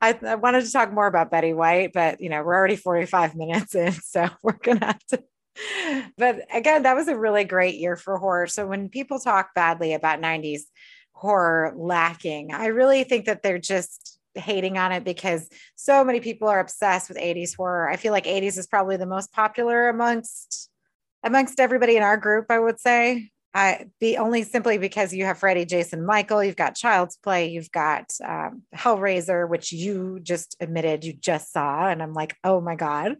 I, 0.00 0.16
I 0.24 0.36
wanted 0.36 0.64
to 0.64 0.70
talk 0.70 0.92
more 0.92 1.08
about 1.08 1.32
Betty 1.32 1.52
White, 1.52 1.92
but 1.92 2.20
you 2.20 2.28
know, 2.28 2.44
we're 2.44 2.54
already 2.54 2.76
45 2.76 3.34
minutes 3.34 3.74
in, 3.74 3.90
so 4.04 4.28
we're 4.42 4.52
gonna 4.52 4.86
have 4.86 5.06
to. 5.06 5.22
But 6.18 6.40
again, 6.52 6.82
that 6.82 6.94
was 6.94 7.08
a 7.08 7.16
really 7.16 7.44
great 7.44 7.76
year 7.76 7.96
for 7.96 8.18
horror. 8.18 8.46
So 8.46 8.66
when 8.66 8.90
people 8.90 9.18
talk 9.18 9.54
badly 9.54 9.94
about 9.94 10.20
90s 10.20 10.64
horror 11.12 11.72
lacking, 11.74 12.52
I 12.52 12.66
really 12.66 13.04
think 13.04 13.24
that 13.24 13.42
they're 13.42 13.58
just 13.58 14.18
hating 14.34 14.76
on 14.76 14.92
it 14.92 15.02
because 15.02 15.48
so 15.74 16.04
many 16.04 16.20
people 16.20 16.48
are 16.48 16.60
obsessed 16.60 17.08
with 17.08 17.16
80s 17.16 17.56
horror. 17.56 17.88
I 17.88 17.96
feel 17.96 18.12
like 18.12 18.26
80s 18.26 18.58
is 18.58 18.66
probably 18.66 18.98
the 18.98 19.06
most 19.06 19.32
popular 19.32 19.88
amongst 19.88 20.68
amongst 21.26 21.60
everybody 21.60 21.96
in 21.96 22.02
our 22.02 22.16
group, 22.16 22.46
I 22.50 22.58
would 22.58 22.80
say. 22.80 23.30
I 23.54 23.86
be 24.00 24.18
only 24.18 24.42
simply 24.42 24.76
because 24.76 25.14
you 25.14 25.24
have 25.24 25.38
Freddie, 25.38 25.64
Jason, 25.64 26.04
Michael, 26.04 26.44
you've 26.44 26.56
got 26.56 26.76
Child's 26.76 27.16
Play, 27.16 27.48
you've 27.48 27.72
got 27.72 28.12
um, 28.22 28.62
Hellraiser, 28.74 29.48
which 29.48 29.72
you 29.72 30.20
just 30.22 30.56
admitted 30.60 31.04
you 31.04 31.14
just 31.14 31.52
saw, 31.52 31.88
and 31.88 32.02
I'm 32.02 32.12
like, 32.12 32.36
oh 32.44 32.60
my 32.60 32.74
god, 32.74 33.16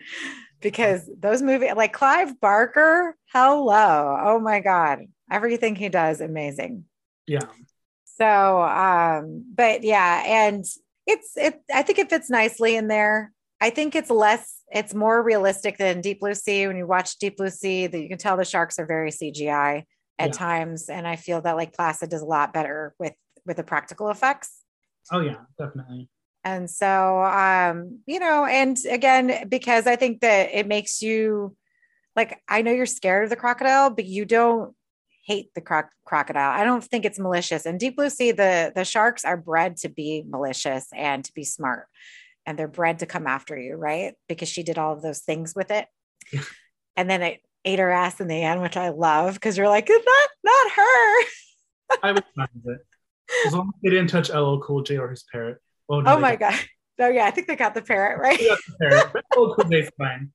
because 0.61 1.09
those 1.19 1.41
movies, 1.41 1.73
like 1.75 1.95
Clive 1.95 2.39
Barker, 2.39 3.17
hello, 3.33 4.19
oh 4.23 4.39
my 4.39 4.61
god, 4.61 5.07
everything 5.31 5.75
he 5.75 5.89
does, 5.89 6.21
amazing. 6.21 6.85
Yeah. 7.27 7.47
So, 8.19 8.63
um, 8.63 9.45
but 9.55 9.85
yeah, 9.85 10.23
and 10.27 10.67
it's 11.07 11.33
it. 11.37 11.63
I 11.73 11.83
think 11.83 11.99
it 11.99 12.11
fits 12.11 12.29
nicely 12.29 12.77
in 12.77 12.89
there. 12.89 13.33
I 13.67 13.71
think 13.71 13.97
it's 13.97 14.11
less, 14.11 14.63
it's 14.71 14.95
more 14.95 15.21
realistic 15.21 15.77
than 15.77 16.01
Deep 16.01 16.21
Blue 16.21 16.35
Sea. 16.35 16.69
When 16.69 16.77
you 16.77 16.87
watch 16.87 17.19
Deep 17.19 17.37
Blue 17.37 17.51
Sea, 17.51 17.89
that 17.89 17.99
you 18.01 18.09
can 18.09 18.17
tell 18.17 18.37
the 18.37 18.45
sharks 18.45 18.79
are 18.79 18.87
very 18.87 19.11
CGI 19.11 19.85
at 20.21 20.29
Yeah. 20.29 20.33
times, 20.33 20.89
and 20.89 21.05
I 21.07 21.17
feel 21.17 21.41
that 21.41 21.57
Lake 21.57 21.73
Placid 21.73 22.09
does 22.11 22.23
a 22.23 22.27
lot 22.27 22.53
better 22.53 22.95
with 23.01 23.15
with 23.45 23.57
the 23.57 23.65
practical 23.65 24.09
effects. 24.11 24.63
Oh 25.11 25.19
yeah, 25.21 25.39
definitely. 25.59 26.09
And 26.45 26.71
so, 26.71 27.23
um, 27.25 28.01
you 28.07 28.21
know, 28.21 28.45
and 28.45 28.79
again, 28.89 29.49
because 29.49 29.89
I 29.89 29.97
think 29.97 30.21
that 30.21 30.51
it 30.53 30.69
makes 30.69 31.03
you 31.03 31.57
like, 32.15 32.41
I 32.49 32.63
know 32.63 32.71
you're 32.71 32.87
scared 32.87 33.25
of 33.25 33.31
the 33.31 33.37
crocodile, 33.37 33.91
but 33.91 34.05
you 34.05 34.25
don't 34.25 34.75
hate 35.27 35.53
the 35.55 35.61
croc- 35.61 35.91
crocodile. 36.05 36.53
I 36.53 36.63
don't 36.63 36.85
think 36.85 37.05
it's 37.05 37.19
malicious. 37.19 37.67
And 37.67 37.81
Deep 37.81 37.97
Blue 37.97 38.11
Sea, 38.11 38.31
the 38.31 38.73
the 38.77 38.85
sharks 38.85 39.25
are 39.25 39.37
bred 39.37 39.77
to 39.79 39.89
be 39.89 40.25
malicious 40.29 40.87
and 40.95 41.25
to 41.25 41.33
be 41.35 41.43
smart, 41.45 41.87
and 42.47 42.59
they're 42.59 42.69
bred 42.69 43.01
to 43.01 43.07
come 43.07 43.27
after 43.27 43.59
you, 43.59 43.75
right? 43.75 44.15
Because 44.29 44.49
she 44.49 44.63
did 44.63 44.79
all 44.79 44.93
of 44.93 45.03
those 45.03 45.21
things 45.21 45.55
with 45.55 45.71
it, 45.71 45.87
Yeah. 46.33 46.43
and 46.97 47.11
then 47.11 47.23
it 47.23 47.41
ate 47.65 47.79
her 47.81 47.91
ass 47.91 48.21
in 48.21 48.29
the 48.29 48.43
end, 48.43 48.63
which 48.63 48.77
I 48.77 48.91
love 48.91 49.35
because 49.35 49.59
you're 49.59 49.69
like, 49.69 49.89
not 49.89 50.29
not 50.45 50.71
her. 50.73 51.23
I 52.03 52.13
was 52.13 52.23
fine 52.37 52.49
with 52.63 52.77
it. 52.77 52.87
As 53.47 53.53
long 53.55 53.73
as 53.75 53.81
they 53.83 53.91
didn't 53.91 54.09
touch 54.11 54.31
LL 54.31 54.59
Cool 54.61 54.83
J 54.83 54.99
or 54.99 55.09
his 55.11 55.25
parrot. 55.33 55.59
Well, 55.89 56.03
no, 56.03 56.15
Oh 56.17 56.19
my 56.21 56.37
god. 56.37 56.55
Oh 56.99 57.09
yeah, 57.09 57.27
I 57.27 57.31
think 57.31 57.47
they 57.47 57.57
got 57.57 57.75
the 57.75 57.83
parrot 57.83 58.19
right. 58.19 58.39
they 58.39 58.47
got 58.49 58.59
the 58.67 58.75
parrot, 58.89 59.11
but 59.13 59.25
LL 59.39 59.55
Cool 59.55 59.69
J's 59.69 59.91
fine. 59.99 60.31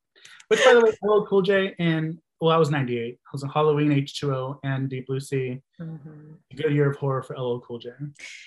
Which, 0.49 0.64
by 0.64 0.74
the 0.76 0.82
way, 0.82 0.91
LL 1.03 1.26
Cool 1.26 1.41
J 1.41 1.74
and 1.80 2.20
well, 2.42 2.50
I 2.54 2.58
was 2.58 2.72
98. 2.72 3.20
I 3.24 3.30
was 3.32 3.44
on 3.44 3.50
Halloween, 3.52 3.92
H2O, 3.92 4.60
and 4.64 4.89
Deep 4.89 5.06
Blue 5.06 5.20
Sea. 5.20 5.62
Mhm. 5.80 6.38
Good 6.56 6.74
year 6.74 6.89
of 6.89 6.98
horror 6.98 7.22
for 7.22 7.36
LL 7.38 7.60
Cool 7.60 7.78
J. 7.78 7.92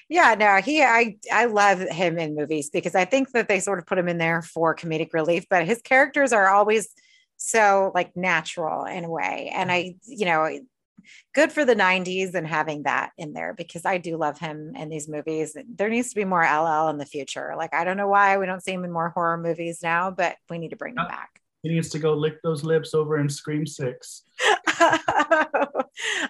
Yeah, 0.08 0.34
no, 0.34 0.56
he 0.56 0.82
I 0.82 1.16
I 1.32 1.44
love 1.44 1.78
him 1.78 2.18
in 2.18 2.34
movies 2.34 2.70
because 2.70 2.96
I 2.96 3.04
think 3.04 3.30
that 3.30 3.46
they 3.46 3.60
sort 3.60 3.78
of 3.78 3.86
put 3.86 3.98
him 3.98 4.08
in 4.08 4.18
there 4.18 4.42
for 4.42 4.74
comedic 4.74 5.14
relief, 5.14 5.46
but 5.48 5.64
his 5.64 5.80
characters 5.80 6.32
are 6.32 6.48
always 6.48 6.88
so 7.36 7.92
like 7.94 8.16
natural 8.16 8.84
in 8.84 9.04
a 9.04 9.10
way. 9.10 9.50
And 9.54 9.70
I, 9.70 9.94
you 10.06 10.26
know, 10.26 10.58
good 11.34 11.52
for 11.52 11.64
the 11.64 11.74
90s 11.76 12.34
and 12.34 12.46
having 12.46 12.84
that 12.84 13.12
in 13.16 13.32
there 13.32 13.54
because 13.54 13.84
I 13.84 13.98
do 13.98 14.16
love 14.16 14.38
him 14.38 14.74
in 14.74 14.88
these 14.88 15.08
movies. 15.08 15.56
There 15.68 15.88
needs 15.88 16.08
to 16.10 16.16
be 16.16 16.24
more 16.24 16.42
LL 16.42 16.88
in 16.88 16.98
the 16.98 17.06
future. 17.06 17.54
Like 17.56 17.74
I 17.74 17.84
don't 17.84 17.96
know 17.96 18.08
why 18.08 18.38
we 18.38 18.46
don't 18.46 18.62
see 18.62 18.72
him 18.72 18.84
in 18.84 18.90
more 18.92 19.10
horror 19.10 19.38
movies 19.38 19.80
now, 19.82 20.10
but 20.10 20.36
we 20.50 20.58
need 20.58 20.70
to 20.70 20.76
bring 20.76 20.96
him 20.96 21.06
back. 21.06 21.40
He 21.64 21.70
needs 21.70 21.88
to 21.88 21.98
go 21.98 22.12
lick 22.12 22.42
those 22.42 22.62
lips 22.62 22.92
over 22.92 23.18
in 23.18 23.26
Scream 23.30 23.66
6. 23.66 24.22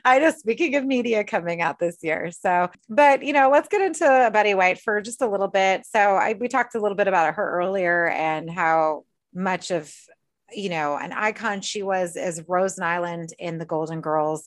I 0.05 0.21
know. 0.21 0.31
Speaking 0.31 0.77
of 0.77 0.85
media 0.85 1.25
coming 1.25 1.61
out 1.61 1.81
this 1.81 1.99
year, 2.03 2.31
so 2.31 2.71
but 2.89 3.25
you 3.25 3.33
know, 3.33 3.51
let's 3.51 3.67
get 3.67 3.81
into 3.81 4.31
Betty 4.33 4.55
White 4.55 4.81
for 4.81 5.01
just 5.01 5.23
a 5.23 5.29
little 5.29 5.49
bit. 5.49 5.87
So 5.87 5.99
I 5.99 6.35
we 6.35 6.47
talked 6.47 6.77
a 6.77 6.81
little 6.81 6.95
bit 6.95 7.09
about 7.09 7.35
her 7.35 7.51
earlier 7.59 8.07
and 8.07 8.49
how 8.49 9.07
much 9.35 9.73
of 9.73 9.93
you 10.53 10.69
know 10.69 10.97
an 10.97 11.13
icon 11.13 11.63
she 11.63 11.83
was 11.83 12.17
as 12.17 12.41
Rose 12.47 12.77
Nylund 12.77 13.33
in 13.37 13.59
The 13.59 13.67
Golden 13.67 14.01
Girls. 14.01 14.47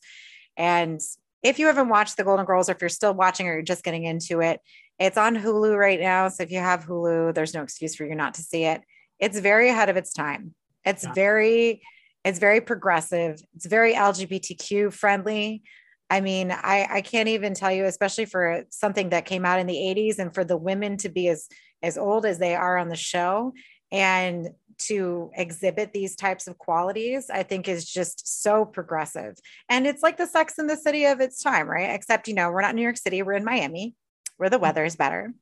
And 0.55 1.01
if 1.43 1.59
you 1.59 1.65
haven't 1.65 1.89
watched 1.89 2.15
The 2.15 2.23
Golden 2.23 2.45
Girls, 2.45 2.69
or 2.69 2.71
if 2.71 2.81
you're 2.81 2.87
still 2.87 3.13
watching 3.13 3.49
or 3.49 3.55
you're 3.55 3.61
just 3.61 3.83
getting 3.83 4.05
into 4.05 4.39
it, 4.39 4.61
it's 4.99 5.17
on 5.17 5.35
Hulu 5.35 5.77
right 5.77 5.99
now. 5.99 6.29
So 6.29 6.43
if 6.43 6.51
you 6.51 6.59
have 6.59 6.85
Hulu, 6.85 7.33
there's 7.33 7.53
no 7.53 7.61
excuse 7.61 7.95
for 7.95 8.05
you 8.05 8.15
not 8.15 8.35
to 8.35 8.41
see 8.41 8.63
it. 8.63 8.83
It's 9.19 9.37
very 9.37 9.69
ahead 9.69 9.89
of 9.89 9.97
its 9.97 10.13
time. 10.13 10.53
It's 10.87 11.03
Yeah. 11.03 11.13
very 11.13 11.81
it's 12.23 12.39
very 12.39 12.59
progressive. 12.59 13.39
It's 13.55 13.65
very 13.65 13.93
LGBTQ 13.93 14.91
friendly. 14.91 15.63
I 16.09 16.19
mean, 16.19 16.51
I, 16.51 16.87
I 16.89 17.01
can't 17.01 17.29
even 17.29 17.53
tell 17.53 17.71
you, 17.71 17.85
especially 17.85 18.25
for 18.25 18.63
something 18.69 19.09
that 19.09 19.25
came 19.25 19.45
out 19.45 19.59
in 19.59 19.67
the 19.67 19.75
80s 19.75 20.19
and 20.19 20.33
for 20.33 20.43
the 20.43 20.57
women 20.57 20.97
to 20.97 21.09
be 21.09 21.29
as 21.29 21.47
as 21.83 21.97
old 21.97 22.25
as 22.25 22.39
they 22.39 22.55
are 22.55 22.77
on 22.77 22.89
the 22.89 22.95
show 22.95 23.53
and 23.91 24.49
to 24.79 25.31
exhibit 25.35 25.93
these 25.93 26.15
types 26.15 26.47
of 26.47 26.57
qualities 26.57 27.29
i 27.31 27.41
think 27.41 27.67
is 27.67 27.89
just 27.89 28.41
so 28.41 28.65
progressive 28.65 29.35
and 29.69 29.87
it's 29.87 30.03
like 30.03 30.17
the 30.17 30.27
sex 30.27 30.59
in 30.59 30.67
the 30.67 30.77
city 30.77 31.05
of 31.05 31.19
its 31.19 31.41
time 31.41 31.67
right 31.67 31.95
except 31.95 32.27
you 32.27 32.33
know 32.33 32.51
we're 32.51 32.61
not 32.61 32.71
in 32.71 32.75
new 32.75 32.81
york 32.81 32.97
city 32.97 33.21
we're 33.21 33.33
in 33.33 33.43
miami 33.43 33.95
where 34.37 34.49
the 34.49 34.57
mm-hmm. 34.57 34.63
weather 34.63 34.85
is 34.85 34.95
better 34.95 35.33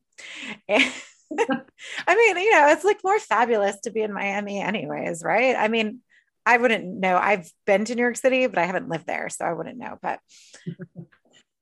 i 2.07 2.15
mean 2.15 2.37
you 2.37 2.51
know 2.51 2.67
it's 2.69 2.83
like 2.83 2.99
more 3.03 3.19
fabulous 3.19 3.79
to 3.81 3.91
be 3.91 4.01
in 4.01 4.13
miami 4.13 4.59
anyways 4.61 5.23
right 5.23 5.55
i 5.55 5.67
mean 5.67 5.99
i 6.45 6.57
wouldn't 6.57 6.85
know 6.85 7.17
i've 7.17 7.49
been 7.65 7.85
to 7.85 7.95
new 7.95 8.01
york 8.01 8.15
city 8.15 8.47
but 8.47 8.57
i 8.59 8.65
haven't 8.65 8.89
lived 8.89 9.07
there 9.07 9.29
so 9.29 9.45
i 9.45 9.53
wouldn't 9.53 9.77
know 9.77 9.97
but 10.01 10.19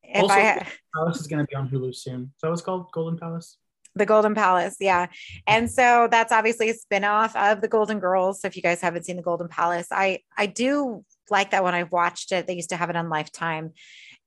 if 0.03 0.21
Also- 0.21 0.33
i 0.33 0.67
Palace 0.95 1.19
is 1.19 1.27
going 1.27 1.39
to 1.43 1.47
be 1.49 1.55
on 1.55 1.69
Hulu 1.69 1.95
soon. 1.95 2.31
So 2.37 2.51
it's 2.51 2.61
called 2.61 2.91
Golden 2.91 3.17
Palace. 3.17 3.57
The 3.95 4.05
Golden 4.05 4.33
Palace, 4.33 4.77
yeah. 4.79 5.07
And 5.45 5.69
so 5.69 6.07
that's 6.09 6.31
obviously 6.31 6.69
a 6.69 6.73
spin-off 6.73 7.35
of 7.35 7.61
the 7.61 7.67
Golden 7.67 7.99
Girls. 7.99 8.41
So 8.41 8.47
if 8.47 8.55
you 8.55 8.63
guys 8.63 8.81
haven't 8.81 9.05
seen 9.05 9.17
the 9.17 9.21
Golden 9.21 9.47
Palace, 9.47 9.87
I 9.91 10.19
I 10.35 10.47
do 10.47 11.05
like 11.29 11.51
that 11.51 11.63
when 11.63 11.75
I've 11.75 11.91
watched 11.91 12.31
it. 12.31 12.47
They 12.47 12.55
used 12.55 12.69
to 12.69 12.75
have 12.75 12.89
it 12.89 12.95
on 12.95 13.09
Lifetime. 13.09 13.73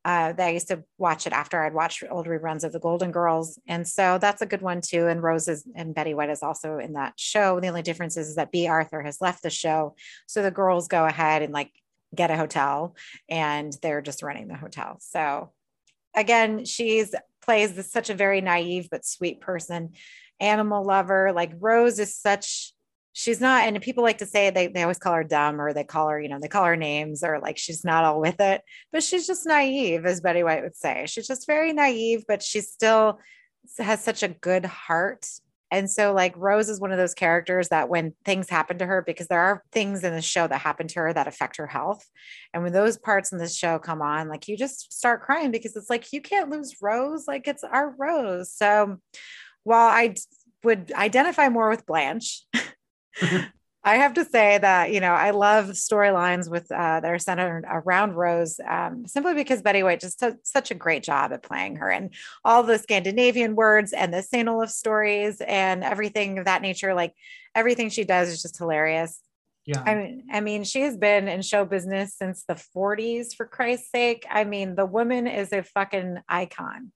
Uh, 0.06 0.30
that 0.30 0.46
I 0.46 0.50
used 0.50 0.68
to 0.68 0.84
watch 0.98 1.26
it 1.26 1.32
after 1.32 1.60
I'd 1.60 1.74
watched 1.74 2.04
old 2.08 2.26
reruns 2.28 2.62
of 2.62 2.70
the 2.70 2.78
Golden 2.78 3.10
Girls. 3.10 3.58
And 3.66 3.84
so 3.88 4.18
that's 4.18 4.40
a 4.40 4.46
good 4.46 4.62
one 4.62 4.80
too. 4.80 5.08
And 5.08 5.20
Rose 5.20 5.48
is, 5.48 5.66
and 5.74 5.96
Betty 5.96 6.14
White 6.14 6.30
is 6.30 6.44
also 6.44 6.78
in 6.78 6.92
that 6.92 7.14
show. 7.16 7.58
The 7.58 7.66
only 7.66 7.82
difference 7.82 8.16
is, 8.16 8.28
is 8.28 8.36
that 8.36 8.52
Bea 8.52 8.68
Arthur 8.68 9.02
has 9.02 9.20
left 9.20 9.42
the 9.42 9.50
show. 9.50 9.96
So 10.28 10.44
the 10.44 10.52
girls 10.52 10.86
go 10.86 11.04
ahead 11.04 11.42
and 11.42 11.52
like 11.52 11.72
get 12.14 12.30
a 12.30 12.36
hotel 12.36 12.94
and 13.28 13.76
they're 13.82 14.00
just 14.00 14.22
running 14.22 14.46
the 14.46 14.54
hotel. 14.54 14.98
So 15.00 15.50
again, 16.14 16.64
she's 16.66 17.12
plays 17.42 17.74
this 17.74 17.90
such 17.90 18.08
a 18.08 18.14
very 18.14 18.40
naive 18.40 18.86
but 18.88 19.04
sweet 19.04 19.40
person, 19.40 19.94
animal 20.38 20.84
lover. 20.84 21.32
Like 21.32 21.50
Rose 21.58 21.98
is 21.98 22.14
such 22.14 22.72
she's 23.18 23.40
not 23.40 23.64
and 23.64 23.80
people 23.80 24.04
like 24.04 24.18
to 24.18 24.26
say 24.26 24.50
they, 24.50 24.66
they 24.66 24.82
always 24.82 24.98
call 24.98 25.14
her 25.14 25.24
dumb 25.24 25.58
or 25.58 25.72
they 25.72 25.84
call 25.84 26.06
her 26.06 26.20
you 26.20 26.28
know 26.28 26.38
they 26.38 26.48
call 26.48 26.66
her 26.66 26.76
names 26.76 27.24
or 27.24 27.40
like 27.40 27.56
she's 27.56 27.82
not 27.82 28.04
all 28.04 28.20
with 28.20 28.38
it 28.40 28.60
but 28.92 29.02
she's 29.02 29.26
just 29.26 29.46
naive 29.46 30.04
as 30.04 30.20
betty 30.20 30.42
white 30.42 30.62
would 30.62 30.76
say. 30.76 31.06
She's 31.08 31.26
just 31.26 31.46
very 31.46 31.72
naive 31.72 32.24
but 32.28 32.42
she 32.42 32.60
still 32.60 33.18
has 33.78 34.04
such 34.04 34.22
a 34.22 34.28
good 34.28 34.66
heart. 34.66 35.26
And 35.70 35.90
so 35.90 36.12
like 36.12 36.34
rose 36.36 36.68
is 36.68 36.78
one 36.78 36.92
of 36.92 36.98
those 36.98 37.14
characters 37.14 37.70
that 37.70 37.88
when 37.88 38.12
things 38.26 38.50
happen 38.50 38.76
to 38.78 38.86
her 38.86 39.00
because 39.00 39.28
there 39.28 39.40
are 39.40 39.64
things 39.72 40.04
in 40.04 40.14
the 40.14 40.20
show 40.20 40.46
that 40.46 40.60
happen 40.60 40.86
to 40.88 41.00
her 41.00 41.12
that 41.14 41.26
affect 41.26 41.56
her 41.56 41.66
health. 41.66 42.06
And 42.52 42.62
when 42.62 42.74
those 42.74 42.98
parts 42.98 43.32
in 43.32 43.38
the 43.38 43.48
show 43.48 43.78
come 43.78 44.02
on 44.02 44.28
like 44.28 44.46
you 44.46 44.58
just 44.58 44.92
start 44.92 45.22
crying 45.22 45.50
because 45.50 45.74
it's 45.74 45.88
like 45.88 46.12
you 46.12 46.20
can't 46.20 46.50
lose 46.50 46.76
rose 46.82 47.26
like 47.26 47.48
it's 47.48 47.64
our 47.64 47.94
rose. 47.98 48.52
So 48.52 48.98
while 49.64 49.88
i 49.88 50.14
would 50.62 50.92
identify 50.92 51.48
more 51.48 51.70
with 51.70 51.86
blanche 51.86 52.44
I 53.86 53.98
have 53.98 54.14
to 54.14 54.24
say 54.24 54.58
that 54.58 54.92
you 54.92 54.98
know 54.98 55.12
I 55.12 55.30
love 55.30 55.66
storylines 55.66 56.50
with 56.50 56.70
uh, 56.72 57.00
that 57.00 57.04
are 57.04 57.20
centered 57.20 57.64
around 57.70 58.14
Rose, 58.14 58.58
um, 58.68 59.06
simply 59.06 59.34
because 59.34 59.62
Betty 59.62 59.84
White 59.84 60.00
just 60.00 60.18
does 60.18 60.34
such 60.42 60.72
a 60.72 60.74
great 60.74 61.04
job 61.04 61.32
at 61.32 61.44
playing 61.44 61.76
her, 61.76 61.88
and 61.88 62.12
all 62.44 62.64
the 62.64 62.78
Scandinavian 62.78 63.54
words 63.54 63.92
and 63.92 64.12
the 64.12 64.22
Saint 64.22 64.48
Olaf 64.48 64.70
stories 64.70 65.40
and 65.40 65.84
everything 65.84 66.40
of 66.40 66.46
that 66.46 66.62
nature. 66.62 66.94
Like 66.94 67.14
everything 67.54 67.88
she 67.88 68.02
does 68.02 68.28
is 68.28 68.42
just 68.42 68.58
hilarious. 68.58 69.20
Yeah. 69.66 69.82
I 69.84 69.94
mean, 69.94 70.22
I 70.32 70.40
mean, 70.40 70.64
she 70.64 70.82
has 70.82 70.96
been 70.96 71.28
in 71.28 71.42
show 71.42 71.64
business 71.64 72.14
since 72.14 72.44
the 72.46 72.54
40s, 72.54 73.34
for 73.36 73.46
Christ's 73.46 73.90
sake. 73.90 74.24
I 74.30 74.44
mean, 74.44 74.74
the 74.74 74.86
woman 74.86 75.26
is 75.26 75.52
a 75.52 75.62
fucking 75.62 76.18
icon. 76.28 76.92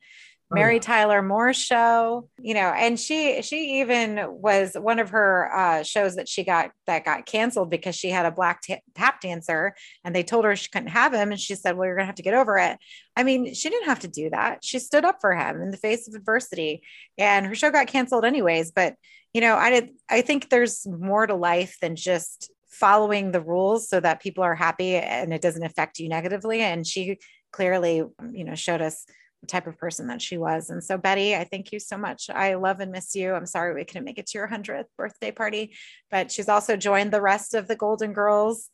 Oh, 0.53 0.57
Mary. 0.57 0.81
Tyler 0.81 1.23
Moore 1.23 1.53
show, 1.53 2.29
you 2.41 2.55
know, 2.55 2.73
and 2.77 2.99
she 2.99 3.41
she 3.43 3.81
even 3.81 4.21
was 4.29 4.75
one 4.75 4.99
of 4.99 5.11
her 5.11 5.49
uh, 5.55 5.83
shows 5.85 6.17
that 6.17 6.29
she 6.29 6.43
got 6.43 6.73
that 6.87 7.05
got 7.05 7.25
canceled 7.25 7.71
because 7.71 7.95
she 7.95 8.11
had 8.11 8.27
a 8.27 8.33
black 8.33 8.61
ta- 8.67 8.81
tap 8.97 9.21
dancer 9.21 9.75
and 10.05 10.15
they 10.15 10.25
told 10.25 10.45
her 10.45 10.57
she 10.57 10.69
couldn't 10.69 10.89
have 10.89 11.15
him 11.15 11.31
and 11.31 11.41
she 11.41 11.55
said, 11.55 11.77
"Well, 11.77 11.87
you're 11.87 11.95
gonna 11.95 12.07
have 12.07 12.17
to 12.17 12.25
get 12.25 12.35
over 12.35 12.59
it." 12.59 12.79
I 13.17 13.23
mean, 13.23 13.55
she 13.55 13.71
didn't 13.71 13.89
have 13.89 14.01
to 14.01 14.09
do 14.09 14.31
that. 14.31 14.65
She 14.65 14.81
stood 14.81 15.05
up 15.05 15.21
for 15.21 15.35
him 15.35 15.63
in 15.63 15.71
the 15.71 15.77
face 15.77 16.09
of 16.09 16.15
adversity, 16.15 16.83
and 17.17 17.47
her 17.47 17.55
show 17.55 17.71
got 17.71 17.87
canceled 17.87 18.25
anyways. 18.25 18.73
But 18.73 18.97
you 19.33 19.41
know, 19.41 19.55
I 19.55 19.71
did. 19.71 19.91
I 20.09 20.23
think 20.23 20.49
there's 20.49 20.85
more 20.85 21.29
to 21.29 21.35
life 21.35 21.77
than 21.81 21.95
just 21.95 22.51
following 22.71 23.31
the 23.31 23.41
rules 23.41 23.89
so 23.89 24.01
that 24.01 24.23
people 24.23 24.43
are 24.43 24.55
happy 24.55 24.97
and 24.97 25.33
it 25.35 25.43
doesn't 25.43 25.65
affect 25.65 25.99
you 25.99 26.09
negatively. 26.09 26.61
And 26.61 26.87
she 26.87 27.19
clearly, 27.53 27.97
you 28.33 28.45
know, 28.45 28.55
showed 28.55 28.81
us 28.81 29.05
type 29.47 29.67
of 29.67 29.79
person 29.79 30.07
that 30.09 30.21
she 30.21 30.37
was. 30.37 30.71
And 30.71 30.83
so, 30.83 30.99
Betty, 30.99 31.35
I 31.35 31.45
thank 31.45 31.73
you 31.73 31.81
so 31.81 31.97
much. 31.97 32.29
I 32.31 32.55
love 32.55 32.81
and 32.81 32.93
miss 32.93 33.15
you. 33.15 33.33
I'm 33.33 33.47
sorry 33.47 33.75
we 33.75 33.85
couldn't 33.85 34.05
make 34.05 34.19
it 34.19 34.27
to 34.29 34.39
your 34.39 34.49
100th 34.49 34.85
birthday 34.97 35.33
party, 35.33 35.75
but 36.11 36.31
she's 36.31 36.49
also 36.49 36.77
joined 36.77 37.13
the 37.13 37.23
rest 37.23 37.55
of 37.55 37.67
the 37.67 37.77
Golden 37.77 38.13
Girls 38.13 38.69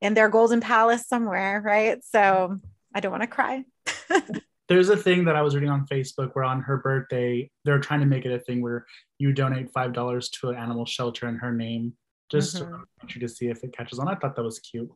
in 0.00 0.14
their 0.14 0.28
Golden 0.28 0.60
Palace 0.60 1.06
somewhere, 1.08 1.60
right? 1.64 2.02
So 2.04 2.58
I 2.94 3.00
don't 3.00 3.12
want 3.12 3.22
to 3.22 3.26
cry. 3.26 3.64
There's 4.68 4.88
a 4.88 4.96
thing 4.96 5.24
that 5.24 5.34
I 5.34 5.42
was 5.42 5.54
reading 5.54 5.70
on 5.70 5.86
Facebook 5.86 6.30
where 6.34 6.44
on 6.44 6.62
her 6.62 6.76
birthday, 6.76 7.50
they're 7.64 7.80
trying 7.80 8.00
to 8.00 8.06
make 8.06 8.24
it 8.24 8.32
a 8.32 8.38
thing 8.38 8.62
where 8.62 8.86
you 9.18 9.32
donate 9.32 9.72
$5 9.72 10.30
to 10.40 10.48
an 10.50 10.56
animal 10.56 10.86
shelter 10.86 11.28
in 11.28 11.36
her 11.36 11.52
name 11.52 11.94
just 12.30 12.62
Mhm. 12.62 12.84
to 13.18 13.28
see 13.28 13.48
if 13.48 13.64
it 13.64 13.72
catches 13.76 13.98
on. 13.98 14.06
I 14.06 14.14
thought 14.14 14.36
that 14.36 14.44
was 14.44 14.60
cute. 14.60 14.88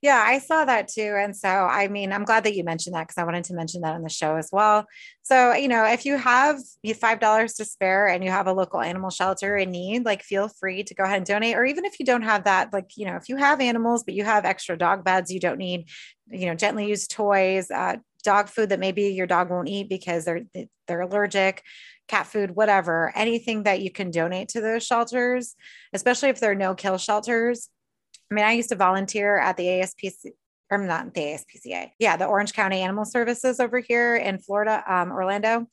Yeah, 0.00 0.22
I 0.24 0.38
saw 0.38 0.64
that 0.64 0.88
too. 0.88 1.14
And 1.18 1.36
so, 1.36 1.48
I 1.48 1.88
mean, 1.88 2.12
I'm 2.12 2.24
glad 2.24 2.44
that 2.44 2.54
you 2.54 2.64
mentioned 2.64 2.94
that 2.94 3.06
because 3.06 3.18
I 3.18 3.24
wanted 3.24 3.44
to 3.44 3.54
mention 3.54 3.82
that 3.82 3.94
on 3.94 4.02
the 4.02 4.08
show 4.08 4.36
as 4.36 4.48
well. 4.52 4.86
So, 5.22 5.52
you 5.54 5.68
know, 5.68 5.84
if 5.84 6.06
you 6.06 6.16
have 6.16 6.58
you 6.82 6.94
$5 6.94 7.54
to 7.56 7.64
spare 7.64 8.08
and 8.08 8.24
you 8.24 8.30
have 8.30 8.46
a 8.46 8.52
local 8.52 8.80
animal 8.80 9.10
shelter 9.10 9.56
in 9.56 9.70
need, 9.70 10.04
like 10.04 10.22
feel 10.22 10.48
free 10.48 10.84
to 10.84 10.94
go 10.94 11.04
ahead 11.04 11.18
and 11.18 11.26
donate. 11.26 11.56
Or 11.56 11.64
even 11.64 11.84
if 11.84 11.98
you 12.00 12.06
don't 12.06 12.22
have 12.22 12.44
that, 12.44 12.72
like, 12.72 12.96
you 12.96 13.06
know, 13.06 13.16
if 13.16 13.28
you 13.28 13.36
have 13.36 13.60
animals, 13.60 14.04
but 14.04 14.14
you 14.14 14.24
have 14.24 14.44
extra 14.44 14.76
dog 14.76 15.04
beds, 15.04 15.30
you 15.30 15.40
don't 15.40 15.58
need, 15.58 15.88
you 16.30 16.46
know, 16.46 16.54
gently 16.54 16.88
used 16.88 17.10
toys, 17.10 17.70
uh, 17.70 17.96
dog 18.24 18.48
food 18.48 18.70
that 18.70 18.80
maybe 18.80 19.08
your 19.08 19.26
dog 19.26 19.50
won't 19.50 19.68
eat 19.68 19.88
because 19.88 20.24
they're 20.24 20.42
they're 20.88 21.00
allergic 21.02 21.62
cat 22.08 22.26
food 22.26 22.50
whatever 22.50 23.12
anything 23.14 23.62
that 23.62 23.80
you 23.80 23.92
can 23.92 24.10
donate 24.10 24.48
to 24.48 24.60
those 24.60 24.84
shelters 24.84 25.54
especially 25.92 26.28
if 26.28 26.40
they're 26.40 26.54
no 26.54 26.74
kill 26.74 26.98
shelters 26.98 27.68
I 28.30 28.34
mean, 28.34 28.44
I 28.44 28.52
used 28.52 28.68
to 28.70 28.76
volunteer 28.76 29.38
at 29.38 29.56
the 29.56 29.64
ASPC, 29.64 30.32
or 30.70 30.78
not 30.78 31.14
the 31.14 31.20
ASPCA. 31.20 31.90
Yeah, 31.98 32.16
the 32.16 32.26
Orange 32.26 32.52
County 32.52 32.80
Animal 32.80 33.04
Services 33.04 33.58
over 33.58 33.80
here 33.80 34.16
in 34.16 34.38
Florida, 34.38 34.82
um, 34.86 35.10
Orlando. 35.10 35.66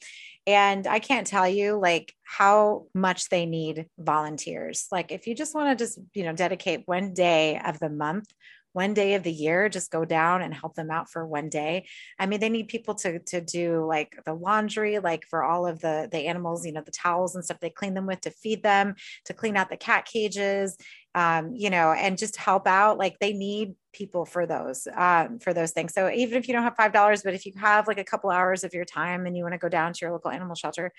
And 0.47 0.87
I 0.87 0.99
can't 0.99 1.27
tell 1.27 1.47
you 1.47 1.77
like 1.77 2.13
how 2.23 2.85
much 2.93 3.29
they 3.29 3.45
need 3.45 3.87
volunteers. 3.97 4.87
Like 4.91 5.11
if 5.11 5.27
you 5.27 5.35
just 5.35 5.55
want 5.55 5.77
to 5.77 5.83
just, 5.83 5.99
you 6.13 6.23
know, 6.23 6.33
dedicate 6.33 6.83
one 6.85 7.13
day 7.13 7.59
of 7.65 7.79
the 7.79 7.89
month, 7.89 8.31
one 8.75 8.93
day 8.93 9.13
of 9.13 9.23
the 9.23 9.31
year, 9.31 9.69
just 9.69 9.89
go 9.89 10.03
down 10.03 10.41
and 10.41 10.53
help 10.53 10.75
them 10.75 10.91
out 10.91 11.09
for 11.09 11.25
one 11.25 11.47
day. 11.47 11.87
I 12.19 12.25
mean, 12.25 12.41
they 12.41 12.49
need 12.49 12.67
people 12.67 12.93
to 12.95 13.19
to 13.19 13.39
do 13.39 13.85
like 13.85 14.19
the 14.25 14.33
laundry, 14.33 14.99
like 14.99 15.25
for 15.25 15.45
all 15.45 15.65
of 15.65 15.79
the 15.79 16.09
the 16.11 16.27
animals, 16.27 16.65
you 16.65 16.73
know, 16.73 16.81
the 16.81 16.91
towels 16.91 17.35
and 17.35 17.43
stuff 17.43 17.61
they 17.61 17.69
clean 17.69 17.93
them 17.93 18.05
with 18.05 18.19
to 18.21 18.31
feed 18.31 18.63
them, 18.63 18.95
to 19.25 19.33
clean 19.33 19.55
out 19.55 19.69
the 19.69 19.77
cat 19.77 20.05
cages, 20.05 20.75
um, 21.15 21.55
you 21.55 21.69
know, 21.69 21.93
and 21.93 22.17
just 22.17 22.35
help 22.35 22.67
out. 22.67 22.97
Like 22.97 23.17
they 23.19 23.33
need 23.33 23.75
people 23.93 24.25
for 24.25 24.45
those, 24.45 24.85
um, 24.93 25.39
for 25.39 25.53
those 25.53 25.71
things. 25.71 25.93
So 25.93 26.11
even 26.11 26.37
if 26.37 26.47
you 26.47 26.53
don't 26.53 26.63
have 26.63 26.75
five 26.75 26.91
dollars, 26.91 27.23
but 27.23 27.33
if 27.33 27.45
you 27.45 27.53
have 27.57 27.87
like 27.87 27.97
a 27.97 28.03
couple 28.03 28.29
hours 28.29 28.65
of 28.65 28.73
your 28.73 28.83
time 28.83 29.25
and 29.25 29.35
you 29.35 29.43
want 29.43 29.53
to 29.53 29.57
go 29.57 29.69
down 29.69 29.93
to 29.93 29.99
your 30.01 30.11
local 30.11 30.29
animal 30.29 30.55
shelter, 30.55 30.91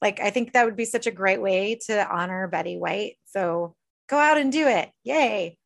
like 0.00 0.20
I 0.20 0.30
think 0.30 0.52
that 0.52 0.64
would 0.64 0.76
be 0.76 0.84
such 0.84 1.08
a 1.08 1.10
great 1.10 1.42
way 1.42 1.78
to 1.86 2.08
honor 2.08 2.46
Betty 2.46 2.78
White. 2.78 3.16
So 3.26 3.74
go 4.08 4.16
out 4.16 4.38
and 4.38 4.52
do 4.52 4.68
it. 4.68 4.90
Yay. 5.02 5.58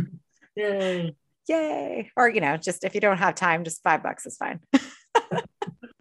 Yay. 0.56 1.16
Yay. 1.48 2.10
Or, 2.16 2.28
you 2.28 2.40
know, 2.40 2.56
just 2.56 2.84
if 2.84 2.94
you 2.94 3.00
don't 3.00 3.18
have 3.18 3.34
time, 3.34 3.64
just 3.64 3.82
five 3.82 4.02
bucks 4.02 4.24
is 4.26 4.36
fine. 4.36 4.60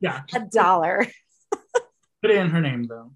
Yeah. 0.01 0.21
a 0.35 0.41
dollar. 0.41 1.07
Put 2.21 2.29
it 2.29 2.37
in 2.37 2.49
her 2.49 2.61
name 2.61 2.83
though. 2.83 3.13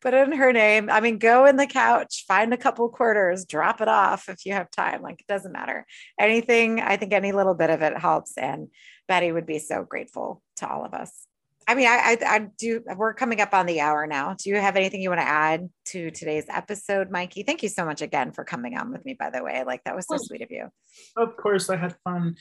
Put 0.00 0.14
it 0.14 0.28
in 0.28 0.36
her 0.36 0.52
name. 0.52 0.90
I 0.90 1.00
mean, 1.00 1.18
go 1.18 1.46
in 1.46 1.56
the 1.56 1.66
couch, 1.66 2.24
find 2.26 2.52
a 2.52 2.56
couple 2.56 2.88
quarters, 2.88 3.44
drop 3.44 3.80
it 3.80 3.88
off 3.88 4.28
if 4.28 4.46
you 4.46 4.52
have 4.52 4.70
time. 4.70 5.02
Like 5.02 5.20
it 5.20 5.26
doesn't 5.26 5.52
matter. 5.52 5.86
Anything, 6.18 6.80
I 6.80 6.96
think 6.96 7.12
any 7.12 7.32
little 7.32 7.54
bit 7.54 7.70
of 7.70 7.82
it 7.82 7.98
helps. 7.98 8.36
And 8.36 8.68
Betty 9.08 9.32
would 9.32 9.46
be 9.46 9.58
so 9.58 9.84
grateful 9.84 10.42
to 10.56 10.68
all 10.68 10.84
of 10.84 10.94
us. 10.94 11.12
I 11.68 11.74
mean, 11.74 11.88
I, 11.88 12.16
I, 12.22 12.34
I 12.36 12.48
do, 12.56 12.82
we're 12.96 13.12
coming 13.12 13.40
up 13.40 13.52
on 13.52 13.66
the 13.66 13.80
hour 13.80 14.06
now. 14.06 14.36
Do 14.38 14.50
you 14.50 14.56
have 14.56 14.76
anything 14.76 15.00
you 15.00 15.08
want 15.08 15.20
to 15.20 15.26
add 15.26 15.68
to 15.86 16.12
today's 16.12 16.44
episode, 16.48 17.10
Mikey? 17.10 17.42
Thank 17.42 17.64
you 17.64 17.68
so 17.68 17.84
much 17.84 18.02
again 18.02 18.30
for 18.30 18.44
coming 18.44 18.76
on 18.76 18.92
with 18.92 19.04
me, 19.04 19.16
by 19.18 19.30
the 19.30 19.42
way. 19.42 19.64
Like 19.66 19.82
that 19.84 19.96
was 19.96 20.06
so 20.08 20.16
sweet 20.16 20.42
of 20.42 20.50
you. 20.52 20.68
Of 21.16 21.36
course, 21.36 21.68
I 21.68 21.76
had 21.76 21.96
fun. 22.04 22.36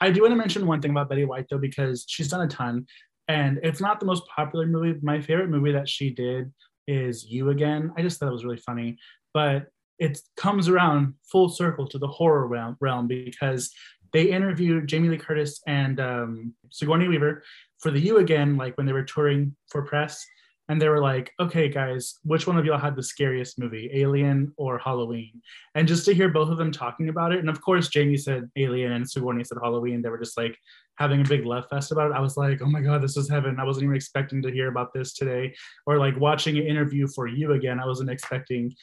I 0.00 0.10
do 0.10 0.20
want 0.20 0.32
to 0.32 0.36
mention 0.36 0.66
one 0.66 0.82
thing 0.82 0.90
about 0.90 1.08
Betty 1.08 1.24
White 1.24 1.46
though, 1.48 1.58
because 1.58 2.04
she's 2.06 2.28
done 2.28 2.42
a 2.42 2.46
ton, 2.46 2.86
and 3.26 3.58
it's 3.62 3.80
not 3.80 4.00
the 4.00 4.06
most 4.06 4.24
popular 4.28 4.66
movie. 4.66 4.98
My 5.02 5.20
favorite 5.20 5.48
movie 5.48 5.72
that 5.72 5.88
she 5.88 6.10
did 6.10 6.52
is 6.88 7.24
You 7.24 7.50
Again. 7.50 7.92
I 7.96 8.02
just 8.02 8.18
thought 8.18 8.28
it 8.30 8.32
was 8.32 8.44
really 8.44 8.56
funny, 8.56 8.98
but 9.32 9.66
it 10.00 10.20
comes 10.36 10.68
around 10.68 11.14
full 11.30 11.48
circle 11.48 11.86
to 11.88 11.98
the 11.98 12.08
horror 12.08 12.46
realm, 12.48 12.76
realm 12.80 13.06
because 13.06 13.70
they 14.12 14.30
interviewed 14.30 14.88
Jamie 14.88 15.08
Lee 15.10 15.18
Curtis 15.18 15.60
and 15.66 16.00
um, 16.00 16.54
Sigourney 16.70 17.08
Weaver 17.08 17.42
for 17.78 17.90
the 17.90 18.00
You 18.00 18.18
Again, 18.18 18.56
like 18.56 18.76
when 18.76 18.86
they 18.86 18.92
were 18.92 19.04
touring 19.04 19.54
for 19.70 19.82
press. 19.82 20.24
and 20.70 20.80
they 20.80 20.88
were 20.88 21.00
like, 21.00 21.32
"Okay, 21.40 21.68
guys, 21.68 22.16
which 22.24 22.46
one 22.46 22.58
of 22.58 22.64
y'all 22.66 22.78
had 22.78 22.94
the 22.96 23.02
scariest 23.02 23.58
movie, 23.58 23.90
Alien 23.94 24.52
or 24.56 24.78
Halloween?" 24.78 25.40
And 25.74 25.88
just 25.88 26.04
to 26.06 26.14
hear 26.14 26.28
both 26.28 26.50
of 26.50 26.58
them 26.58 26.72
talking 26.72 27.08
about 27.08 27.32
it, 27.32 27.38
and 27.40 27.48
of 27.48 27.60
course, 27.62 27.88
Jamie 27.88 28.18
said 28.18 28.50
Alien 28.56 28.92
and 28.92 29.08
Sigourney 29.10 29.44
said 29.44 29.58
Halloween. 29.62 30.02
They 30.02 30.10
were 30.10 30.18
just 30.18 30.36
like 30.36 30.56
having 30.98 31.20
a 31.20 31.24
big 31.24 31.46
love 31.46 31.64
fest 31.70 31.92
about 31.92 32.10
it. 32.10 32.14
I 32.14 32.20
was 32.20 32.36
like, 32.36 32.60
"Oh 32.60 32.66
my 32.66 32.80
god, 32.80 33.02
this 33.02 33.16
is 33.16 33.30
heaven!" 33.30 33.58
I 33.60 33.64
wasn't 33.64 33.84
even 33.84 33.96
expecting 33.96 34.42
to 34.42 34.50
hear 34.50 34.68
about 34.68 34.92
this 34.92 35.14
today, 35.14 35.54
or 35.86 35.98
like 35.98 36.18
watching 36.18 36.58
an 36.58 36.66
interview 36.66 37.06
for 37.06 37.26
you 37.26 37.52
again. 37.52 37.80
I 37.80 37.86
wasn't 37.86 38.10
expecting 38.10 38.74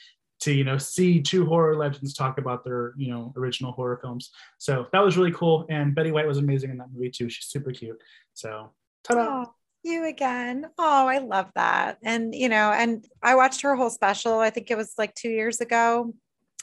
to 0.42 0.54
you 0.54 0.64
know 0.64 0.78
see 0.78 1.22
two 1.22 1.46
horror 1.46 1.76
legends 1.76 2.14
talk 2.14 2.38
about 2.38 2.64
their 2.64 2.94
you 2.98 3.12
know 3.12 3.34
original 3.38 3.74
horror 3.74 4.00
films. 4.02 4.32
So 4.58 4.88
that 4.94 5.04
was 5.04 5.18
really 5.18 5.34
cool. 5.34 5.66
And 5.70 5.94
Betty 5.94 6.12
White 6.12 6.28
was 6.28 6.38
amazing 6.38 6.72
in 6.72 6.78
that 6.78 6.88
movie 6.94 7.12
too. 7.12 7.30
She's 7.30 7.48
super 7.48 7.72
cute. 7.72 8.02
So 8.34 8.72
ta-da! 9.04 9.46
You 9.86 10.06
again. 10.06 10.66
Oh, 10.80 11.08
I 11.08 11.20
love 11.20 11.52
that. 11.54 12.00
And, 12.04 12.34
you 12.34 12.50
know, 12.50 12.72
and 12.72 13.06
I 13.22 13.36
watched 13.36 13.62
her 13.62 13.76
whole 13.76 13.92
special. 13.92 14.40
I 14.40 14.50
think 14.50 14.72
it 14.72 14.78
was 14.78 14.96
like 14.98 15.14
two 15.14 15.30
years 15.30 15.62
ago. 15.62 16.12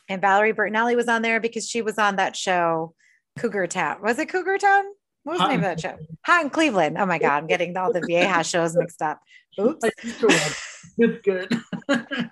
And 0.08 0.20
Valerie 0.20 0.52
Bertinelli 0.52 0.96
was 0.96 1.06
on 1.06 1.22
there 1.22 1.38
because 1.38 1.68
she 1.68 1.82
was 1.82 1.98
on 1.98 2.16
that 2.16 2.34
show, 2.34 2.94
Cougar 3.38 3.68
Town. 3.68 4.02
Was 4.02 4.18
it 4.18 4.28
Cougar 4.28 4.58
Town? 4.58 4.84
What 5.24 5.34
was 5.34 5.40
the 5.40 5.48
name 5.48 5.58
of 5.58 5.62
that 5.64 5.80
show? 5.80 5.96
Hot 6.26 6.44
in 6.44 6.50
Cleveland. 6.50 6.98
Oh 6.98 7.06
my 7.06 7.18
God, 7.18 7.36
I'm 7.36 7.46
getting 7.46 7.76
all 7.76 7.92
the 7.92 8.00
VA 8.00 8.42
shows 8.42 8.76
mixed 8.76 9.02
up. 9.02 9.20
Oops. 9.60 9.84
I 9.84 9.90
used 10.02 10.20
to 10.20 10.26
watch. 10.26 10.62
It's 10.98 11.22
good. 11.22 11.48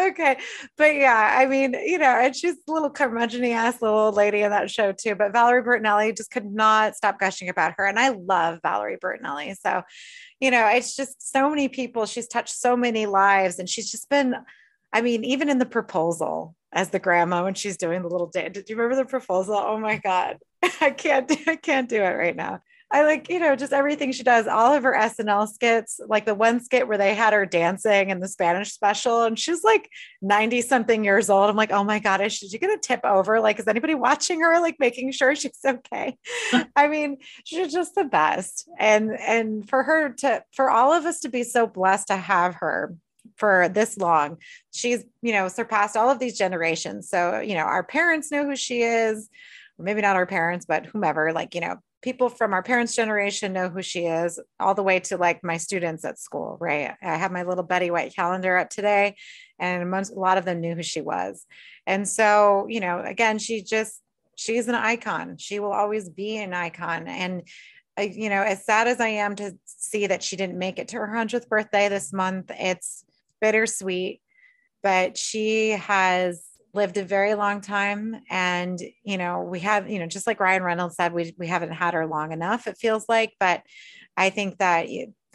okay. 0.00 0.38
But 0.76 0.94
yeah, 0.94 1.36
I 1.38 1.46
mean, 1.46 1.74
you 1.74 1.98
know, 1.98 2.06
and 2.06 2.34
she's 2.34 2.56
a 2.68 2.72
little 2.72 2.90
curmudgeon 2.90 3.44
ass 3.44 3.80
little 3.80 3.98
old 3.98 4.14
lady 4.14 4.42
in 4.42 4.50
that 4.50 4.70
show 4.70 4.92
too. 4.92 5.14
But 5.14 5.32
Valerie 5.32 5.62
Bertinelli 5.62 6.16
just 6.16 6.30
could 6.30 6.46
not 6.46 6.96
stop 6.96 7.18
gushing 7.18 7.48
about 7.48 7.74
her. 7.76 7.86
And 7.86 7.98
I 7.98 8.10
love 8.10 8.60
Valerie 8.62 8.98
Bertinelli. 9.02 9.56
So, 9.56 9.82
you 10.40 10.50
know, 10.50 10.66
it's 10.66 10.96
just 10.96 11.30
so 11.30 11.48
many 11.48 11.68
people. 11.68 12.06
She's 12.06 12.28
touched 12.28 12.54
so 12.54 12.76
many 12.76 13.06
lives 13.06 13.58
and 13.58 13.68
she's 13.68 13.90
just 13.90 14.08
been, 14.08 14.34
I 14.92 15.02
mean, 15.02 15.24
even 15.24 15.48
in 15.48 15.58
the 15.58 15.66
proposal 15.66 16.54
as 16.76 16.90
the 16.90 16.98
grandma 16.98 17.42
when 17.42 17.54
she's 17.54 17.78
doing 17.78 18.02
the 18.02 18.08
little 18.08 18.26
dance. 18.26 18.52
Did 18.52 18.68
you 18.68 18.76
remember 18.76 19.02
the 19.02 19.08
proposal? 19.08 19.54
Oh 19.56 19.78
my 19.78 19.96
God. 19.96 20.36
I 20.80 20.90
can't 20.90 21.26
do 21.26 21.36
I 21.48 21.56
can't 21.56 21.88
do 21.88 22.02
it 22.02 22.14
right 22.14 22.36
now. 22.36 22.60
I 22.88 23.02
like, 23.02 23.28
you 23.28 23.40
know, 23.40 23.56
just 23.56 23.72
everything 23.72 24.12
she 24.12 24.22
does, 24.22 24.46
all 24.46 24.72
of 24.72 24.84
her 24.84 24.94
SNL 24.94 25.48
skits, 25.48 25.98
like 26.06 26.24
the 26.24 26.36
one 26.36 26.62
skit 26.62 26.86
where 26.86 26.96
they 26.96 27.14
had 27.14 27.32
her 27.32 27.44
dancing 27.44 28.10
in 28.10 28.20
the 28.20 28.28
Spanish 28.28 28.70
special, 28.70 29.24
and 29.24 29.36
she's 29.36 29.64
like 29.64 29.90
90 30.22 30.62
something 30.62 31.04
years 31.04 31.28
old. 31.28 31.50
I'm 31.50 31.56
like, 31.56 31.72
oh 31.72 31.82
my 31.82 31.98
God, 31.98 32.20
is 32.20 32.34
she 32.34 32.58
gonna 32.58 32.78
tip 32.78 33.00
over? 33.02 33.40
Like, 33.40 33.58
is 33.58 33.66
anybody 33.66 33.94
watching 33.94 34.40
her, 34.40 34.60
like 34.60 34.76
making 34.78 35.10
sure 35.10 35.34
she's 35.34 35.58
okay? 35.66 36.16
I 36.76 36.86
mean, 36.86 37.16
she's 37.44 37.72
just 37.72 37.96
the 37.96 38.04
best. 38.04 38.68
And 38.78 39.18
and 39.18 39.68
for 39.68 39.82
her 39.82 40.10
to 40.18 40.44
for 40.52 40.70
all 40.70 40.92
of 40.92 41.06
us 41.06 41.20
to 41.20 41.28
be 41.28 41.42
so 41.42 41.66
blessed 41.66 42.08
to 42.08 42.16
have 42.16 42.56
her 42.56 42.94
for 43.36 43.68
this 43.68 43.96
long, 43.96 44.38
she's, 44.72 45.04
you 45.22 45.32
know, 45.32 45.48
surpassed 45.48 45.96
all 45.96 46.10
of 46.10 46.18
these 46.18 46.38
generations. 46.38 47.08
So, 47.08 47.40
you 47.40 47.54
know, 47.54 47.64
our 47.64 47.82
parents 47.82 48.30
know 48.30 48.44
who 48.44 48.56
she 48.56 48.82
is, 48.82 49.28
or 49.78 49.84
maybe 49.84 50.00
not 50.00 50.16
our 50.16 50.26
parents, 50.26 50.66
but 50.66 50.86
whomever, 50.86 51.32
like, 51.32 51.54
you 51.54 51.60
know, 51.60 51.76
people 52.02 52.28
from 52.28 52.52
our 52.52 52.62
parents' 52.62 52.94
generation 52.94 53.52
know 53.52 53.68
who 53.68 53.82
she 53.82 54.06
is, 54.06 54.38
all 54.60 54.74
the 54.74 54.82
way 54.82 55.00
to 55.00 55.16
like 55.16 55.42
my 55.42 55.56
students 55.56 56.04
at 56.04 56.18
school, 56.18 56.56
right? 56.60 56.94
I 57.02 57.16
have 57.16 57.32
my 57.32 57.42
little 57.42 57.64
Betty 57.64 57.90
White 57.90 58.14
calendar 58.14 58.56
up 58.56 58.70
today, 58.70 59.16
and 59.58 59.90
most, 59.90 60.12
a 60.12 60.18
lot 60.18 60.38
of 60.38 60.44
them 60.44 60.60
knew 60.60 60.74
who 60.74 60.82
she 60.82 61.00
was. 61.00 61.44
And 61.86 62.06
so, 62.08 62.66
you 62.68 62.80
know, 62.80 63.00
again, 63.00 63.38
she 63.38 63.62
just, 63.62 64.00
she's 64.36 64.68
an 64.68 64.74
icon. 64.74 65.36
She 65.38 65.58
will 65.58 65.72
always 65.72 66.08
be 66.08 66.36
an 66.36 66.54
icon. 66.54 67.08
And, 67.08 67.42
uh, 67.98 68.02
you 68.02 68.28
know, 68.28 68.42
as 68.42 68.64
sad 68.64 68.86
as 68.86 69.00
I 69.00 69.08
am 69.08 69.34
to 69.36 69.56
see 69.64 70.06
that 70.06 70.22
she 70.22 70.36
didn't 70.36 70.58
make 70.58 70.78
it 70.78 70.88
to 70.88 70.98
her 70.98 71.08
100th 71.08 71.48
birthday 71.48 71.88
this 71.88 72.12
month, 72.12 72.50
it's 72.54 73.04
bittersweet, 73.40 74.20
but 74.82 75.16
she 75.16 75.70
has 75.70 76.44
lived 76.74 76.98
a 76.98 77.04
very 77.04 77.34
long 77.34 77.60
time. 77.60 78.20
And 78.30 78.78
you 79.02 79.18
know 79.18 79.42
we 79.42 79.60
have 79.60 79.90
you 79.90 79.98
know 79.98 80.06
just 80.06 80.26
like 80.26 80.40
ryan 80.40 80.62
reynolds 80.62 80.96
said 80.96 81.12
we, 81.12 81.34
we 81.38 81.46
haven't 81.46 81.72
had 81.72 81.94
her 81.94 82.06
long 82.06 82.32
enough 82.32 82.66
it 82.66 82.76
feels 82.76 83.06
like 83.08 83.32
but 83.40 83.62
i 84.16 84.30
think 84.30 84.58
that 84.58 84.88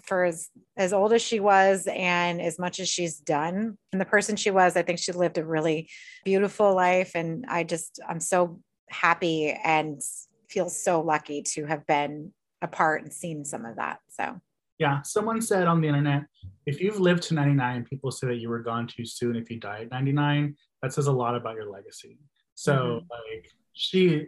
for 0.04 0.26
as, 0.26 0.50
as 0.78 0.94
old 0.94 1.14
as 1.14 1.22
she 1.22 1.40
was 1.40 1.88
and 1.88 2.42
as 2.42 2.58
much 2.60 2.80
as 2.80 2.90
she's 2.90 3.20
done 3.20 3.78
and 3.92 4.02
the 4.02 4.06
person 4.06 4.36
she 4.36 4.52
was 4.52 4.76
i 4.76 4.82
think 4.82 5.00
she 5.00 5.12
lived 5.12 5.38
a 5.38 5.46
really 5.46 5.90
beautiful 6.24 6.76
life. 6.76 7.12
And 7.16 7.46
i 7.48 7.64
just 7.64 8.00
i'm 8.08 8.20
so 8.20 8.60
happy 8.90 9.52
and 9.52 10.02
feel 10.50 10.70
so 10.70 11.02
lucky 11.02 11.44
to 11.44 11.66
have 11.66 11.88
been 11.88 12.34
a 12.62 12.68
part 12.68 13.04
and 13.04 13.14
seen 13.14 13.46
some 13.46 13.66
of 13.66 13.78
that 13.78 14.00
so 14.10 14.40
Yeah, 14.82 15.04
someone 15.04 15.42
said 15.44 15.68
on 15.68 15.80
the 15.80 15.88
internet, 15.88 16.24
if 16.66 16.82
you've 16.82 17.00
lived 17.00 17.22
to 17.24 17.36
99, 17.36 17.86
people 17.88 18.10
say 18.10 18.26
that 18.26 18.38
you 18.38 18.50
were 18.50 18.64
gone 18.64 18.88
too 18.88 19.06
soon 19.06 19.36
if 19.36 19.52
you 19.52 19.60
die 19.60 19.82
at 19.82 19.92
99. 19.92 20.56
That 20.82 20.92
says 20.92 21.06
a 21.06 21.12
lot 21.12 21.36
about 21.36 21.54
your 21.54 21.70
legacy. 21.70 22.18
So, 22.56 22.74
Mhm. 22.74 23.10
like, 23.12 23.52
she 23.74 24.26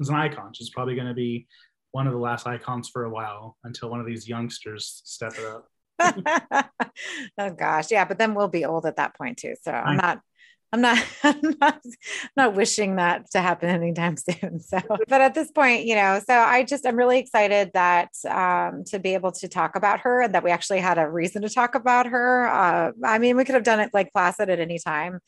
is 0.00 0.08
an 0.08 0.14
icon. 0.14 0.54
She's 0.54 0.70
probably 0.70 0.94
going 0.94 1.08
to 1.08 1.12
be 1.12 1.46
one 1.90 2.06
of 2.06 2.14
the 2.14 2.18
last 2.18 2.46
icons 2.46 2.88
for 2.88 3.04
a 3.04 3.10
while 3.10 3.58
until 3.64 3.90
one 3.90 4.00
of 4.00 4.06
these 4.06 4.26
youngsters 4.26 5.02
step 5.04 5.34
it 5.36 5.44
up. 5.44 5.68
oh 7.38 7.50
gosh 7.50 7.90
yeah 7.90 8.06
but 8.06 8.16
then 8.16 8.32
we'll 8.34 8.48
be 8.48 8.64
old 8.64 8.86
at 8.86 8.96
that 8.96 9.14
point 9.14 9.36
too 9.36 9.54
so 9.60 9.70
i'm 9.70 9.98
not 9.98 10.22
I'm 10.72 10.80
not, 10.80 11.04
I'm 11.22 11.54
not, 11.60 11.82
not 12.36 12.54
wishing 12.54 12.96
that 12.96 13.30
to 13.32 13.40
happen 13.40 13.68
anytime 13.68 14.16
soon. 14.18 14.60
So, 14.60 14.80
but 15.08 15.20
at 15.20 15.34
this 15.34 15.50
point, 15.50 15.84
you 15.84 15.94
know, 15.94 16.20
so 16.24 16.34
I 16.34 16.64
just, 16.64 16.86
I'm 16.86 16.96
really 16.96 17.18
excited 17.18 17.70
that 17.74 18.10
um, 18.28 18.84
to 18.86 18.98
be 18.98 19.14
able 19.14 19.32
to 19.32 19.48
talk 19.48 19.76
about 19.76 20.00
her 20.00 20.22
and 20.22 20.34
that 20.34 20.44
we 20.44 20.50
actually 20.50 20.80
had 20.80 20.98
a 20.98 21.08
reason 21.08 21.42
to 21.42 21.48
talk 21.48 21.74
about 21.74 22.06
her. 22.06 22.46
Uh, 22.46 22.92
I 23.04 23.18
mean, 23.18 23.36
we 23.36 23.44
could 23.44 23.54
have 23.54 23.64
done 23.64 23.80
it 23.80 23.94
Lake 23.94 24.12
Placid 24.12 24.48
at 24.48 24.60
any 24.60 24.78
time, 24.78 25.20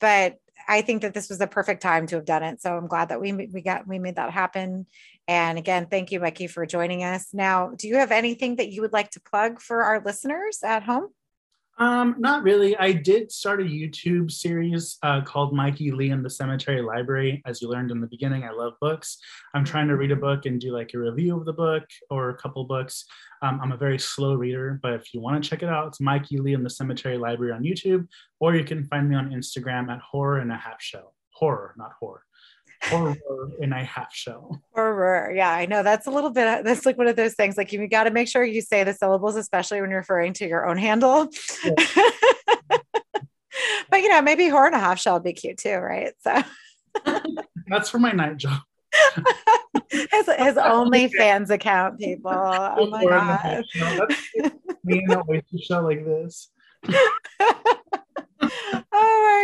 but 0.00 0.36
I 0.68 0.82
think 0.82 1.02
that 1.02 1.14
this 1.14 1.28
was 1.28 1.38
the 1.38 1.46
perfect 1.46 1.82
time 1.82 2.06
to 2.06 2.16
have 2.16 2.24
done 2.24 2.42
it. 2.42 2.60
So 2.60 2.76
I'm 2.76 2.86
glad 2.86 3.10
that 3.10 3.20
we 3.20 3.32
we 3.32 3.60
got 3.60 3.86
we 3.86 3.98
made 3.98 4.16
that 4.16 4.30
happen. 4.30 4.86
And 5.26 5.58
again, 5.58 5.86
thank 5.90 6.12
you, 6.12 6.20
Becky, 6.20 6.46
for 6.46 6.64
joining 6.66 7.02
us. 7.02 7.28
Now, 7.32 7.72
do 7.76 7.88
you 7.88 7.96
have 7.96 8.12
anything 8.12 8.56
that 8.56 8.70
you 8.70 8.82
would 8.82 8.92
like 8.92 9.10
to 9.10 9.20
plug 9.20 9.60
for 9.60 9.82
our 9.82 10.02
listeners 10.02 10.60
at 10.62 10.82
home? 10.82 11.08
Um, 11.76 12.14
not 12.18 12.44
really. 12.44 12.76
I 12.76 12.92
did 12.92 13.32
start 13.32 13.60
a 13.60 13.64
YouTube 13.64 14.30
series 14.30 14.96
uh, 15.02 15.22
called 15.22 15.52
Mikey 15.52 15.90
Lee 15.90 16.10
and 16.10 16.24
the 16.24 16.30
Cemetery 16.30 16.82
Library. 16.82 17.42
As 17.46 17.60
you 17.60 17.68
learned 17.68 17.90
in 17.90 18.00
the 18.00 18.06
beginning, 18.06 18.44
I 18.44 18.52
love 18.52 18.74
books. 18.80 19.18
I'm 19.54 19.64
trying 19.64 19.88
to 19.88 19.96
read 19.96 20.12
a 20.12 20.16
book 20.16 20.46
and 20.46 20.60
do 20.60 20.72
like 20.72 20.94
a 20.94 20.98
review 20.98 21.36
of 21.36 21.44
the 21.44 21.52
book 21.52 21.82
or 22.10 22.30
a 22.30 22.36
couple 22.36 22.64
books. 22.64 23.04
Um, 23.42 23.58
I'm 23.60 23.72
a 23.72 23.76
very 23.76 23.98
slow 23.98 24.34
reader, 24.34 24.78
but 24.82 24.92
if 24.92 25.12
you 25.12 25.20
want 25.20 25.42
to 25.42 25.50
check 25.50 25.62
it 25.62 25.68
out, 25.68 25.88
it's 25.88 26.00
Mikey 26.00 26.38
Lee 26.38 26.54
and 26.54 26.64
the 26.64 26.70
Cemetery 26.70 27.18
Library 27.18 27.52
on 27.52 27.64
YouTube, 27.64 28.06
or 28.38 28.54
you 28.54 28.64
can 28.64 28.84
find 28.84 29.08
me 29.08 29.16
on 29.16 29.30
Instagram 29.30 29.90
at 29.90 30.00
Horror 30.00 30.40
in 30.40 30.50
a 30.52 30.56
Half 30.56 30.80
Shell. 30.80 31.14
Horror, 31.30 31.74
not 31.76 31.92
horror. 31.98 32.22
Horror 32.84 33.16
in 33.60 33.72
a 33.72 33.84
Half 33.84 34.14
Shell. 34.14 34.62
Yeah, 35.34 35.50
I 35.50 35.66
know 35.66 35.82
that's 35.82 36.06
a 36.06 36.10
little 36.10 36.30
bit, 36.30 36.46
uh, 36.46 36.62
that's 36.62 36.86
like 36.86 36.98
one 36.98 37.08
of 37.08 37.16
those 37.16 37.34
things. 37.34 37.56
Like 37.56 37.72
you 37.72 37.86
got 37.88 38.04
to 38.04 38.10
make 38.10 38.28
sure 38.28 38.44
you 38.44 38.60
say 38.60 38.84
the 38.84 38.94
syllables, 38.94 39.36
especially 39.36 39.80
when 39.80 39.90
you're 39.90 40.00
referring 40.00 40.32
to 40.34 40.48
your 40.48 40.66
own 40.66 40.76
handle. 40.76 41.28
but 43.90 44.00
you 44.00 44.08
know, 44.08 44.22
maybe 44.22 44.48
horror 44.48 44.66
and 44.66 44.74
a 44.74 44.78
half 44.78 45.00
shell 45.00 45.14
would 45.14 45.24
be 45.24 45.32
cute 45.32 45.58
too, 45.58 45.76
right? 45.76 46.12
So 46.20 46.42
That's 47.68 47.88
for 47.88 47.98
my 47.98 48.12
night 48.12 48.36
job. 48.36 48.60
his, 49.90 50.08
his 50.10 50.54
OnlyFans 50.54 51.50
account, 51.50 51.98
people. 51.98 52.30
Oh 52.32 52.86
my 52.88 53.00
Horror 53.00 53.16
in 53.16 53.22
a 53.22 53.26
God. 53.26 53.38
Half 53.40 53.64
Shell. 53.66 54.06
That's 54.08 54.54
me 54.84 55.02
in 55.04 55.10
a 55.10 55.22
oyster 55.28 55.58
shell 55.58 55.82
like 55.84 56.04
this. 56.04 56.50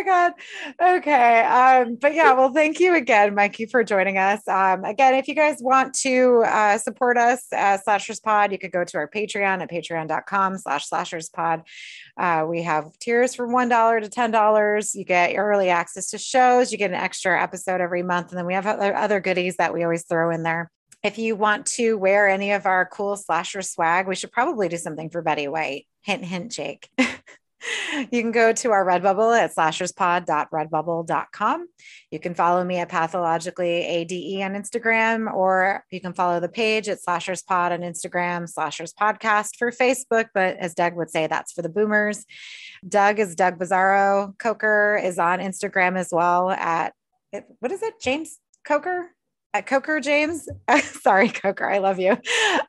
My 0.01 0.03
god. 0.03 0.33
Okay 0.81 1.41
um 1.41 1.97
but 1.97 2.15
yeah 2.15 2.33
well 2.33 2.53
thank 2.53 2.81
you 2.81 2.95
again 2.95 3.35
mikey 3.35 3.67
for 3.67 3.85
joining 3.85 4.19
us. 4.19 4.47
Um 4.49 4.85
again 4.85 5.15
if 5.15 5.29
you 5.29 5.35
guys 5.35 5.59
want 5.61 5.95
to 6.01 6.43
uh 6.47 6.79
support 6.79 7.17
us 7.17 7.47
as 7.53 7.83
slashers 7.85 8.21
pod 8.21 8.53
you 8.53 8.59
could 8.59 8.73
go 8.73 8.85
to 8.85 8.97
our 8.97 9.09
patreon 9.09 9.61
at 9.63 9.71
patreon.com 9.71 10.59
slash 10.59 10.89
slashers 10.89 11.29
pod. 11.29 11.63
Uh 12.17 12.47
we 12.49 12.63
have 12.63 12.99
tiers 12.99 13.35
from 13.35 13.53
one 13.53 13.69
dollar 13.69 14.01
to 14.01 14.09
ten 14.09 14.31
dollars. 14.31 14.95
You 14.95 15.05
get 15.05 15.37
early 15.37 15.69
access 15.69 16.11
to 16.11 16.19
shows. 16.19 16.73
You 16.73 16.79
get 16.79 16.91
an 16.91 16.97
extra 16.97 17.41
episode 17.41 17.81
every 17.81 18.03
month. 18.03 18.31
And 18.31 18.39
then 18.39 18.47
we 18.47 18.55
have 18.55 18.67
other, 18.67 18.95
other 18.95 19.21
goodies 19.21 19.57
that 19.57 19.75
we 19.75 19.83
always 19.83 20.05
throw 20.05 20.31
in 20.31 20.43
there. 20.43 20.71
If 21.03 21.19
you 21.19 21.35
want 21.35 21.67
to 21.77 21.97
wear 21.97 22.29
any 22.29 22.53
of 22.53 22.67
our 22.67 22.87
cool 22.87 23.17
slasher 23.17 23.63
swag, 23.63 24.07
we 24.07 24.15
should 24.15 24.33
probably 24.33 24.69
do 24.69 24.77
something 24.77 25.09
for 25.09 25.23
Betty 25.23 25.49
White. 25.49 25.87
Hint, 26.03 26.25
hint, 26.25 26.53
Jake. 26.53 26.91
you 28.11 28.23
can 28.23 28.33
go 28.33 28.53
to 28.53 28.71
our 28.71 28.85
Redbubble 28.85 29.39
at 29.39 29.55
slasherspod.redbubble.com. 29.55 31.69
You 32.11 32.19
can 32.19 32.35
follow 32.35 32.65
me 32.65 32.79
at 32.79 32.89
pathologically 32.89 33.87
ADE 33.87 34.43
on 34.43 34.55
Instagram, 34.55 35.33
or 35.33 35.85
you 35.91 36.01
can 36.01 36.13
follow 36.13 36.41
the 36.41 36.49
page 36.49 36.89
at 36.89 36.99
slasherspod 37.01 37.71
on 37.73 37.81
Instagram, 37.81 38.49
slashers 38.49 38.93
podcast 38.93 39.57
for 39.57 39.71
Facebook. 39.71 40.29
But 40.35 40.57
as 40.57 40.75
Doug 40.75 40.97
would 40.97 41.11
say, 41.11 41.27
that's 41.27 41.53
for 41.53 41.63
the 41.63 41.69
boomers. 41.69 42.25
Doug 42.89 43.19
is 43.19 43.35
Doug 43.35 43.59
Bizarro. 43.59 44.39
Coker 44.39 44.99
is 45.03 45.19
on 45.19 45.41
Instagram 45.41 45.99
as 45.99 46.11
well 46.13 46.51
at 46.51 46.95
what 47.61 47.71
is 47.71 47.83
it? 47.83 48.01
James 48.01 48.39
Coker? 48.65 49.11
At 49.53 49.67
Coker 49.67 50.01
James. 50.01 50.49
Sorry, 50.83 51.29
Coker, 51.29 51.69
I 51.69 51.79
love 51.79 51.99
you. 51.99 52.17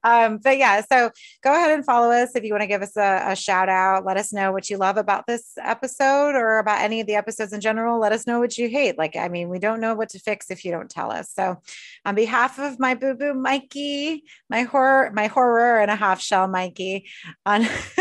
Um, 0.03 0.39
but 0.39 0.57
yeah, 0.57 0.82
so 0.82 1.11
go 1.43 1.53
ahead 1.53 1.71
and 1.71 1.86
follow 1.86 2.11
us 2.11 2.36
if 2.36 2.43
you 2.43 2.53
want 2.53 2.61
to 2.61 2.67
give 2.67 2.82
us 2.82 2.97
a, 2.97 3.23
a 3.27 3.36
shout 3.36 3.69
out. 3.69 4.05
Let 4.05 4.17
us 4.17 4.34
know 4.34 4.51
what 4.51 4.69
you 4.69 4.77
love 4.77 4.97
about 4.97 5.27
this 5.27 5.53
episode 5.61 6.36
or 6.36 6.57
about 6.59 6.82
any 6.82 6.99
of 6.99 7.07
the 7.07 7.15
episodes 7.15 7.53
in 7.53 7.61
general. 7.61 7.99
Let 7.99 8.13
us 8.13 8.25
know 8.25 8.39
what 8.39 8.57
you 8.57 8.67
hate. 8.67 8.97
Like, 8.97 9.15
I 9.15 9.27
mean, 9.27 9.49
we 9.49 9.59
don't 9.59 9.79
know 9.79 9.93
what 9.93 10.09
to 10.09 10.19
fix 10.19 10.49
if 10.49 10.65
you 10.65 10.71
don't 10.71 10.89
tell 10.89 11.11
us. 11.11 11.32
So, 11.32 11.57
on 12.05 12.15
behalf 12.15 12.57
of 12.57 12.79
my 12.79 12.95
boo 12.95 13.13
boo 13.13 13.34
Mikey, 13.34 14.23
my 14.49 14.63
horror, 14.63 15.11
my 15.13 15.27
horror 15.27 15.79
and 15.79 15.91
a 15.91 15.95
half 15.95 16.19
shell 16.19 16.47
Mikey, 16.47 17.07
on 17.45 17.61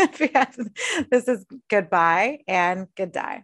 this 1.11 1.27
is 1.27 1.45
goodbye 1.69 2.39
and 2.47 2.87
good 2.95 3.11
die. 3.11 3.43